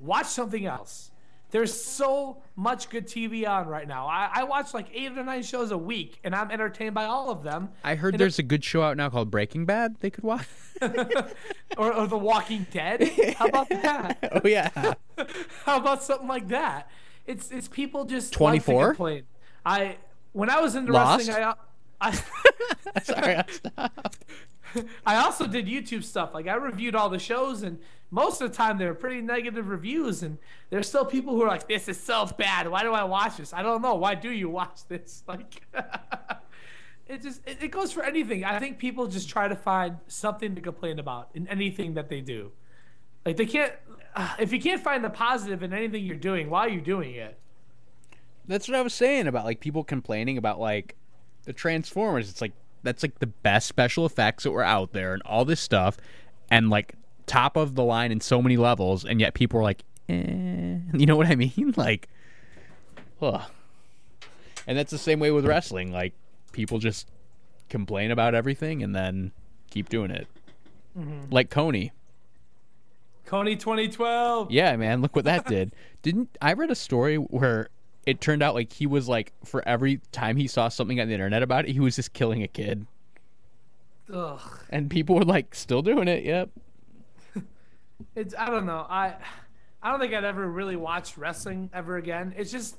[0.00, 1.12] watch something else.
[1.52, 4.08] There's so much good TV on right now.
[4.08, 7.30] I, I watch like eight or nine shows a week, and I'm entertained by all
[7.30, 7.68] of them.
[7.84, 9.98] I heard And there's a good show out now called Breaking Bad.
[10.00, 10.48] They could watch.
[10.82, 13.08] or, or The Walking Dead.
[13.38, 14.18] How about that?
[14.44, 14.70] oh yeah.
[15.64, 16.90] How about something like that?
[17.26, 18.96] It's it's people just 24?
[18.98, 19.24] Like.
[19.64, 19.96] I
[20.32, 21.28] when I was into Lost?
[21.28, 21.54] wrestling, I,
[22.00, 22.12] I
[23.02, 24.24] Sorry, I stopped.
[25.06, 26.34] I also did YouTube stuff.
[26.34, 27.78] Like I reviewed all the shows, and
[28.10, 30.22] most of the time they were pretty negative reviews.
[30.22, 30.38] And
[30.70, 32.68] there's still people who are like, "This is so bad.
[32.68, 33.52] Why do I watch this?
[33.52, 33.94] I don't know.
[33.94, 35.62] Why do you watch this?" Like,
[37.06, 38.44] it just it, it goes for anything.
[38.44, 42.20] I think people just try to find something to complain about in anything that they
[42.20, 42.52] do.
[43.24, 43.72] Like they can't.
[44.38, 47.38] If you can't find the positive in anything you're doing, why are you doing it?
[48.48, 50.94] That's what I was saying about like people complaining about like
[51.44, 52.30] the Transformers.
[52.30, 52.52] It's like
[52.82, 55.96] that's like the best special effects that were out there and all this stuff,
[56.50, 56.94] and like
[57.26, 60.14] top of the line in so many levels, and yet people are like, eh.
[60.94, 61.74] you know what I mean?
[61.76, 62.08] Like,
[63.20, 63.42] ugh.
[64.66, 65.92] And that's the same way with wrestling.
[65.92, 66.12] Like
[66.52, 67.08] people just
[67.68, 69.32] complain about everything and then
[69.70, 70.26] keep doing it.
[71.30, 71.90] Like Kony.
[73.26, 74.50] Kony 2012.
[74.50, 75.74] Yeah, man, look what that did.
[76.02, 77.68] Didn't I read a story where
[78.06, 81.14] it turned out like he was like for every time he saw something on the
[81.14, 82.86] internet about it, he was just killing a kid.
[84.12, 84.40] Ugh.
[84.70, 86.24] And people were like still doing it.
[86.24, 86.50] Yep.
[88.14, 88.86] It's I don't know.
[88.90, 89.14] I
[89.82, 92.34] I don't think I'd ever really watch wrestling ever again.
[92.36, 92.76] It's just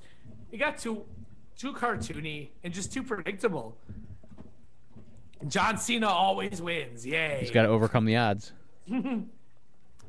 [0.52, 1.06] it got too
[1.58, 3.76] too cartoony and just too predictable.
[5.48, 7.06] John Cena always wins.
[7.06, 7.38] Yay.
[7.42, 8.54] He's got to overcome the odds.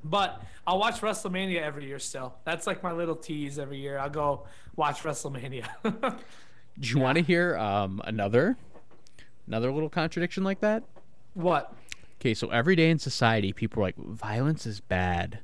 [0.05, 2.35] But I'll watch WrestleMania every year still.
[2.45, 3.99] That's like my little tease every year.
[3.99, 4.47] I'll go
[4.77, 5.67] watch WrestleMania.
[6.81, 8.57] Do you want to hear um another
[9.47, 10.85] another little contradiction like that?
[11.35, 11.73] what?
[12.21, 15.39] Okay, so every day in society, people are like, violence is bad.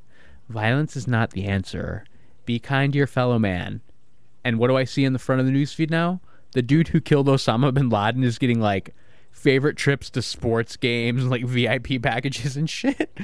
[0.49, 2.05] Violence is not the answer.
[2.47, 3.81] Be kind to your fellow man.
[4.45, 6.21] And what do I see in the front of the newsfeed now?
[6.53, 8.93] The dude who killed Osama bin Laden is getting like
[9.31, 13.17] favorite trips to sports games like VIP packages and shit.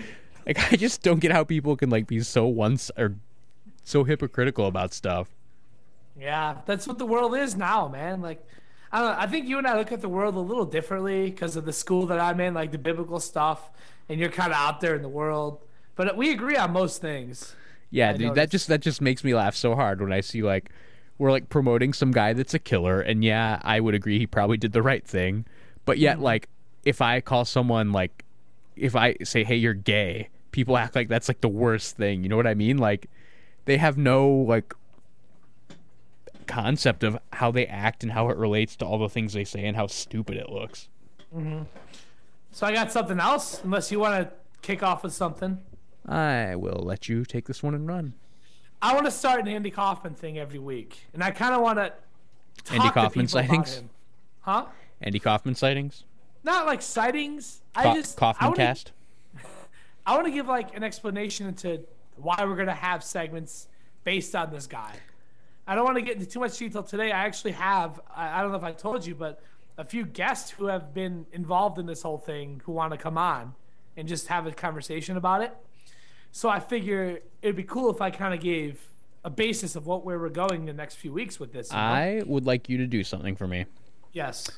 [0.57, 3.17] Like I just don't get how people can like be so once or
[3.85, 5.29] so hypocritical about stuff.
[6.19, 8.21] Yeah, that's what the world is now, man.
[8.21, 8.45] Like,
[8.93, 9.19] I don't know.
[9.19, 11.73] I think you and I look at the world a little differently because of the
[11.73, 13.71] school that I'm in, like the biblical stuff,
[14.09, 15.61] and you're kind of out there in the world.
[15.97, 17.55] But we agree on most things.
[17.91, 20.71] Yeah, dude, that just that just makes me laugh so hard when I see like
[21.19, 24.57] we're like promoting some guy that's a killer, and yeah, I would agree he probably
[24.57, 25.47] did the right thing,
[25.85, 26.23] but yet Mm-hmm.
[26.23, 26.49] like
[26.85, 28.25] if I call someone like
[28.77, 32.23] if I say hey you're gay, people act like that's like the worst thing.
[32.23, 32.79] You know what I mean?
[32.79, 33.09] Like
[33.67, 34.75] they have no like
[36.47, 39.65] concept of how they act and how it relates to all the things they say
[39.65, 40.89] and how stupid it looks.
[41.35, 41.67] Mhm.
[42.51, 45.59] So I got something else, unless you want to kick off with something.
[46.09, 48.15] I will let you take this one and run.
[48.83, 51.79] I want to start an Andy Kaufman thing every week, and I kind of want
[51.79, 51.93] to.
[52.73, 53.83] Andy Kaufman sightings?
[54.41, 54.67] Huh?
[55.01, 56.05] Andy Kaufman sightings,
[56.43, 57.61] Not like sightings.
[57.75, 58.93] I Ka- just I Kaufman wanna- cast.
[60.07, 61.81] I want to give like an explanation into
[62.17, 63.69] why we're gonna have segments
[64.05, 64.95] based on this guy.
[65.67, 67.13] I don't want to get into too much detail today.
[67.13, 69.43] I actually have I, I don't know if I told you, but
[69.79, 73.17] a few guests who have been involved in this whole thing who want to come
[73.17, 73.55] on
[73.97, 75.57] and just have a conversation about it.
[76.33, 78.81] So I figure it'd be cool if I kind of gave
[79.25, 81.71] a basis of what where we're going the next few weeks with this.
[81.71, 81.83] you know?
[81.83, 83.67] I would like you to do something for me.
[84.13, 84.49] yes.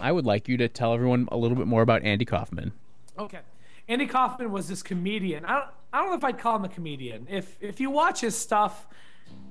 [0.00, 2.72] I would like you to tell everyone a little bit more about Andy Kaufman.
[3.18, 3.40] Okay.
[3.88, 5.44] Andy Kaufman was this comedian.
[5.44, 7.26] I don't, I don't know if I'd call him a comedian.
[7.30, 8.86] If if you watch his stuff,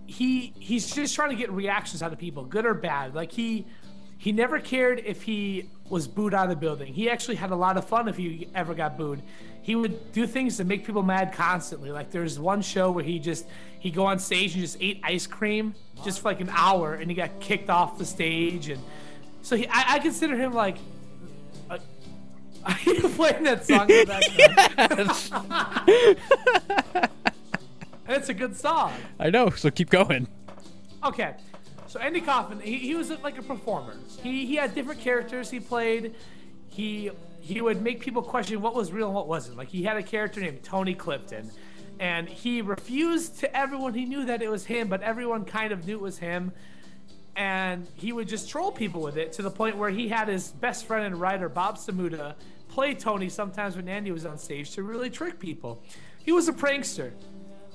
[0.06, 3.16] he he's just trying to get reactions out of people, good or bad.
[3.16, 3.66] Like he
[4.18, 6.94] he never cared if he was booed out of the building.
[6.94, 9.22] He actually had a lot of fun if he ever got booed.
[9.62, 11.92] He would do things to make people mad constantly.
[11.92, 13.46] Like there's one show where he just
[13.80, 17.10] he go on stage and just ate ice cream just for like an hour, and
[17.10, 18.70] he got kicked off the stage.
[18.70, 18.82] And
[19.42, 20.78] so he, I, I consider him like.
[22.66, 26.18] Are you playing that song in the background?
[28.08, 28.94] And it's a good song.
[29.20, 30.28] I know, so keep going.
[31.04, 31.36] Okay,
[31.88, 33.96] so Andy Kaufman, he, he was like a performer.
[34.22, 36.16] He he had different characters he played.
[36.68, 39.58] He he would make people question what was real and what wasn't.
[39.58, 41.52] Like he had a character named Tony Clifton,
[42.00, 45.86] and he refused to everyone he knew that it was him, but everyone kind of
[45.86, 46.52] knew it was him.
[47.36, 50.48] And he would just troll people with it to the point where he had his
[50.48, 52.36] best friend and writer Bob Zmuda
[52.76, 55.82] play Tony sometimes when Andy was on stage to really trick people.
[56.26, 57.14] He was a prankster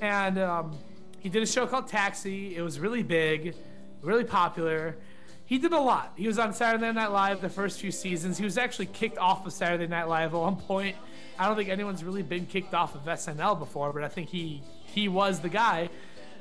[0.02, 0.78] and um,
[1.20, 2.54] he did a show called Taxi.
[2.54, 3.54] It was really big,
[4.02, 4.98] really popular.
[5.46, 6.12] he did a lot.
[6.16, 8.36] He was on Saturday Night Live the first few seasons.
[8.36, 10.96] He was actually kicked off of Saturday Night Live at one point.
[11.38, 14.62] I don't think anyone's really been kicked off of SNL before, but I think he
[14.84, 15.88] he was the guy.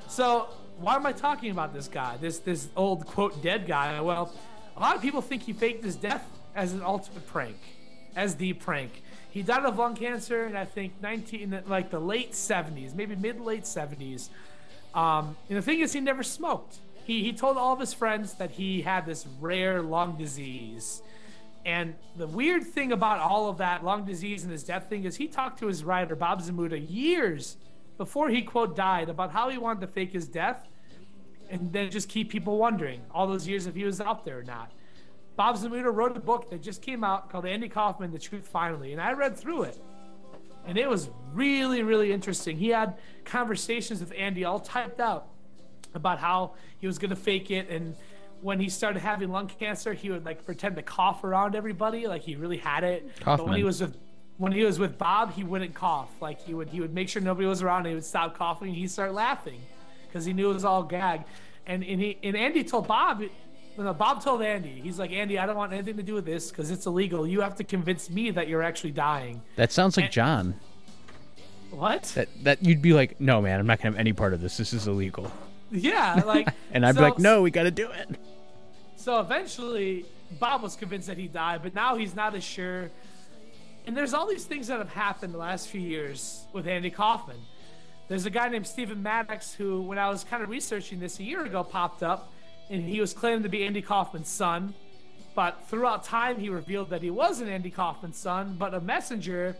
[0.09, 0.49] So
[0.79, 2.17] why am I talking about this guy?
[2.17, 4.01] This this old quote dead guy?
[4.01, 4.33] Well,
[4.75, 6.25] a lot of people think he faked his death
[6.55, 7.57] as an ultimate prank,
[8.15, 9.03] as the prank.
[9.31, 13.39] He died of lung cancer in I think 19 like the late 70s, maybe mid
[13.39, 14.29] late 70s.
[14.93, 16.77] Um, and the thing is, he never smoked.
[17.05, 21.01] He he told all of his friends that he had this rare lung disease.
[21.65, 25.17] And the weird thing about all of that lung disease and his death thing is
[25.17, 27.57] he talked to his writer Bob Zmuda years
[27.97, 30.65] before he quote died about how he wanted to fake his death
[31.49, 34.43] and then just keep people wondering all those years if he was out there or
[34.43, 34.71] not.
[35.39, 38.91] Bob Zmuda wrote a book that just came out called Andy Kaufman: The Truth Finally,
[38.91, 39.81] and I read through it,
[40.65, 42.57] and it was really, really interesting.
[42.57, 45.29] He had conversations with Andy all typed out
[45.93, 47.95] about how he was going to fake it, and
[48.41, 52.23] when he started having lung cancer, he would like pretend to cough around everybody, like
[52.23, 53.09] he really had it.
[53.23, 53.95] But when he was with
[54.35, 56.09] when he was with Bob, he wouldn't cough.
[56.19, 57.85] Like he would he would make sure nobody was around.
[57.85, 58.67] And he would stop coughing.
[58.67, 59.61] and He'd start laughing
[60.05, 61.23] because he knew it was all gag.
[61.65, 63.23] And and, he, and Andy told Bob.
[63.79, 64.81] No, Bob told Andy.
[64.83, 67.25] He's like, Andy, I don't want anything to do with this because it's illegal.
[67.25, 69.41] You have to convince me that you're actually dying.
[69.55, 70.55] That sounds like And- John.
[71.71, 72.03] What?
[72.15, 74.57] That that you'd be like, no, man, I'm not gonna have any part of this.
[74.57, 75.31] This is illegal.
[75.71, 76.49] Yeah, like.
[76.71, 78.09] And I'd so- be like, no, we got to do it.
[78.95, 80.05] So eventually,
[80.39, 82.89] Bob was convinced that he died, but now he's not as sure.
[83.87, 87.37] And there's all these things that have happened the last few years with Andy Kaufman.
[88.07, 91.23] There's a guy named Stephen Maddox who, when I was kind of researching this a
[91.23, 92.31] year ago, popped up,
[92.69, 94.73] and he was claiming to be Andy Kaufman's son.
[95.35, 99.55] But throughout time, he revealed that he wasn't Andy Kaufman's son, but a messenger.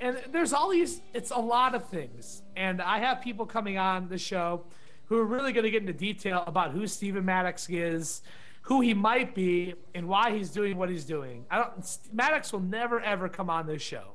[0.00, 2.42] And there's all these, it's a lot of things.
[2.56, 4.62] And I have people coming on the show
[5.06, 8.22] who are really going to get into detail about who Stephen Maddox is,
[8.62, 11.44] who he might be, and why he's doing what he's doing.
[11.50, 14.14] I don't, Maddox will never, ever come on this show.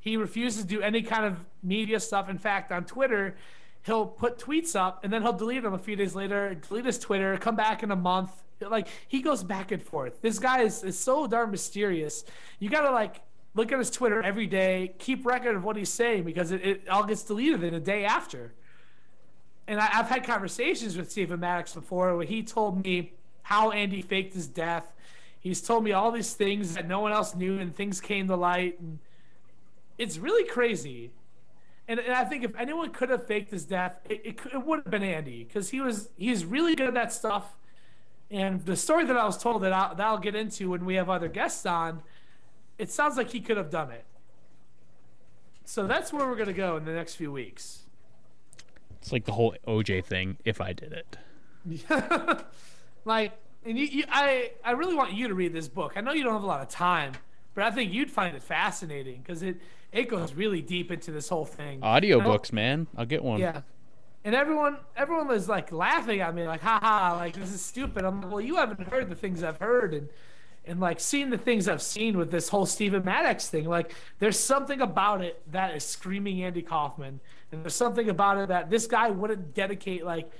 [0.00, 2.28] He refuses to do any kind of media stuff.
[2.28, 3.36] In fact, on Twitter,
[3.84, 6.98] he'll put tweets up and then he'll delete them a few days later, delete his
[6.98, 8.30] Twitter, come back in a month.
[8.60, 10.22] Like he goes back and forth.
[10.22, 12.24] This guy is, is so darn mysterious.
[12.58, 13.20] You gotta like
[13.54, 16.88] look at his Twitter every day, keep record of what he's saying because it, it
[16.88, 18.54] all gets deleted in a day after.
[19.66, 24.02] And I, I've had conversations with Stephen Maddox before where he told me how Andy
[24.02, 24.92] faked his death.
[25.40, 28.36] He's told me all these things that no one else knew, and things came to
[28.36, 28.78] light.
[28.78, 29.00] And
[29.98, 31.10] it's really crazy.
[31.88, 34.80] And, and I think if anyone could have faked his death, it, it, it would
[34.80, 37.56] have been Andy because he was he's really good at that stuff.
[38.30, 40.94] And the story that I was told that I'll, that I'll get into when we
[40.94, 42.02] have other guests on,
[42.78, 44.04] it sounds like he could have done it.
[45.64, 47.82] So that's where we're gonna go in the next few weeks.
[49.00, 50.36] It's like the whole OJ thing.
[50.44, 51.16] If I did it,
[53.04, 53.32] like,
[53.64, 55.94] and you, you, I, I really want you to read this book.
[55.96, 57.12] I know you don't have a lot of time,
[57.54, 59.56] but I think you'd find it fascinating because it,
[59.92, 61.80] it goes really deep into this whole thing.
[61.80, 62.86] Audiobooks, man.
[62.96, 63.40] I'll get one.
[63.40, 63.62] Yeah.
[64.24, 68.04] And everyone, everyone was like laughing at me, like, haha, like this is stupid.
[68.04, 70.08] I'm like, well, you haven't heard the things I've heard, and
[70.64, 73.64] and like seeing the things I've seen with this whole Stephen Maddox thing.
[73.64, 77.20] Like, there's something about it that is screaming Andy Kaufman,
[77.50, 80.30] and there's something about it that this guy wouldn't dedicate like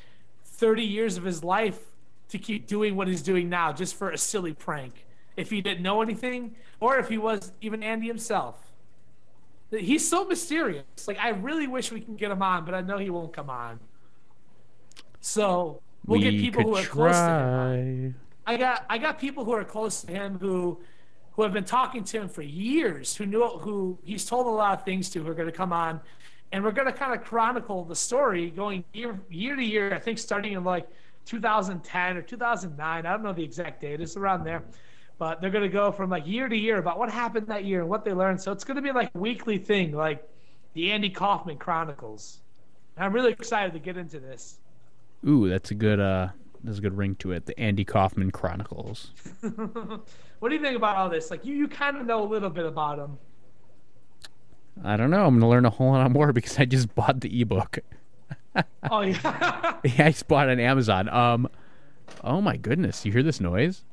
[0.45, 1.81] 30 years of his life
[2.29, 5.07] to keep doing what he's doing now just for a silly prank.
[5.37, 8.72] If he didn't know anything, or if he was even Andy himself.
[9.79, 10.85] He's so mysterious.
[11.07, 13.51] Like I really wish we can get him on, but I know he won't come
[13.51, 13.81] on.
[15.21, 18.15] So we'll we get people who are close to him.
[18.47, 20.81] I got I got people who are close to him who
[21.33, 24.79] who have been talking to him for years, who knew who he's told a lot
[24.79, 26.01] of things to, who are going to come on,
[26.53, 29.95] and we're going to kind of chronicle the story going year year to year.
[29.95, 30.87] I think starting in like
[31.25, 33.07] 2010 or 2009.
[33.07, 34.01] I don't know the exact date.
[34.01, 34.63] It's around there.
[35.19, 37.81] But they're going to go from like year to year about what happened that year
[37.81, 38.41] and what they learned.
[38.41, 40.29] So it's going to be like a weekly thing, like
[40.75, 42.39] the Andy Kaufman Chronicles.
[42.97, 44.59] And I'm really excited to get into this.
[45.27, 46.29] Ooh, that's a good uh,
[46.65, 47.47] there's a good ring to it.
[47.47, 49.13] The Andy Kaufman Chronicles.
[50.43, 51.31] What do you think about all this?
[51.31, 53.17] Like you, you kind of know a little bit about him.
[54.83, 55.25] I don't know.
[55.25, 57.79] I'm gonna learn a whole lot more because I just bought the ebook.
[58.91, 59.79] Oh yeah.
[59.85, 61.09] Yeah, I just bought it on Amazon.
[61.11, 61.49] Um,
[62.25, 63.85] oh my goodness, you hear this noise?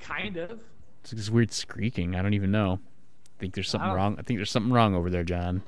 [0.00, 0.60] Kind of.
[1.02, 2.14] It's this weird squeaking.
[2.16, 2.80] I don't even know.
[2.82, 4.16] I think there's something wrong.
[4.18, 5.62] I think there's something wrong over there, John.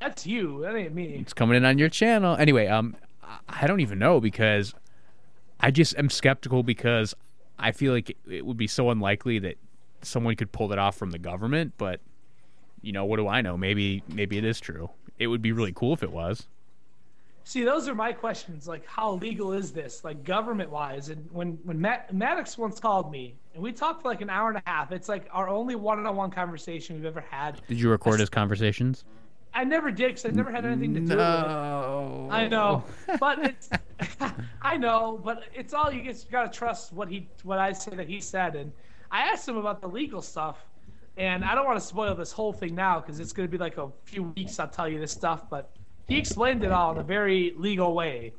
[0.00, 0.62] That's you.
[0.62, 1.16] That ain't me.
[1.20, 2.36] It's coming in on your channel.
[2.36, 4.74] Anyway, um, I- I don't even know because
[5.60, 7.14] I just am skeptical because
[7.58, 9.56] I feel like it would be so unlikely that
[10.02, 11.74] someone could pull that off from the government.
[11.78, 12.00] But
[12.80, 13.56] you know, what do I know?
[13.56, 14.90] Maybe maybe it is true.
[15.20, 16.48] It would be really cool if it was.
[17.44, 18.68] See, those are my questions.
[18.68, 21.08] Like, how legal is this, like government wise?
[21.08, 24.48] And when when Matt, Maddox once called me and we talked for like an hour
[24.48, 27.60] and a half, it's like our only one-on-one conversation we've ever had.
[27.66, 29.04] Did you record his conversations?
[29.54, 31.20] I never did because I never had anything to do with it.
[32.30, 32.84] I know,
[33.20, 33.68] but it's
[34.62, 38.08] I know, but it's all you just gotta trust what he what I say that
[38.08, 38.56] he said.
[38.56, 38.72] And
[39.10, 40.64] I asked him about the legal stuff,
[41.16, 43.76] and I don't want to spoil this whole thing now because it's gonna be like
[43.76, 44.58] a few weeks.
[44.58, 45.70] I'll tell you this stuff, but
[46.08, 48.32] he explained it all in a very legal way.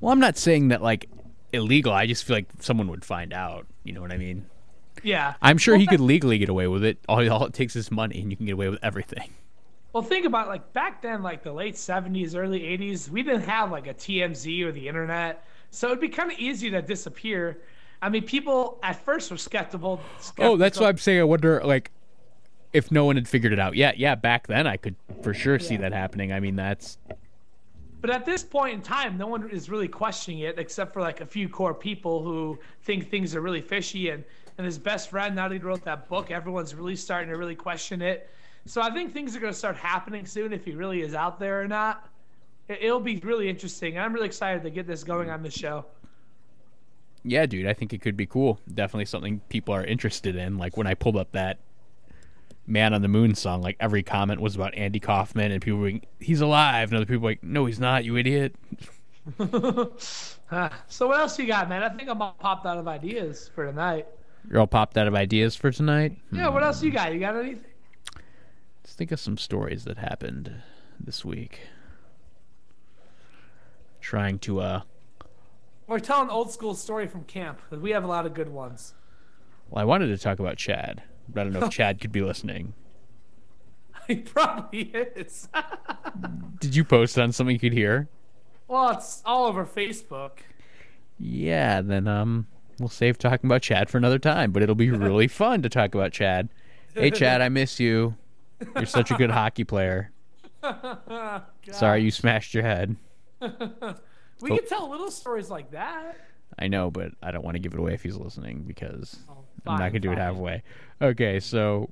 [0.00, 1.08] Well, I'm not saying that like
[1.52, 1.92] illegal.
[1.92, 3.66] I just feel like someone would find out.
[3.84, 4.46] You know what I mean?
[5.02, 6.98] Yeah, I'm sure Well, he that- could legally get away with it.
[7.08, 9.30] All, all it takes is money, and you can get away with everything.
[9.92, 13.08] Well, think about like back then, like the late '70s, early '80s.
[13.10, 16.70] We didn't have like a TMZ or the internet, so it'd be kind of easy
[16.70, 17.58] to disappear.
[18.00, 20.00] I mean, people at first were skeptical.
[20.38, 20.82] Oh, that's skeptical.
[20.84, 21.20] why I'm saying.
[21.20, 21.90] I wonder, like,
[22.72, 23.74] if no one had figured it out.
[23.76, 24.14] Yeah, yeah.
[24.14, 25.80] Back then, I could for sure see Yeah.
[25.82, 26.32] that happening.
[26.32, 26.98] I mean, that's
[28.00, 31.20] But at this point in time, no one is really questioning it except for like
[31.20, 34.08] a few core people who think things are really fishy.
[34.10, 34.24] And,
[34.58, 37.54] and his best friend, now that he wrote that book, everyone's really starting to really
[37.54, 38.28] question it.
[38.66, 41.38] So I think things are going to start happening soon if he really is out
[41.38, 42.08] there or not.
[42.68, 43.98] It, it'll be really interesting.
[43.98, 45.84] I'm really excited to get this going on the show.
[47.24, 47.66] yeah, dude.
[47.66, 48.58] I think it could be cool.
[48.72, 50.58] Definitely something people are interested in.
[50.58, 51.58] Like when I pulled up that
[52.72, 55.90] "Man on the Moon" song, like every comment was about Andy Kaufman, and people were
[55.92, 58.04] like, "He's alive," and other people were like, "No, he's not.
[58.04, 58.56] You idiot."
[59.38, 61.82] Uh, so what else you got, man?
[61.82, 64.06] I think I'm all popped out of ideas for tonight.
[64.50, 66.16] You're all popped out of ideas for tonight.
[66.32, 67.12] Yeah, what else you got?
[67.12, 67.64] You got anything?
[68.82, 70.52] Let's think of some stories that happened
[70.98, 71.60] this week.
[74.00, 74.80] Trying to uh
[75.86, 78.94] Or tell an old school story from camp we have a lot of good ones.
[79.70, 81.02] well I wanted to talk about Chad,
[81.36, 82.74] I don't know if Chad could be listening.
[84.08, 84.82] He probably
[85.16, 85.48] is.
[86.60, 88.08] Did you post on something you could hear?
[88.68, 90.38] well, it's all over Facebook.
[91.18, 92.46] Yeah, then um
[92.80, 95.94] we'll save talking about Chad for another time, but it'll be really fun to talk
[95.94, 96.48] about Chad.
[96.94, 98.16] Hey Chad, I miss you.
[98.76, 100.10] You're such a good hockey player.
[101.70, 102.96] Sorry you smashed your head.
[103.40, 103.48] We
[104.50, 104.56] Oh.
[104.56, 106.16] can tell little stories like that.
[106.58, 109.18] I know, but I don't want to give it away if he's listening because
[109.66, 110.62] I'm not fine, gonna do it halfway.
[111.00, 111.90] Okay, so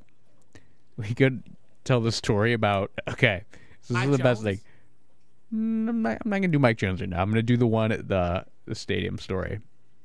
[0.97, 1.43] we could
[1.85, 2.91] tell the story about.
[3.09, 3.45] Okay,
[3.83, 4.61] so this Mike is the best thing.
[5.53, 6.19] Mm, I'm not.
[6.25, 7.23] I'm not gonna do Mike Jones right now.
[7.23, 9.61] I'm gonna do the one at the the stadium story.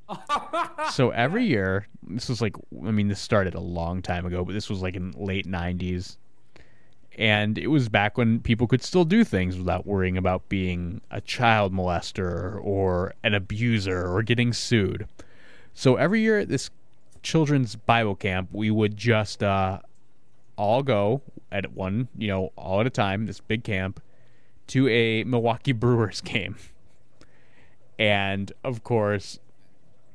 [0.92, 2.56] so every year, this was like.
[2.86, 6.18] I mean, this started a long time ago, but this was like in late '90s,
[7.18, 11.22] and it was back when people could still do things without worrying about being a
[11.22, 15.08] child molester or an abuser or getting sued.
[15.74, 16.70] So every year at this
[17.26, 19.80] children's Bible camp, we would just uh,
[20.56, 21.22] all go
[21.52, 24.02] at one, you know, all at a time, this big camp,
[24.68, 26.56] to a Milwaukee Brewers game.
[27.98, 29.40] And of course,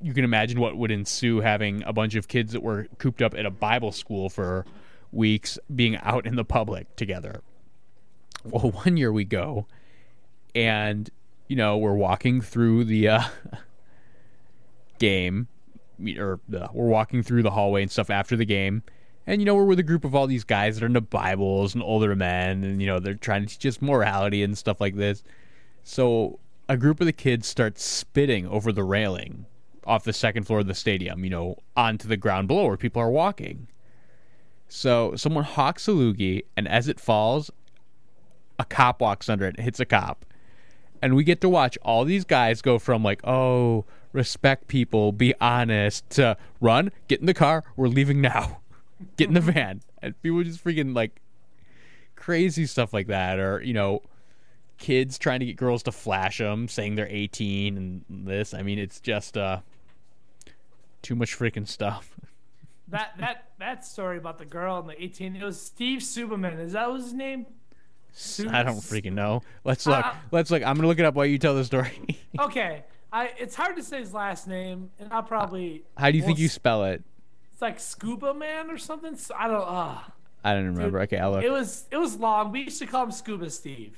[0.00, 3.34] you can imagine what would ensue having a bunch of kids that were cooped up
[3.34, 4.64] at a Bible school for
[5.12, 7.42] weeks being out in the public together.
[8.44, 9.66] Well, one year we go,
[10.54, 11.10] and
[11.48, 13.22] you know we're walking through the uh,
[14.98, 15.48] game,
[16.18, 18.82] or the, we're walking through the hallway and stuff after the game,
[19.27, 21.74] and you know we're with a group of all these guys that are into Bibles
[21.74, 24.97] and older men, and you know they're trying to teach us morality and stuff like
[24.97, 25.22] this.
[25.82, 29.47] So a group of the kids starts spitting over the railing
[29.86, 33.02] off the second floor of the stadium, you know, onto the ground below where people
[33.02, 33.66] are walking.
[34.68, 37.51] So someone hawks a loogie, and as it falls,
[38.59, 40.24] a cop walks under it hits a cop.
[41.02, 45.34] And we get to watch all these guys go from like, oh, respect people, be
[45.40, 46.18] honest,
[46.60, 48.58] run, get in the car, we're leaving now.
[49.16, 49.80] Get in the van.
[50.02, 51.22] And people just freaking like
[52.16, 53.38] crazy stuff like that.
[53.38, 54.02] Or, you know,
[54.76, 58.52] kids trying to get girls to flash them, saying they're 18 and this.
[58.52, 59.60] I mean, it's just uh,
[61.00, 62.14] too much freaking stuff.
[62.88, 65.36] That that that story about the girl in the 18.
[65.36, 66.58] It was Steve Suberman.
[66.58, 67.46] Is that was his name?
[68.50, 69.42] I don't freaking know.
[69.62, 70.04] Let's look.
[70.04, 70.64] Uh, Let's look.
[70.64, 72.18] I'm gonna look it up while you tell the story.
[72.38, 75.84] Okay, I it's hard to say his last name, and I'll probably.
[75.96, 77.02] How do you think you spell it?
[77.52, 79.16] It's like Scuba Man or something.
[79.16, 79.62] So I don't.
[79.62, 79.98] Uh,
[80.44, 81.00] I don't remember.
[81.02, 81.44] Okay, I'll look.
[81.44, 82.52] it was it was long.
[82.52, 83.96] We used to call him Scuba Steve.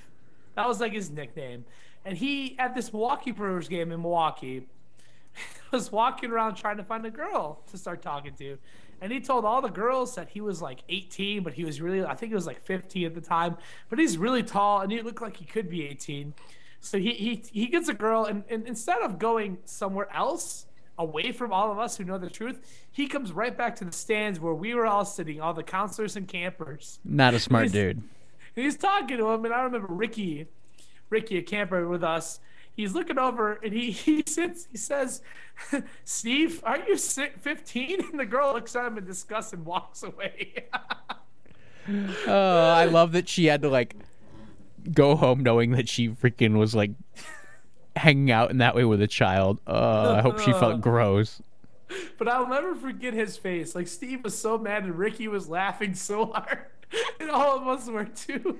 [0.56, 1.64] That was like his nickname.
[2.04, 4.66] And he at this Milwaukee Brewers game in Milwaukee
[5.70, 8.58] was walking around trying to find a girl to start talking to.
[9.00, 12.04] And he told all the girls that he was like 18, but he was really
[12.04, 13.56] I think he was like 15 at the time.
[13.88, 16.34] But he's really tall and he looked like he could be 18.
[16.84, 20.66] So he he, he gets a girl and, and instead of going somewhere else
[20.98, 22.60] away from all of us who know the truth,
[22.90, 26.16] he comes right back to the stands where we were all sitting, all the counselors
[26.16, 26.98] and campers.
[27.04, 28.02] Not a smart He's- dude.
[28.54, 30.46] And he's talking to him, and I remember Ricky,
[31.08, 32.38] Ricky, a camper with us.
[32.74, 34.66] He's looking over, and he he sits.
[34.70, 35.22] He says,
[36.04, 40.02] "Steve, aren't you si- 15?" And the girl looks at him in disgust and walks
[40.02, 40.66] away.
[42.28, 43.96] Oh, I love that she had to like
[44.92, 46.90] go home knowing that she freaking was like
[47.96, 49.58] hanging out in that way with a child.
[49.66, 51.42] Uh, I hope she felt gross.
[52.18, 53.74] but I'll never forget his face.
[53.74, 56.66] Like Steve was so mad, and Ricky was laughing so hard,
[57.20, 58.58] and all of us were too.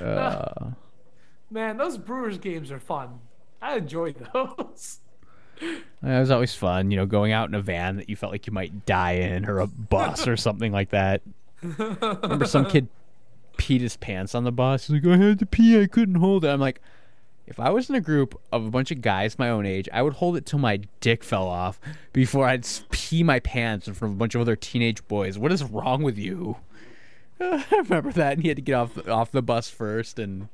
[0.00, 0.70] Uh,
[1.50, 3.20] Man, those Brewers games are fun.
[3.62, 4.98] I enjoy those.
[5.60, 8.46] it was always fun, you know, going out in a van that you felt like
[8.46, 11.22] you might die in, or a bus or something like that.
[11.62, 12.88] Remember some kid
[13.58, 14.86] peed his pants on the bus.
[14.86, 16.48] He's like, I had to pee, I couldn't hold it.
[16.48, 16.80] I'm like,
[17.46, 20.02] if I was in a group of a bunch of guys my own age, I
[20.02, 21.80] would hold it till my dick fell off
[22.12, 25.38] before I'd pee my pants in front of a bunch of other teenage boys.
[25.38, 26.56] What is wrong with you?
[27.40, 30.48] I remember that, and he had to get off the, off the bus first and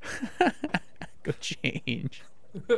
[1.22, 2.22] go change.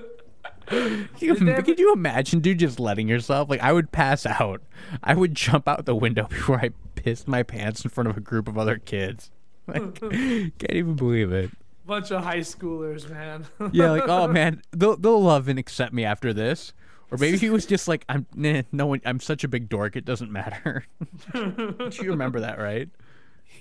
[0.66, 3.48] Could you, ever- could you imagine, dude, just letting yourself?
[3.48, 4.60] Like, I would pass out.
[5.02, 6.70] I would jump out the window before I
[7.09, 9.30] pissed my pants in front of a group of other kids.
[9.68, 11.51] Like, can't even believe it.
[11.85, 13.47] Bunch of high schoolers, man.
[13.74, 16.72] Yeah, like, oh man, they'll they'll love and accept me after this.
[17.10, 19.02] Or maybe he was just like, I'm nah, no one.
[19.05, 19.94] I'm such a big dork.
[19.94, 20.86] It doesn't matter.
[21.35, 22.89] Do you remember that, right?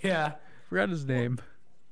[0.01, 0.35] yeah.
[0.69, 1.39] Forgot his name.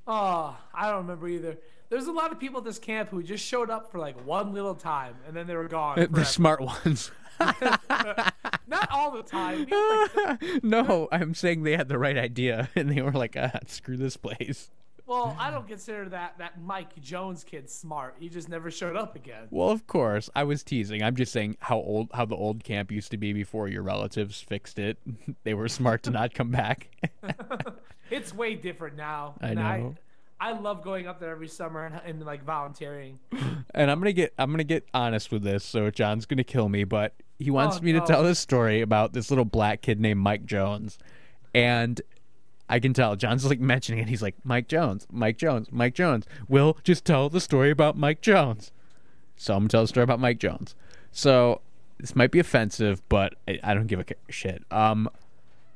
[0.08, 1.58] Oh, I don't remember either.
[1.90, 4.54] There's a lot of people at this camp who just showed up for like one
[4.54, 6.08] little time and then they were gone.
[6.12, 7.12] The smart ones.
[8.68, 9.68] Not all the time.
[9.70, 13.98] Like, no, I'm saying they had the right idea and they were like, ah, screw
[13.98, 14.72] this place.
[15.06, 18.16] well, I don't consider that that Mike Jones kid smart.
[18.20, 19.48] He just never showed up again.
[19.52, 21.04] Well, of course, I was teasing.
[21.04, 24.42] I'm just saying how old, how the old camp used to be before your relatives
[24.42, 24.98] fixed it.
[25.44, 26.90] they were smart to not come back.
[28.10, 29.36] It's way different now.
[29.42, 29.62] I know.
[29.62, 29.96] I,
[30.40, 33.20] I love going up there every summer and, and like volunteering.
[33.74, 35.64] and I'm gonna get I'm gonna get honest with this.
[35.64, 38.06] So John's gonna kill me, but he wants Oh, me to no.
[38.06, 40.98] tell this story about this little black kid named Mike Jones,
[41.54, 42.02] and
[42.68, 44.10] I can tell John's like mentioning it.
[44.10, 46.26] He's like Mike Jones, Mike Jones, Mike Jones.
[46.50, 48.72] Will just tell the story about Mike Jones.
[49.38, 50.76] So I'm gonna tell the story about Mike Jones.
[51.12, 51.62] So
[51.98, 54.64] this might be offensive, but I, I don't give a shit.
[54.70, 55.10] Um,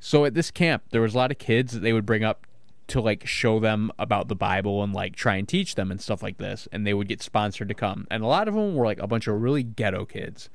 [0.00, 2.46] so at this camp, there was a lot of kids that they would bring up
[2.90, 6.22] to like show them about the Bible and like try and teach them and stuff
[6.22, 8.06] like this, and they would get sponsored to come.
[8.10, 10.48] And a lot of them were like a bunch of really ghetto kids.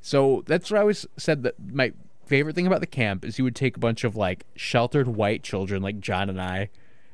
[0.00, 1.92] So that's what I always said that my
[2.26, 5.42] favorite thing about the camp is you would take a bunch of like sheltered white
[5.42, 6.70] children like John and I,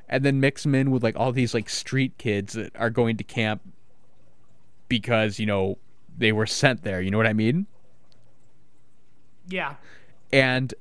[0.08, 3.16] and then mix them in with like all these like street kids that are going
[3.18, 3.62] to camp
[4.88, 5.78] because you know
[6.16, 7.00] they were sent there.
[7.02, 7.66] You know what I mean?
[9.50, 9.76] Yeah.
[10.30, 10.74] and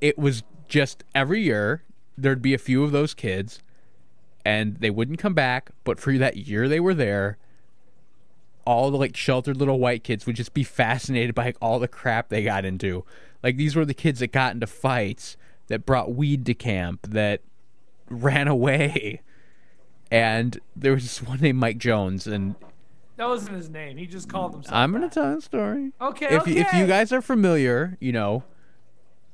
[0.00, 1.82] it was just every year
[2.16, 3.60] there'd be a few of those kids
[4.44, 7.36] and they wouldn't come back but for that year they were there
[8.64, 11.88] all the like sheltered little white kids would just be fascinated by like, all the
[11.88, 13.04] crap they got into
[13.42, 15.36] like these were the kids that got into fights
[15.66, 17.40] that brought weed to camp that
[18.08, 19.20] ran away
[20.10, 22.54] and there was this one named mike jones and
[23.16, 23.96] That wasn't his name.
[23.98, 24.74] He just called himself.
[24.74, 25.12] i'm gonna that.
[25.12, 26.26] tell the story Okay.
[26.28, 28.44] if you, if you guys are familiar, you know,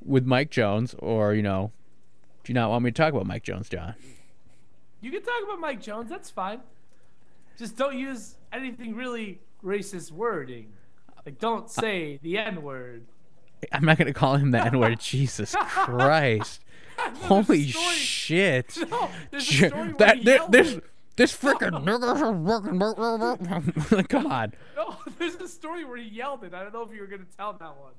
[0.06, 1.72] with Mike Jones, or you know,
[2.44, 3.94] do you not want me to talk about Mike Jones, John?
[5.00, 6.08] You can talk about Mike Jones.
[6.08, 6.60] That's fine.
[7.58, 10.72] Just don't use anything really racist wording.
[11.24, 13.06] Like, don't say the N word.
[13.72, 15.00] I'm not gonna call him the N word.
[15.00, 16.62] Jesus Christ!
[17.22, 18.76] Holy shit!
[18.90, 20.50] No, there's a story where that he there, it.
[21.16, 24.08] this freaking nigger.
[24.08, 24.52] Come on.
[24.76, 26.54] No, there's a story where he yelled it.
[26.54, 27.92] I don't know if you were gonna tell that one.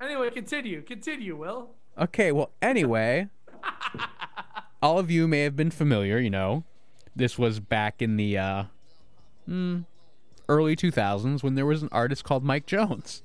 [0.00, 0.82] Anyway, continue.
[0.82, 1.70] Continue, Will.
[1.98, 3.28] Okay, well, anyway,
[4.82, 6.64] all of you may have been familiar, you know.
[7.14, 8.64] This was back in the uh,
[9.48, 9.84] mm,
[10.48, 13.22] early 2000s when there was an artist called Mike Jones.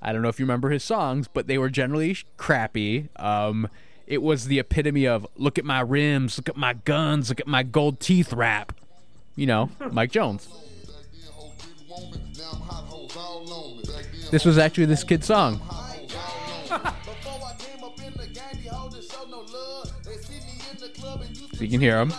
[0.00, 3.08] I don't know if you remember his songs, but they were generally crappy.
[3.16, 3.68] Um,
[4.06, 7.46] it was the epitome of look at my rims, look at my guns, look at
[7.46, 8.72] my gold teeth rap.
[9.36, 10.48] You know, Mike Jones.
[14.30, 15.60] This was actually this kid's song.
[21.54, 22.12] So you can hear him.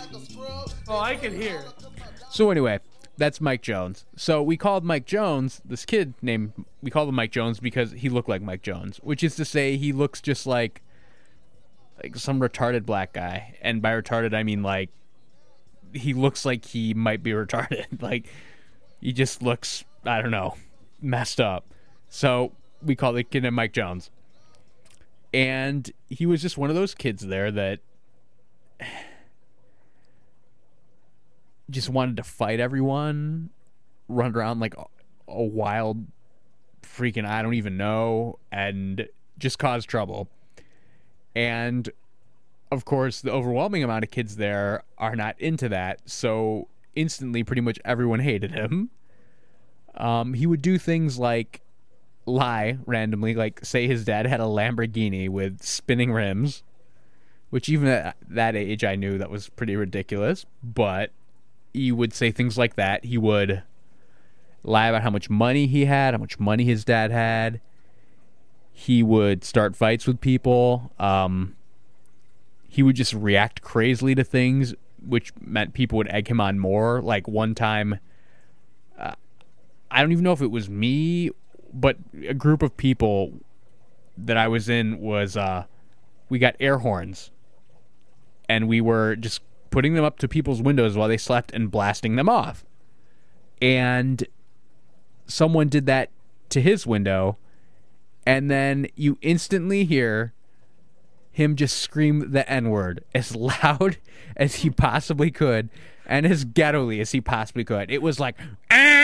[0.88, 1.60] Oh, I can hear.
[1.60, 1.86] it.
[2.30, 2.80] So anyway,
[3.16, 4.04] that's Mike Jones.
[4.16, 6.52] So we called Mike Jones this kid named
[6.82, 9.76] we called him Mike Jones because he looked like Mike Jones, which is to say
[9.76, 10.82] he looks just like
[12.02, 13.56] like some retarded black guy.
[13.60, 14.90] And by retarded I mean like
[15.92, 18.02] he looks like he might be retarded.
[18.02, 18.26] like
[19.00, 20.54] he just looks I don't know,
[21.04, 21.66] messed up.
[22.08, 22.52] So
[22.82, 24.10] we called the kid Mike Jones.
[25.32, 27.80] and he was just one of those kids there that
[31.70, 33.50] just wanted to fight everyone,
[34.08, 34.84] run around like a,
[35.28, 36.06] a wild
[36.82, 39.08] freaking I don't even know, and
[39.38, 40.28] just cause trouble.
[41.34, 41.90] And
[42.70, 47.62] of course, the overwhelming amount of kids there are not into that, so instantly, pretty
[47.62, 48.90] much everyone hated him.
[49.96, 51.60] Um, he would do things like
[52.26, 56.62] lie randomly, like say his dad had a Lamborghini with spinning rims,
[57.50, 60.46] which even at that age I knew that was pretty ridiculous.
[60.62, 61.10] But
[61.72, 63.04] he would say things like that.
[63.04, 63.62] He would
[64.62, 67.60] lie about how much money he had, how much money his dad had.
[68.72, 70.92] He would start fights with people.
[70.98, 71.54] Um,
[72.68, 74.74] he would just react crazily to things,
[75.06, 77.00] which meant people would egg him on more.
[77.00, 78.00] Like one time,
[79.94, 81.30] I don't even know if it was me,
[81.72, 81.96] but
[82.26, 83.32] a group of people
[84.18, 85.64] that I was in was uh,
[86.28, 87.30] we got air horns,
[88.48, 89.40] and we were just
[89.70, 92.64] putting them up to people's windows while they slept and blasting them off.
[93.62, 94.26] And
[95.26, 96.10] someone did that
[96.48, 97.38] to his window,
[98.26, 100.32] and then you instantly hear
[101.30, 103.98] him just scream the N word as loud
[104.36, 105.70] as he possibly could
[106.04, 107.92] and as ghettoly as he possibly could.
[107.92, 108.36] It was like,
[108.72, 109.03] ah!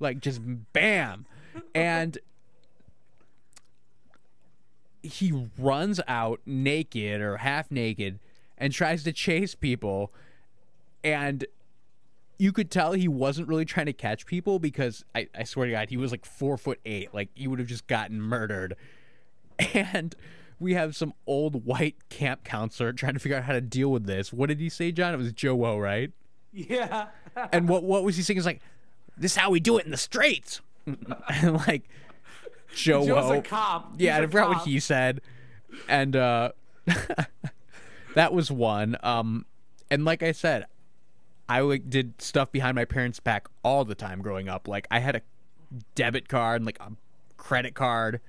[0.00, 0.40] Like just
[0.72, 1.26] bam.
[1.74, 2.18] And
[5.02, 8.18] he runs out naked or half naked
[8.58, 10.12] and tries to chase people.
[11.04, 11.46] And
[12.38, 15.72] you could tell he wasn't really trying to catch people because I, I swear to
[15.72, 17.14] God, he was like four foot eight.
[17.14, 18.76] Like he would have just gotten murdered.
[19.72, 20.14] And
[20.58, 24.06] we have some old white camp counselor trying to figure out how to deal with
[24.06, 24.32] this.
[24.32, 25.14] What did he say, John?
[25.14, 26.12] It was Joe Woe, right?
[26.52, 27.08] Yeah.
[27.52, 28.38] And what what was he saying?
[28.38, 28.62] It's like,
[29.16, 30.60] this is how we do it in the streets.
[30.86, 31.88] and like
[32.74, 33.38] Joe Joe's Woe.
[33.38, 33.94] a cop.
[33.98, 34.66] Yeah, He's I a forgot what cop.
[34.66, 35.20] he said.
[35.88, 36.52] And uh
[38.14, 38.96] that was one.
[39.02, 39.46] Um
[39.90, 40.66] and like I said,
[41.48, 44.66] I like did stuff behind my parents' back all the time growing up.
[44.68, 45.22] Like I had a
[45.94, 46.92] debit card and like a
[47.36, 48.20] credit card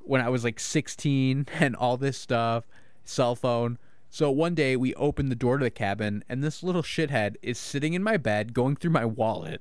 [0.00, 2.64] when I was like 16 and all this stuff,
[3.04, 3.78] cell phone.
[4.10, 7.58] So one day we opened the door to the cabin and this little shithead is
[7.58, 9.60] sitting in my bed going through my wallet,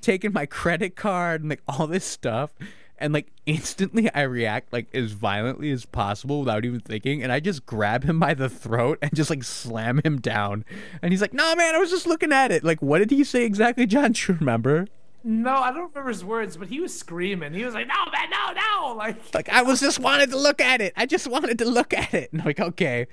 [0.00, 2.52] taking my credit card and like all this stuff.
[2.98, 7.22] And like instantly I react like as violently as possible without even thinking.
[7.22, 10.64] And I just grab him by the throat and just like slam him down.
[11.02, 12.64] And he's like, no, man, I was just looking at it.
[12.64, 14.12] Like, what did he say exactly, John?
[14.12, 14.86] Do you remember?
[15.28, 17.52] No, I don't remember his words, but he was screaming.
[17.52, 20.60] He was like, "No, man, no, no!" Like, like I was just wanted to look
[20.60, 20.92] at it.
[20.96, 22.32] I just wanted to look at it.
[22.32, 23.08] And I'm like, okay,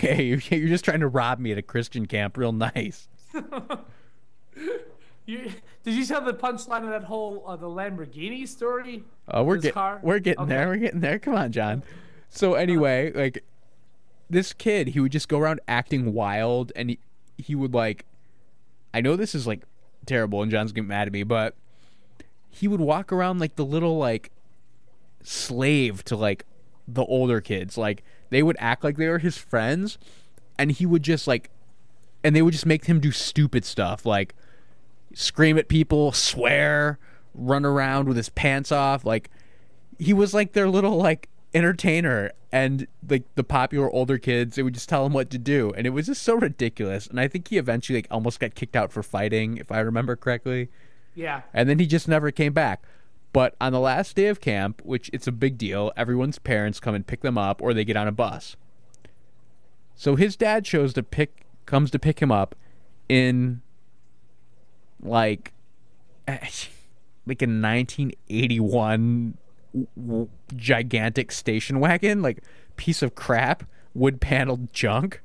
[0.00, 3.08] you're, you're just trying to rob me at a Christian camp, real nice.
[5.26, 5.50] you,
[5.84, 9.04] did you tell the punchline of that whole uh, the Lamborghini story?
[9.28, 10.48] Oh, we're getting we're getting Okay.
[10.50, 10.68] there.
[10.68, 11.18] We're getting there.
[11.18, 11.82] Come on, John.
[12.28, 13.44] So anyway, like
[14.28, 16.98] this kid, he would just go around acting wild, and he
[17.38, 18.04] he would like,
[18.92, 19.62] I know this is like
[20.06, 21.54] terrible, and John's getting mad at me, but
[22.50, 24.30] he would walk around like the little like
[25.22, 26.44] slave to like
[26.86, 27.76] the older kids.
[27.78, 29.98] Like they would act like they were his friends,
[30.58, 31.50] and he would just like,
[32.22, 34.34] and they would just make him do stupid stuff like
[35.14, 36.98] scream at people, swear,
[37.34, 39.04] run around with his pants off.
[39.04, 39.30] Like
[39.98, 44.74] he was like their little like entertainer and like the popular older kids they would
[44.74, 45.72] just tell him what to do.
[45.76, 47.06] And it was just so ridiculous.
[47.06, 50.16] And i think he eventually like almost got kicked out for fighting if i remember
[50.16, 50.68] correctly.
[51.14, 51.42] Yeah.
[51.52, 52.82] and then he just never came back.
[53.32, 56.94] But on the last day of camp which it's a big deal everyone's parents come
[56.94, 58.56] and pick them up or they get on a bus.
[59.96, 62.54] So his dad shows to pick comes to pick him up
[63.08, 63.60] in
[65.02, 65.52] like
[66.28, 69.36] like a 1981
[69.72, 72.42] w- w- gigantic station wagon like
[72.76, 73.64] piece of crap
[73.94, 75.20] wood paneled junk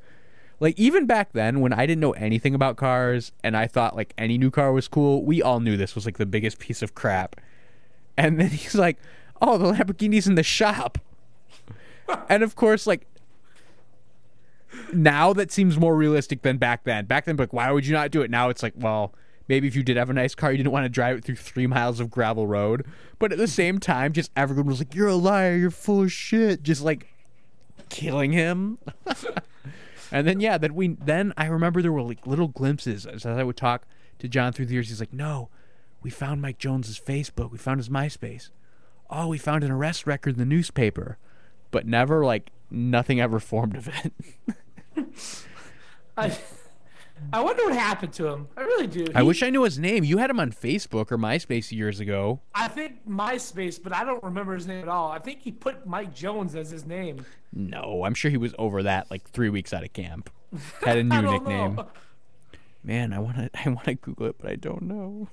[0.60, 4.14] like even back then when i didn't know anything about cars and i thought like
[4.18, 6.96] any new car was cool we all knew this was like the biggest piece of
[6.96, 7.36] crap
[8.18, 8.98] and then he's like
[9.42, 10.98] oh the lamborghini's in the shop
[12.30, 13.06] and of course like
[14.94, 17.06] now that seems more realistic than back then.
[17.06, 18.32] Back then, like, why would you not do it?
[18.32, 19.14] Now it's like, well,
[19.48, 21.36] maybe if you did have a nice car, you didn't want to drive it through
[21.36, 22.86] three miles of gravel road.
[23.20, 26.12] But at the same time, just everyone was like, you're a liar, you're full of
[26.12, 27.08] shit, just like
[27.90, 28.80] killing him.
[30.12, 33.44] and then yeah, then we then I remember there were like little glimpses as I
[33.44, 33.86] would talk
[34.20, 34.90] to John through the years.
[34.90, 35.50] He's like, no,
[36.02, 38.50] we found Mike Jones's Facebook, we found his MySpace.
[39.10, 41.18] Oh, we found an arrest record in the newspaper,
[41.72, 44.14] but never like nothing ever formed of it.
[46.18, 46.36] I,
[47.34, 48.48] I wonder what happened to him.
[48.56, 49.08] I really do.
[49.16, 50.04] I wish I knew his name.
[50.04, 52.40] You had him on Facebook or MySpace years ago.
[52.54, 55.12] I think MySpace, but I don't remember his name at all.
[55.12, 57.26] I think he put Mike Jones as his name.
[57.52, 60.30] No, I'm sure he was over that like three weeks out of camp.
[60.84, 61.76] Had a new nickname.
[61.76, 61.88] know.
[62.84, 65.28] Man, I wanna I wanna Google it, but I don't know.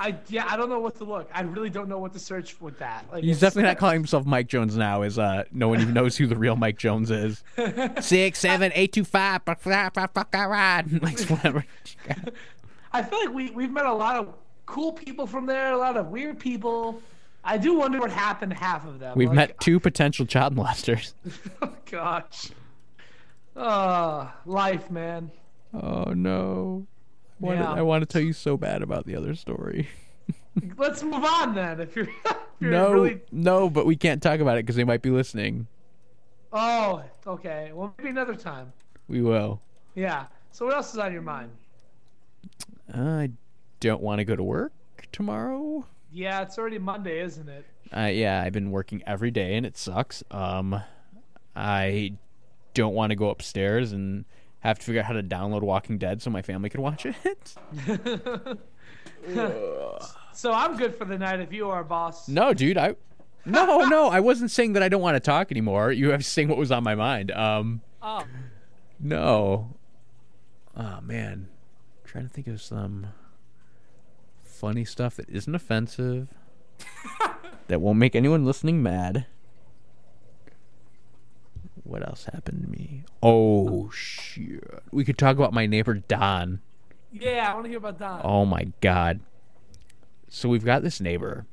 [0.00, 1.30] I yeah, I don't know what to look.
[1.34, 3.04] I really don't know what to search with that.
[3.12, 6.16] Like, He's definitely not calling himself Mike Jones now, Is uh no one even knows
[6.16, 7.44] who the real Mike Jones is.
[8.00, 10.90] Six, seven, eight, two, five, fuck, fuck, ride.
[11.02, 11.64] Like whatever.
[12.92, 14.34] I feel like we we've met a lot of
[14.66, 17.00] cool people from there, a lot of weird people.
[17.44, 19.16] I do wonder what happened to half of them.
[19.16, 21.12] We've Like, met two potential child molesters.
[21.62, 22.50] Oh gosh.
[23.54, 25.30] Oh, life, man.
[25.74, 26.86] Oh no.
[27.42, 27.72] I wanna- Yeah.
[27.72, 29.88] I want to tell you so bad about the other story.
[30.76, 31.80] Let's move on then.
[31.80, 33.20] If you're, if you're No, really.
[33.32, 35.66] no, but we can't talk about it because they might be listening.
[36.52, 37.70] Oh, okay.
[37.74, 38.72] Well, maybe another time.
[39.08, 39.60] We will.
[39.94, 40.26] Yeah.
[40.52, 41.50] So what else is on your mind?
[42.92, 43.30] I
[43.80, 44.72] don't want to go to work
[45.12, 45.86] tomorrow.
[46.12, 47.64] Yeah, it's already Monday, isn't it?
[47.94, 50.22] Uh, yeah, I've been working every day and it sucks.
[50.30, 50.82] Um,
[51.56, 52.12] I
[52.74, 54.24] don't want to go upstairs and
[54.62, 57.54] have to figure out how to download Walking Dead so my family can watch it.
[60.34, 62.26] So I'm good for the night if you are, boss.
[62.28, 62.96] no, dude, I.
[63.44, 65.92] No, no, I wasn't saying that I don't want to talk anymore.
[65.92, 67.30] You have saying what was on my mind.
[67.30, 68.24] Um, Oh,
[68.98, 69.76] no.
[70.76, 71.48] Oh man,
[72.04, 73.08] trying to think of some
[74.42, 76.28] funny stuff that isn't offensive,
[77.68, 79.26] that won't make anyone listening mad.
[81.84, 83.04] What else happened to me?
[83.22, 84.62] Oh shit!
[84.92, 86.60] We could talk about my neighbor Don.
[87.12, 87.50] yeah.
[87.50, 88.20] I want to hear about Don.
[88.24, 89.20] Oh my god.
[90.28, 91.44] So we've got this neighbor,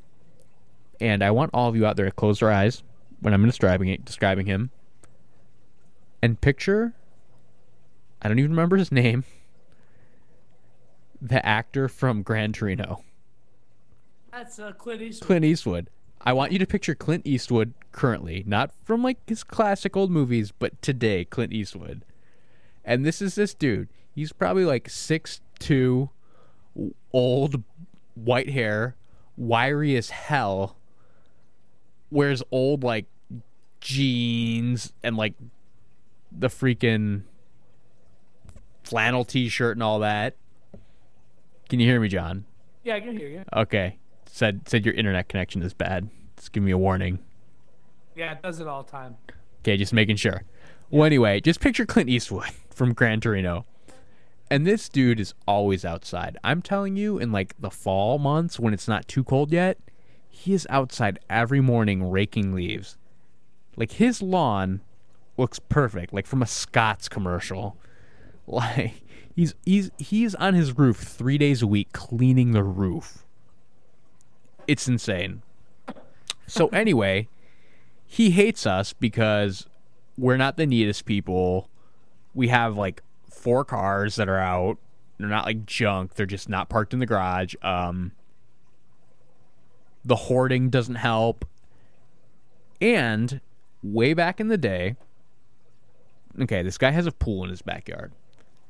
[1.01, 2.83] and I want all of you out there to close your eyes
[3.19, 4.69] when I'm describing it, describing him,
[6.21, 6.93] and picture.
[8.21, 9.23] I don't even remember his name.
[11.21, 13.03] The actor from Gran Torino,
[14.31, 15.27] That's uh, Clint Eastwood.
[15.27, 15.89] Clint Eastwood.
[16.21, 20.51] I want you to picture Clint Eastwood currently, not from like his classic old movies,
[20.51, 22.03] but today, Clint Eastwood.
[22.83, 23.89] And this is this dude.
[24.13, 26.09] He's probably like six two,
[27.13, 27.63] old,
[28.15, 28.95] white hair,
[29.37, 30.75] wiry as hell.
[32.11, 33.05] Wears old like
[33.79, 35.35] jeans and like
[36.31, 37.23] the freaking
[38.83, 40.35] flannel t-shirt and all that.
[41.69, 42.45] Can you hear me, John?
[42.83, 43.43] Yeah, I can hear you.
[43.55, 43.99] Okay.
[44.31, 46.09] Said said your internet connection is bad.
[46.37, 47.19] Just give me a warning.
[48.15, 49.17] Yeah, it does it all the time.
[49.61, 50.43] Okay, just making sure.
[50.89, 53.65] Well, anyway, just picture Clint Eastwood from Gran Torino.
[54.51, 56.37] And this dude is always outside.
[56.43, 59.77] I'm telling you, in like the fall months when it's not too cold yet,
[60.29, 62.97] he is outside every morning raking leaves.
[63.75, 64.81] Like his lawn
[65.37, 67.77] looks perfect, like from a Scott's commercial.
[68.51, 69.03] Like
[69.35, 73.23] he's he's he's on his roof 3 days a week cleaning the roof.
[74.69, 75.41] It's insane.
[76.45, 77.27] So anyway,
[78.05, 79.65] he hates us because
[80.15, 81.71] we're not the neatest people.
[82.35, 83.01] We have like
[83.31, 84.77] four cars that are out.
[85.17, 86.13] They're not like junk.
[86.13, 87.55] They're just not parked in the garage.
[87.63, 88.11] Um,
[90.05, 91.45] the hoarding doesn't help.
[92.79, 93.41] And
[93.81, 94.97] way back in the day,
[96.39, 98.11] okay, this guy has a pool in his backyard.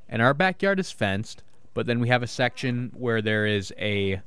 [0.08, 1.44] And our backyard is fenced,
[1.74, 4.22] but then we have a section where there is a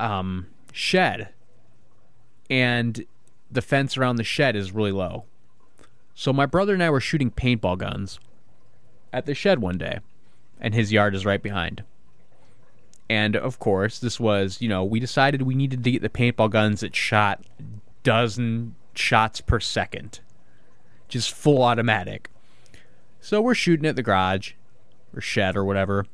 [0.00, 1.28] um shed.
[2.48, 3.04] And
[3.50, 5.24] the fence around the shed is really low.
[6.14, 8.18] So my brother and I were shooting paintball guns
[9.12, 10.00] at the shed one day,
[10.60, 11.84] and his yard is right behind.
[13.08, 16.50] And of course, this was, you know, we decided we needed to get the paintball
[16.50, 17.44] guns that shot
[18.02, 20.20] dozen shots per second.
[21.08, 22.30] Just full automatic.
[23.20, 24.52] So we're shooting at the garage
[25.14, 26.06] or shed or whatever.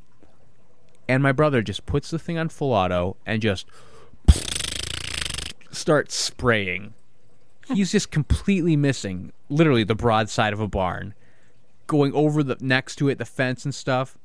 [1.08, 3.66] And my brother just puts the thing on full auto and just
[5.70, 6.94] starts spraying.
[7.72, 11.14] He's just completely missing literally the broadside of a barn,
[11.86, 14.18] going over the next to it, the fence and stuff.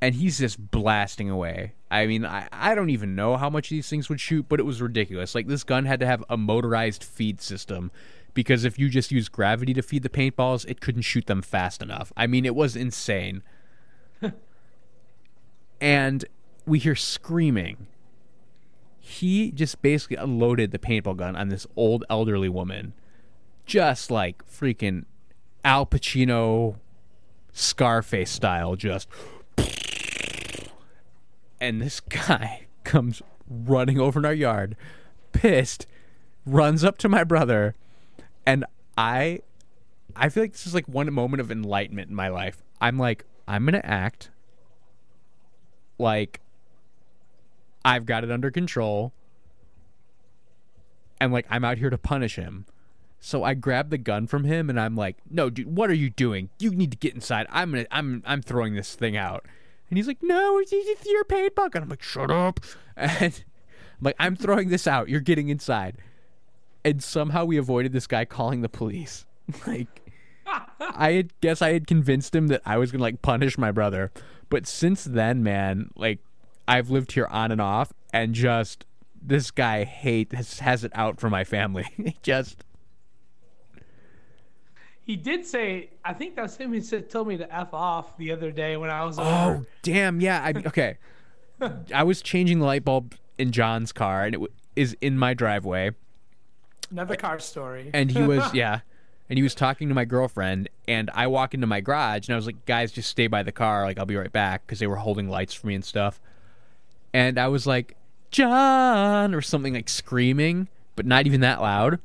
[0.00, 1.74] And he's just blasting away.
[1.90, 4.64] I mean, I, I don't even know how much these things would shoot, but it
[4.64, 5.34] was ridiculous.
[5.34, 7.92] Like, this gun had to have a motorized feed system
[8.34, 11.82] because if you just use gravity to feed the paintballs, it couldn't shoot them fast
[11.82, 12.12] enough.
[12.16, 13.42] I mean, it was insane.
[15.82, 16.24] And
[16.64, 17.86] we hear screaming
[19.04, 22.92] he just basically unloaded the paintball gun on this old elderly woman,
[23.66, 25.04] just like freaking
[25.64, 26.76] Al Pacino,
[27.52, 29.08] Scarface style, just.
[31.60, 34.76] And this guy comes running over in our yard,
[35.32, 35.86] pissed,
[36.46, 37.74] runs up to my brother,
[38.46, 38.64] and
[38.96, 39.40] I,
[40.14, 42.62] I feel like this is like one moment of enlightenment in my life.
[42.80, 44.30] I'm like, I'm gonna act
[46.02, 46.40] like
[47.84, 49.12] I've got it under control,
[51.20, 52.66] and like I'm out here to punish him.
[53.24, 56.10] So I grab the gun from him and I'm like, "No, dude, what are you
[56.10, 56.50] doing?
[56.58, 57.46] You need to get inside.
[57.50, 59.46] I'm gonna, I'm, I'm throwing this thing out."
[59.88, 62.60] And he's like, "No, it's, it's your paid buck." And I'm like, "Shut up!"
[62.96, 63.44] And
[64.00, 65.08] I'm like, "I'm throwing this out.
[65.08, 65.96] You're getting inside."
[66.84, 69.24] And somehow we avoided this guy calling the police.
[69.66, 70.10] like,
[70.80, 74.10] I had guess I had convinced him that I was gonna like punish my brother,
[74.52, 76.20] but since then, man, like
[76.68, 78.84] I've lived here on and off, and just
[79.20, 81.86] this guy hate has, has it out for my family.
[81.96, 82.62] He just
[85.04, 86.72] He did say, I think that's him.
[86.72, 89.66] He said, told me to f off the other day when I was oh over.
[89.82, 90.42] damn yeah.
[90.42, 90.98] I okay.
[91.94, 95.32] I was changing the light bulb in John's car, and it w- is in my
[95.34, 95.92] driveway,
[96.90, 97.90] Another car story.
[97.94, 98.80] and he was yeah.
[99.32, 102.36] And he was talking to my girlfriend, and I walk into my garage, and I
[102.36, 103.86] was like, "Guys, just stay by the car.
[103.86, 106.20] Like, I'll be right back," because they were holding lights for me and stuff.
[107.14, 107.96] And I was like,
[108.30, 111.98] "John," or something like screaming, but not even that loud.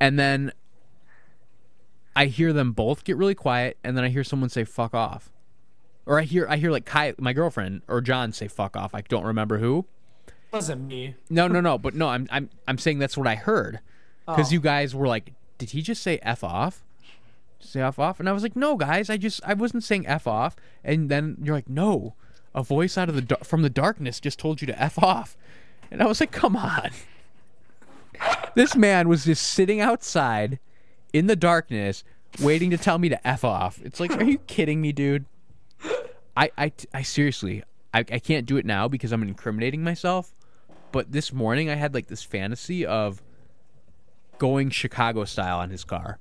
[0.00, 0.52] And then
[2.16, 5.30] I hear them both get really quiet, and then I hear someone say "fuck off,"
[6.06, 9.02] or I hear I hear like Kai, my girlfriend, or John say "fuck off." I
[9.02, 9.84] don't remember who.
[10.50, 11.14] wasn't me.
[11.28, 11.76] No, no, no.
[11.76, 13.80] But no, I'm I'm I'm saying that's what I heard
[14.26, 14.54] because Oh.
[14.54, 16.84] you guys were like, "Did he just say f off?"
[17.60, 20.26] Say f off, and I was like, "No, guys, I just I wasn't saying f
[20.26, 22.14] off." And then you're like, "No,
[22.54, 25.36] a voice out of the from the darkness just told you to f off,"
[25.90, 26.90] and I was like, "Come on."
[28.54, 30.58] this man was just sitting outside
[31.12, 32.04] in the darkness
[32.40, 33.80] waiting to tell me to f off.
[33.82, 35.24] It's like, are you kidding me, dude?
[36.36, 37.62] I I, I seriously,
[37.92, 40.34] I, I can't do it now because I'm incriminating myself.
[40.92, 43.22] But this morning I had like this fantasy of
[44.38, 46.18] going Chicago style on his car.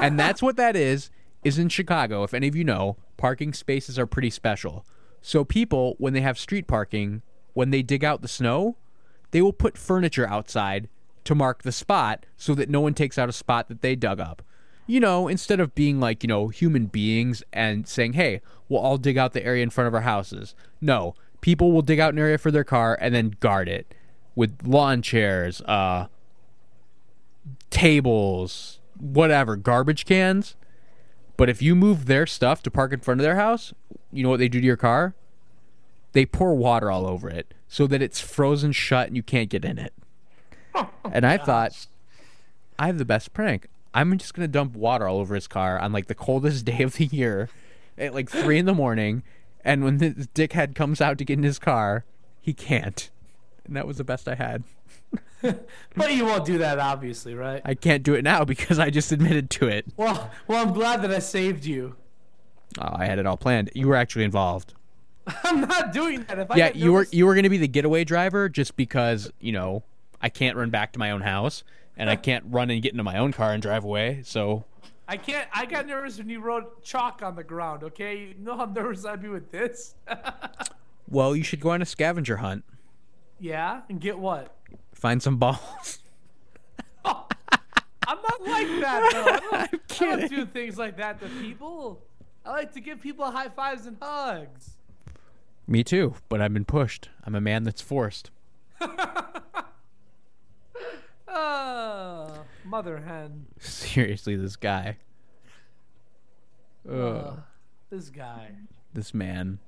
[0.00, 1.10] and that's what that is
[1.42, 4.84] is in Chicago, if any of you know, parking spaces are pretty special.
[5.22, 7.22] So people when they have street parking,
[7.52, 8.76] when they dig out the snow,
[9.30, 10.88] they will put furniture outside
[11.24, 14.20] to mark the spot so that no one takes out a spot that they dug
[14.20, 14.42] up.
[14.86, 18.96] You know, instead of being like, you know, human beings and saying, hey, we'll all
[18.96, 20.54] dig out the area in front of our houses.
[20.80, 23.94] No, people will dig out an area for their car and then guard it
[24.34, 26.06] with lawn chairs, uh,
[27.70, 30.56] tables, whatever, garbage cans.
[31.36, 33.72] But if you move their stuff to park in front of their house,
[34.12, 35.14] you know what they do to your car?
[36.12, 39.64] They pour water all over it so that it's frozen shut and you can't get
[39.64, 39.94] in it.
[41.12, 41.86] and I thought,
[42.78, 43.68] I have the best prank.
[43.94, 46.96] I'm just gonna dump water all over his car on like the coldest day of
[46.96, 47.48] the year,
[47.96, 49.22] at like three in the morning,
[49.64, 52.04] and when this dickhead comes out to get in his car,
[52.40, 53.10] he can't.
[53.64, 54.64] And that was the best I had.
[55.96, 57.62] But you won't do that, obviously, right?
[57.64, 59.86] I can't do it now because I just admitted to it.
[59.96, 61.96] Well, well, I'm glad that I saved you.
[62.78, 63.70] Oh, I had it all planned.
[63.74, 64.74] You were actually involved.
[65.44, 66.38] I'm not doing that.
[66.38, 69.52] If yeah, you were you were going to be the getaway driver just because you
[69.52, 69.82] know
[70.22, 71.64] I can't run back to my own house
[71.96, 74.22] and I can't run and get into my own car and drive away.
[74.24, 74.64] So
[75.08, 75.48] I can't.
[75.52, 77.82] I got nervous when you wrote chalk on the ground.
[77.82, 79.94] Okay, you know how nervous I'd be with this.
[81.08, 82.64] well, you should go on a scavenger hunt,
[83.40, 84.54] yeah, and get what?
[85.00, 85.98] Find some balls.
[87.04, 89.56] I'm not like that though.
[89.58, 92.02] I don't, I don't do things like that to people.
[92.44, 94.70] I like to give people high fives and hugs.
[95.66, 97.08] Me too, but I've been pushed.
[97.24, 98.30] I'm a man that's forced.
[101.28, 103.46] Oh, mother hen.
[103.60, 104.96] Seriously, this guy,
[106.88, 107.32] Ugh, Uh,
[107.90, 108.52] this guy,
[108.92, 109.60] this man.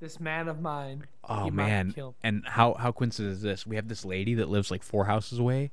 [0.00, 1.04] This man of mine.
[1.28, 1.94] Oh man!
[2.22, 3.66] And how how coincident is this?
[3.66, 5.70] We have this lady that lives like four houses away,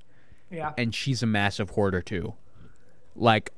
[0.52, 0.74] Yeah.
[0.78, 2.34] and she's a massive hoarder too.
[3.16, 3.52] Like,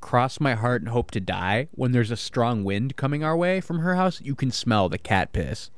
[0.00, 1.68] cross my heart and hope to die.
[1.72, 4.98] When there's a strong wind coming our way from her house, you can smell the
[4.98, 5.70] cat piss.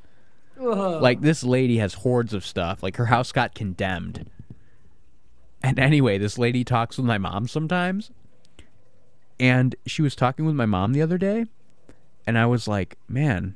[0.59, 1.01] Ugh.
[1.01, 2.81] Like this lady has hordes of stuff.
[2.83, 4.29] Like her house got condemned.
[5.63, 8.11] And anyway, this lady talks with my mom sometimes.
[9.39, 11.45] And she was talking with my mom the other day,
[12.25, 13.55] and I was like, "Man,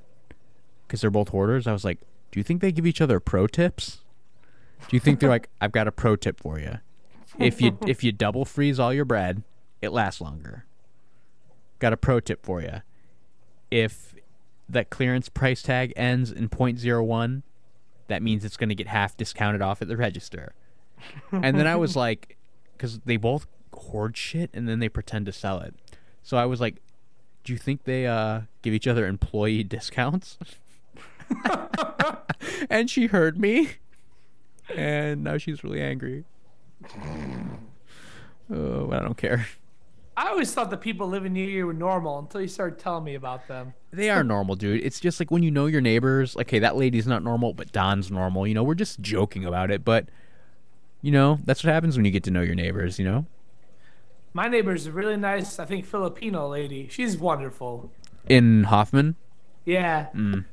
[0.91, 1.99] because they're both hoarders." I was like,
[2.31, 4.01] "Do you think they give each other pro tips?
[4.87, 6.79] Do you think they're like, I've got a pro tip for you.
[7.39, 9.43] If you if you double freeze all your bread,
[9.81, 10.65] it lasts longer.
[11.79, 12.81] Got a pro tip for you.
[13.69, 14.15] If
[14.67, 17.41] that clearance price tag ends in 0.01,
[18.07, 20.53] that means it's going to get half discounted off at the register.
[21.31, 22.37] and then I was like,
[22.73, 25.73] because they both hoard shit and then they pretend to sell it.
[26.21, 26.81] So I was like,
[27.43, 30.37] do you think they uh, give each other employee discounts?
[32.69, 33.71] and she heard me,
[34.75, 36.25] and now she's really angry.
[38.53, 39.47] Oh, I don't care.
[40.17, 43.15] I always thought the people living near you were normal until you started telling me
[43.15, 43.73] about them.
[43.91, 44.83] They are normal, dude.
[44.83, 47.71] It's just like when you know your neighbors, like, hey, that lady's not normal, but
[47.71, 48.45] Don's normal.
[48.45, 50.07] You know, we're just joking about it, but
[51.01, 53.25] you know, that's what happens when you get to know your neighbors, you know?
[54.33, 56.87] My neighbor's a really nice, I think, Filipino lady.
[56.89, 57.91] She's wonderful.
[58.29, 59.15] In Hoffman,
[59.65, 60.07] Yeah.
[60.15, 60.45] Mm.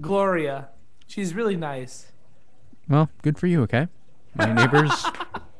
[0.00, 0.68] Gloria.
[1.06, 2.12] She's really nice.
[2.88, 3.88] well, good for you, okay?
[4.34, 4.92] My neighbors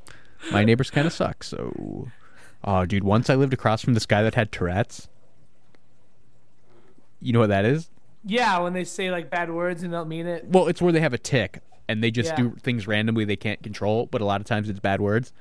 [0.53, 2.09] my neighbors kind of suck, so
[2.65, 5.09] Oh, dude, once I lived across from this guy that had Tourette's.
[7.21, 7.91] You know what that is?
[8.25, 10.47] Yeah, when they say like bad words and they don't mean it.
[10.49, 12.37] Well, it's where they have a tick and they just Yeah.
[12.37, 15.33] do things randomly they can't control, but a lot of times it's bad words.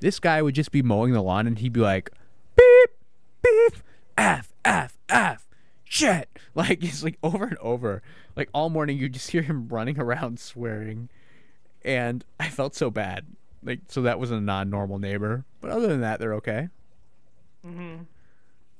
[0.00, 2.10] This guy would just be mowing the lawn and he'd be like,
[2.56, 2.90] beep,
[3.42, 3.82] beep,
[4.18, 5.46] F, F, F,
[5.92, 6.28] shit.
[6.54, 8.02] Like, it's like over and over.
[8.36, 11.08] Like, all morning you just hear him running around swearing.
[11.82, 13.24] And I felt so bad.
[13.64, 15.46] Like, so that was a non normal neighbor.
[15.62, 16.68] But other than that, they're okay.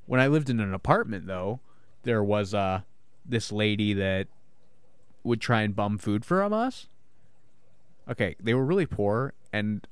[0.05, 1.61] When I lived in an apartment, though,
[2.03, 2.83] there was uh,
[3.25, 4.27] this lady that
[5.25, 6.89] would try and bum food from us.
[8.11, 9.87] Okay, they were really poor, and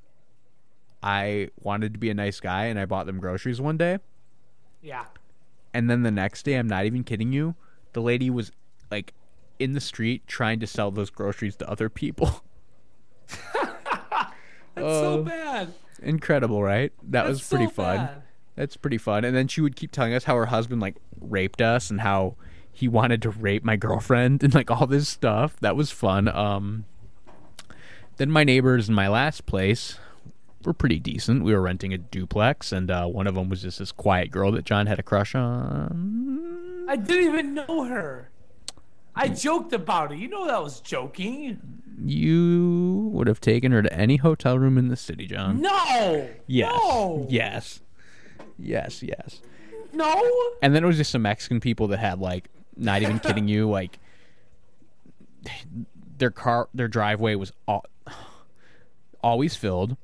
[1.03, 4.01] I wanted to be a nice guy, and I bought them groceries one day.
[4.83, 5.07] Yeah.
[5.73, 7.55] And then the next day, I'm not even kidding you,
[7.93, 8.51] the lady was
[8.91, 9.13] like
[9.59, 12.43] in the street trying to sell those groceries to other people.
[13.55, 14.33] That's
[14.77, 15.19] Oh.
[15.19, 15.73] so bad.
[16.03, 16.93] Incredible, right?
[17.11, 17.97] That was pretty so fun.
[17.99, 18.23] bad.
[18.57, 19.25] That's pretty fun.
[19.25, 22.37] And then she would keep telling us how her husband like raped us and how
[22.73, 25.59] he wanted to rape my girlfriend and like all this stuff.
[25.61, 26.29] That was fun.
[26.29, 26.85] Um
[28.17, 29.99] then my neighbors in my last place
[30.65, 31.43] were pretty decent.
[31.43, 34.53] We were renting a duplex and uh, one of them was just this quiet girl
[34.53, 36.87] that John had a crush on.
[36.89, 38.31] I didn't even know her.
[39.15, 40.19] I joked about it.
[40.19, 41.61] You know that was joking.
[42.03, 45.61] You would have taken her to any hotel room in the city, John.
[45.61, 46.28] No.
[46.47, 46.73] Yes.
[46.73, 47.27] No.
[47.28, 47.81] Yes.
[48.59, 49.41] Yes, yes.
[49.93, 50.31] No.
[50.62, 53.69] And then it was just some Mexican people that had like, not even kidding you,
[53.70, 53.99] like
[56.19, 57.85] their car, their driveway was all,
[59.23, 59.97] always filled.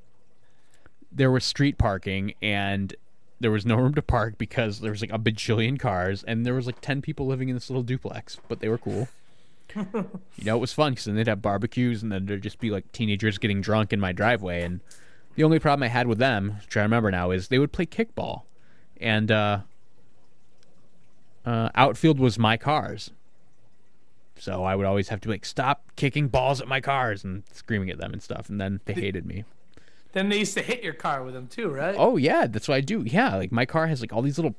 [1.17, 2.95] There was street parking, and
[3.41, 6.55] there was no room to park because there was like a bajillion cars, and there
[6.55, 9.09] was like ten people living in this little duplex, but they were cool.
[9.75, 12.71] you know, it was fun because then they'd have barbecues, and then there'd just be
[12.71, 14.81] like teenagers getting drunk in my driveway, and
[15.35, 17.87] the only problem I had with them, which I remember now, is they would play
[17.87, 18.43] kickball,
[19.01, 19.61] and uh,
[21.45, 23.11] uh, outfield was my cars.
[24.39, 27.89] So I would always have to like stop kicking balls at my cars and screaming
[27.91, 29.45] at them and stuff, and then they hated me.
[30.17, 31.95] Then they used to hit your car with them too, right?
[31.99, 33.03] Oh yeah, that's what I do.
[33.05, 34.55] Yeah, like my car has like all these little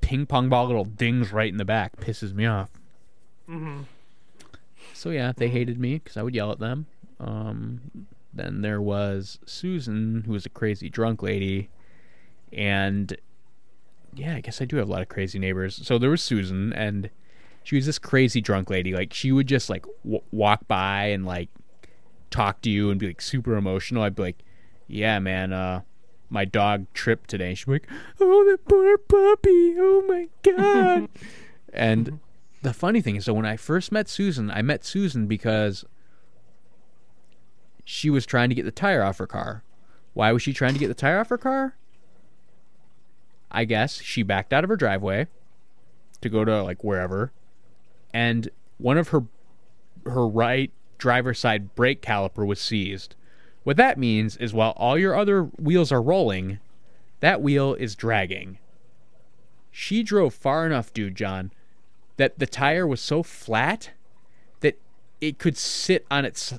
[0.00, 1.96] ping pong ball little dings right in the back.
[1.96, 2.70] Pisses me off.
[3.48, 3.80] Mm-hmm.
[4.94, 6.86] So yeah, they hated me because I would yell at them.
[7.18, 11.70] Um, then there was Susan, who was a crazy drunk lady,
[12.52, 13.16] and
[14.14, 15.80] yeah, I guess I do have a lot of crazy neighbors.
[15.84, 17.10] So there was Susan, and
[17.64, 18.94] she was this crazy drunk lady.
[18.94, 21.48] Like she would just like w- walk by and like
[22.30, 24.04] talk to you and be like super emotional.
[24.04, 24.44] I'd be like,
[24.90, 25.82] "Yeah, man, uh,
[26.28, 27.88] my dog tripped today." She'd like,
[28.20, 29.74] "Oh, the poor puppy!
[29.78, 31.08] Oh my god!"
[31.72, 32.20] and
[32.62, 35.84] the funny thing is, so when I first met Susan, I met Susan because
[37.84, 39.62] she was trying to get the tire off her car.
[40.12, 41.76] Why was she trying to get the tire off her car?
[43.50, 45.26] I guess she backed out of her driveway
[46.20, 47.32] to go to like wherever,
[48.12, 48.48] and
[48.78, 49.24] one of her
[50.04, 53.14] her right driver's side brake caliper was seized.
[53.64, 56.58] What that means is while all your other wheels are rolling,
[57.20, 58.58] that wheel is dragging.
[59.70, 61.52] She drove far enough, dude, John,
[62.16, 63.90] that the tire was so flat
[64.60, 64.78] that
[65.20, 66.54] it could sit on its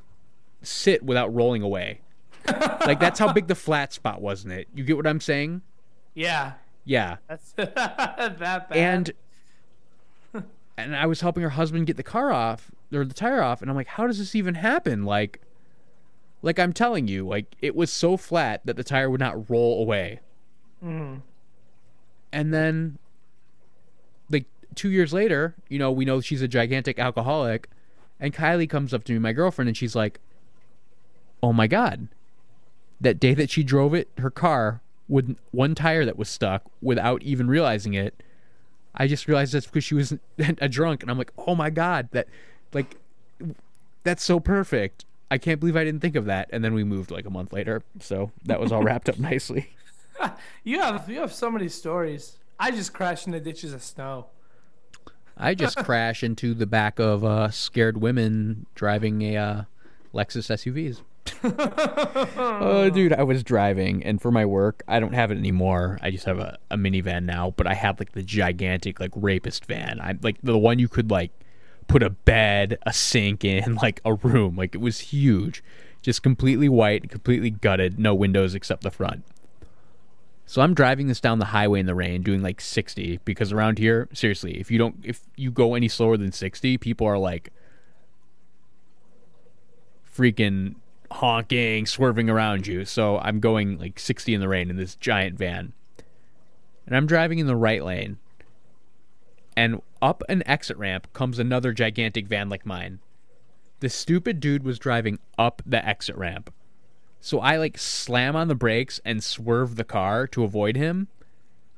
[0.62, 2.02] sit without rolling away.
[2.48, 4.68] like that's how big the flat spot was in it.
[4.74, 5.62] You get what I'm saying?
[6.14, 6.54] Yeah.
[6.86, 7.18] Yeah.
[7.28, 8.72] That's that bad.
[8.72, 9.12] and
[10.78, 13.70] and I was helping her husband get the car off or the tire off, and
[13.70, 15.04] I'm like, how does this even happen?
[15.06, 15.40] Like,
[16.42, 19.82] like I'm telling you, like it was so flat that the tire would not roll
[19.82, 20.20] away.
[20.84, 21.20] Mm-hmm.
[22.34, 22.98] And then,
[24.30, 24.46] like
[24.76, 27.70] two years later, you know, we know she's a gigantic alcoholic,
[28.20, 30.20] and Kylie comes up to me, my girlfriend, and she's like,
[31.44, 32.08] "Oh my god."
[33.00, 34.82] That day that she drove it, her car
[35.12, 38.24] with one tire that was stuck without even realizing it.
[38.96, 42.10] I just realized that's because she was a drunk, and I'm like, oh my god,
[42.12, 42.28] that,
[42.74, 42.96] like,
[44.04, 45.06] that's so perfect.
[45.32, 46.50] I can't believe I didn't think of that.
[46.52, 49.70] And then we moved like a month later, so that was all wrapped up nicely.
[50.66, 52.38] you have you have so many stories.
[52.60, 54.28] I just crashed in the ditches of snow.
[55.38, 59.64] I just crash into the back of uh, scared women driving a uh,
[60.14, 61.02] Lexus SUVs.
[61.44, 65.98] oh, dude, I was driving, and for my work, I don't have it anymore.
[66.02, 69.66] I just have a, a minivan now, but I have like the gigantic, like rapist
[69.66, 70.02] van.
[70.02, 71.32] I like the one you could like
[71.92, 74.56] put a bed, a sink in, like a room.
[74.56, 75.64] Like it was huge,
[76.02, 79.24] just completely white, completely gutted, no windows except the front.
[80.46, 83.78] So I'm driving this down the highway in the rain, doing like 60 because around
[83.78, 87.52] here, seriously, if you don't, if you go any slower than 60, people are like
[90.14, 90.76] freaking
[91.10, 92.84] honking, swerving around you.
[92.86, 95.74] So I'm going like 60 in the rain in this giant van.
[96.86, 98.18] And I'm driving in the right lane.
[99.56, 103.00] And up an exit ramp comes another gigantic van like mine.
[103.80, 106.54] The stupid dude was driving up the exit ramp.
[107.20, 111.08] So I like slam on the brakes and swerve the car to avoid him.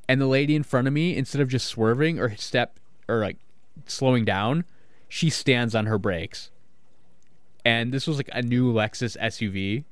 [0.07, 3.37] And the lady in front of me, instead of just swerving or step or like
[3.85, 4.65] slowing down,
[5.07, 6.51] she stands on her brakes
[7.65, 9.85] and this was like a new Lexus SUV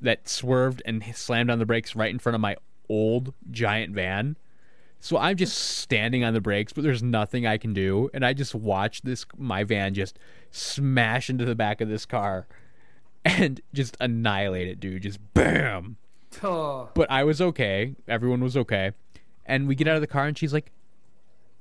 [0.00, 2.56] that swerved and slammed on the brakes right in front of my
[2.88, 4.36] old giant van.
[5.04, 8.34] So I'm just standing on the brakes, but there's nothing I can do, and I
[8.34, 10.16] just watch this my van just
[10.52, 12.46] smash into the back of this car
[13.24, 15.02] and just annihilate it, dude.
[15.02, 15.96] Just bam.
[16.40, 17.96] Oh, But I was okay.
[18.06, 18.92] Everyone was okay.
[19.44, 20.70] And we get out of the car and she's like,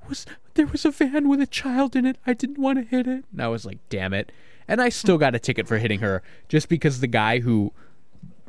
[0.07, 2.17] "Was there was a van with a child in it?
[2.27, 4.31] I didn't want to hit it." And I was like, "Damn it."
[4.67, 7.73] And I still got a ticket for hitting her just because the guy who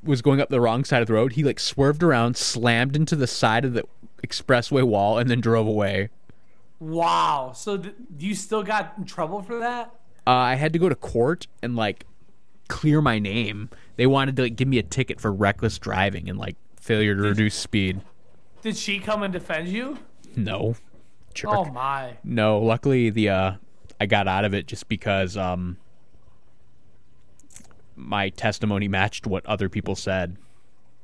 [0.05, 3.17] was going up the wrong side of the road, he like swerved around, slammed into
[3.17, 3.85] the side of the
[4.27, 6.09] expressway wall and then drove away.
[6.81, 7.53] wow.
[7.55, 9.95] So th- you still got in trouble for that?
[10.27, 12.07] Uh, I had to go to court and like
[12.69, 13.71] clear my name.
[13.97, 17.23] They wanted to like, give me a ticket for reckless driving and like failure to
[17.23, 18.01] reduce speed.
[18.63, 19.99] Did she come and defend you?
[20.37, 20.77] No.
[21.35, 21.51] Jerk.
[21.53, 22.19] Oh my.
[22.25, 23.53] No, luckily the uh
[24.01, 25.77] I got out of it just because um
[27.97, 30.37] my testimony matched what other people said.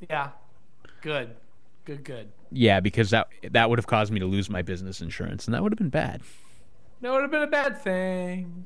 [0.09, 0.31] Yeah.
[1.03, 1.35] Good.
[1.85, 2.05] Good.
[2.05, 2.29] Good.
[2.51, 5.63] Yeah, because that that would have caused me to lose my business insurance and that
[5.63, 6.23] would have been bad.
[7.01, 8.65] That would have been a bad thing.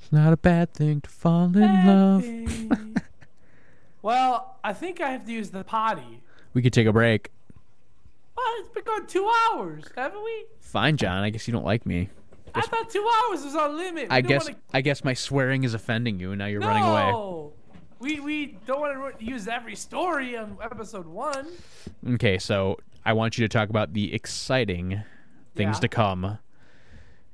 [0.00, 2.84] It's not a bad thing to fall in love.
[4.02, 6.22] well, I think I have to use the potty.
[6.54, 7.30] We could take a break.
[8.36, 10.46] Well, it's been going two hours, haven't we?
[10.60, 11.22] Fine, John.
[11.22, 12.10] I guess you don't like me.
[12.54, 14.04] I thought two hours was our limit.
[14.04, 16.82] We I guess wanna- I guess my swearing is offending you and now you're running
[16.84, 17.51] away.
[18.02, 21.46] We we don't want to use every story on episode one.
[22.14, 25.00] Okay, so I want you to talk about the exciting
[25.54, 25.80] things Yeah.
[25.82, 26.38] to come.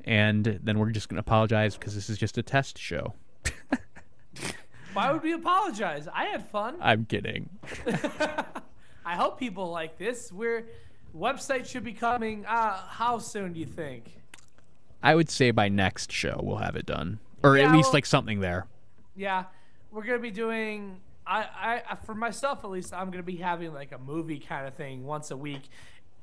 [0.05, 3.15] And then we're just going to apologize because this is just a test show.
[4.93, 6.07] Why would we apologize?
[6.13, 6.77] I had fun.
[6.83, 7.49] I'm kidding.
[9.07, 10.31] I hope people like this.
[10.31, 10.67] We're
[11.17, 12.45] website should be coming.
[12.45, 14.05] Uh, how soon do you think?
[15.03, 17.93] I would say by next show we'll have it done, or Yeah, at least well-
[17.95, 18.67] like something there.
[19.17, 19.45] Yeah,
[19.91, 21.01] we're gonna be doing.
[21.27, 24.75] I, I, for myself at least, I'm gonna be having like a movie kind of
[24.75, 25.69] thing once a week.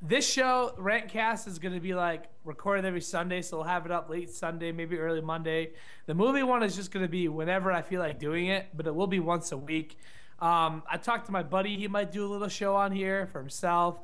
[0.01, 4.09] This show, Rantcast, is gonna be like recorded every Sunday, so we'll have it up
[4.09, 5.71] late Sunday, maybe early Monday.
[6.05, 8.95] The movie one is just gonna be whenever I feel like doing it, but it
[8.95, 9.97] will be once a week.
[10.39, 13.39] Um, I talked to my buddy; he might do a little show on here for
[13.39, 13.99] himself.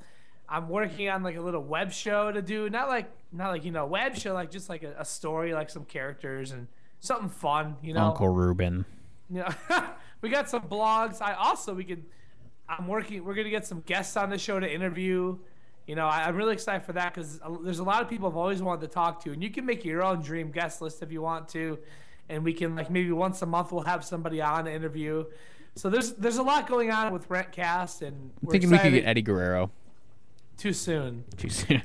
[0.47, 3.71] I'm working on like a little web show to do, not like not like you
[3.71, 6.67] know web show, like just like a, a story, like some characters and
[6.99, 8.07] something fun, you know.
[8.07, 8.85] Uncle Ruben.
[9.31, 9.53] Yeah,
[10.21, 11.21] we got some blogs.
[11.21, 12.03] I also we could.
[12.67, 13.23] I'm working.
[13.23, 15.37] We're gonna get some guests on the show to interview.
[15.87, 18.27] You know, I, I'm really excited for that because uh, there's a lot of people
[18.27, 21.01] I've always wanted to talk to, and you can make your own dream guest list
[21.01, 21.79] if you want to,
[22.29, 25.25] and we can like maybe once a month we'll have somebody on to interview.
[25.75, 29.05] So there's there's a lot going on with Rantcast, and I'm thinking we could get
[29.05, 29.71] Eddie Guerrero.
[30.57, 31.23] too soon.
[31.37, 31.81] Too soon.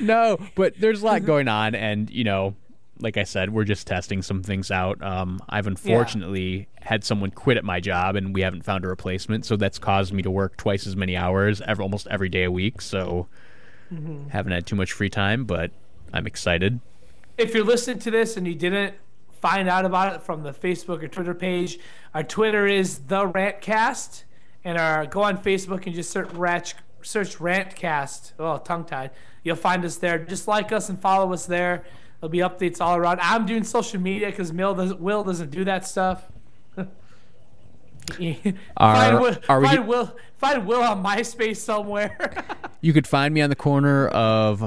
[0.00, 2.54] no, but there's a lot going on, and you know,
[3.00, 5.02] like I said, we're just testing some things out.
[5.02, 9.44] Um, I've unfortunately had someone quit at my job, and we haven't found a replacement,
[9.46, 12.50] so that's caused me to work twice as many hours, ever, almost every day a
[12.50, 12.80] week.
[12.80, 13.26] So
[14.30, 15.70] haven't had too much free time, but
[16.12, 16.80] I'm excited.
[17.38, 18.94] if you're listening to this and you didn't
[19.40, 21.78] find out about it from the Facebook or Twitter page,
[22.12, 24.24] our Twitter is the Rantcast,
[24.64, 28.32] and our go on Facebook and just search Rant, search Rantcast.
[28.38, 29.12] Oh, tongue tied.
[29.44, 30.18] You'll find us there.
[30.18, 31.84] Just like us and follow us there.
[32.20, 33.20] There'll be updates all around.
[33.22, 36.24] I'm doing social media because Will doesn't, Will doesn't do that stuff.
[36.76, 36.86] Are-
[38.96, 42.44] find Will, are we find Will, find Will on MySpace somewhere.
[42.80, 44.60] You could find me on the corner of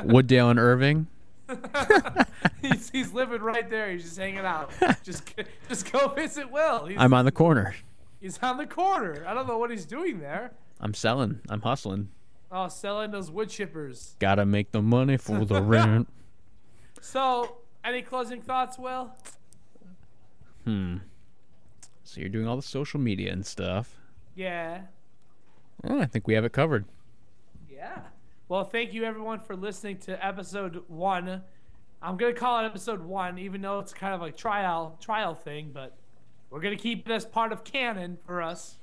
[0.00, 1.06] Wooddale and Irving.
[2.60, 3.90] he's, he's living right there.
[3.90, 4.70] He's just hanging out.
[5.02, 5.32] Just
[5.66, 6.84] just go visit Will.
[6.84, 7.74] He's, I'm on the corner.
[8.20, 9.24] He's on the corner.
[9.26, 10.52] I don't know what he's doing there.
[10.78, 11.40] I'm selling.
[11.48, 12.10] I'm hustling.
[12.52, 14.18] Oh, selling those wood chippers.
[14.18, 16.06] Gotta make the money for the rent.
[17.04, 19.12] So, any closing thoughts, Will?
[20.64, 20.96] Hmm.
[22.02, 24.00] So you're doing all the social media and stuff.
[24.34, 24.80] Yeah.
[25.82, 26.86] Well, I think we have it covered.
[27.70, 27.98] Yeah.
[28.48, 31.42] Well, thank you everyone for listening to episode one.
[32.00, 35.72] I'm gonna call it episode one, even though it's kind of a trial trial thing,
[35.74, 35.94] but
[36.48, 38.78] we're gonna keep it as part of canon for us.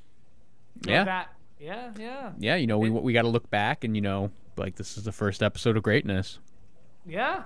[0.85, 1.05] Yeah.
[1.05, 4.29] That, yeah, yeah, Yeah, you know, we we got to look back and you know,
[4.57, 6.37] like this is the first episode of greatness.
[7.03, 7.45] yeah.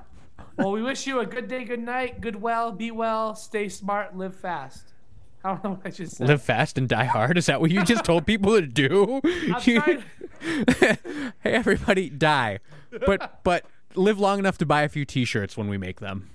[0.58, 4.16] Well, we wish you a good day, good night, good well, be well, stay smart,
[4.18, 4.94] live fast.
[5.44, 6.28] I don't know what I just said.
[6.28, 7.38] Live fast and die hard.
[7.38, 9.22] Is that what you just told people to do?
[9.24, 10.04] I'm You- trying-
[10.80, 10.98] hey
[11.44, 12.60] everybody, die.
[13.06, 16.30] But but live long enough to buy a few t-shirts when we make them.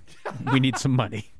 [0.52, 1.32] We need some money.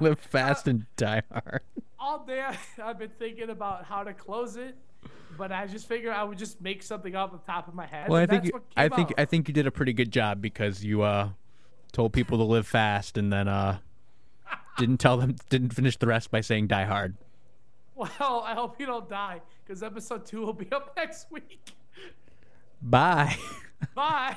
[0.00, 1.60] live fast and die hard.
[1.98, 2.44] all day
[2.82, 4.76] I've been thinking about how to close it,
[5.36, 8.08] but I just figured I would just make something off the top of my head.
[8.08, 9.14] Well, I think that's you, what I think out.
[9.18, 11.30] I think you did a pretty good job because you uh
[11.92, 13.78] told people to live fast and then uh
[14.78, 17.16] didn't tell them didn't finish the rest by saying die hard.
[17.94, 21.72] Well, I hope you don't die because episode two will be up next week.
[22.82, 23.36] Bye.
[23.94, 24.36] Bye.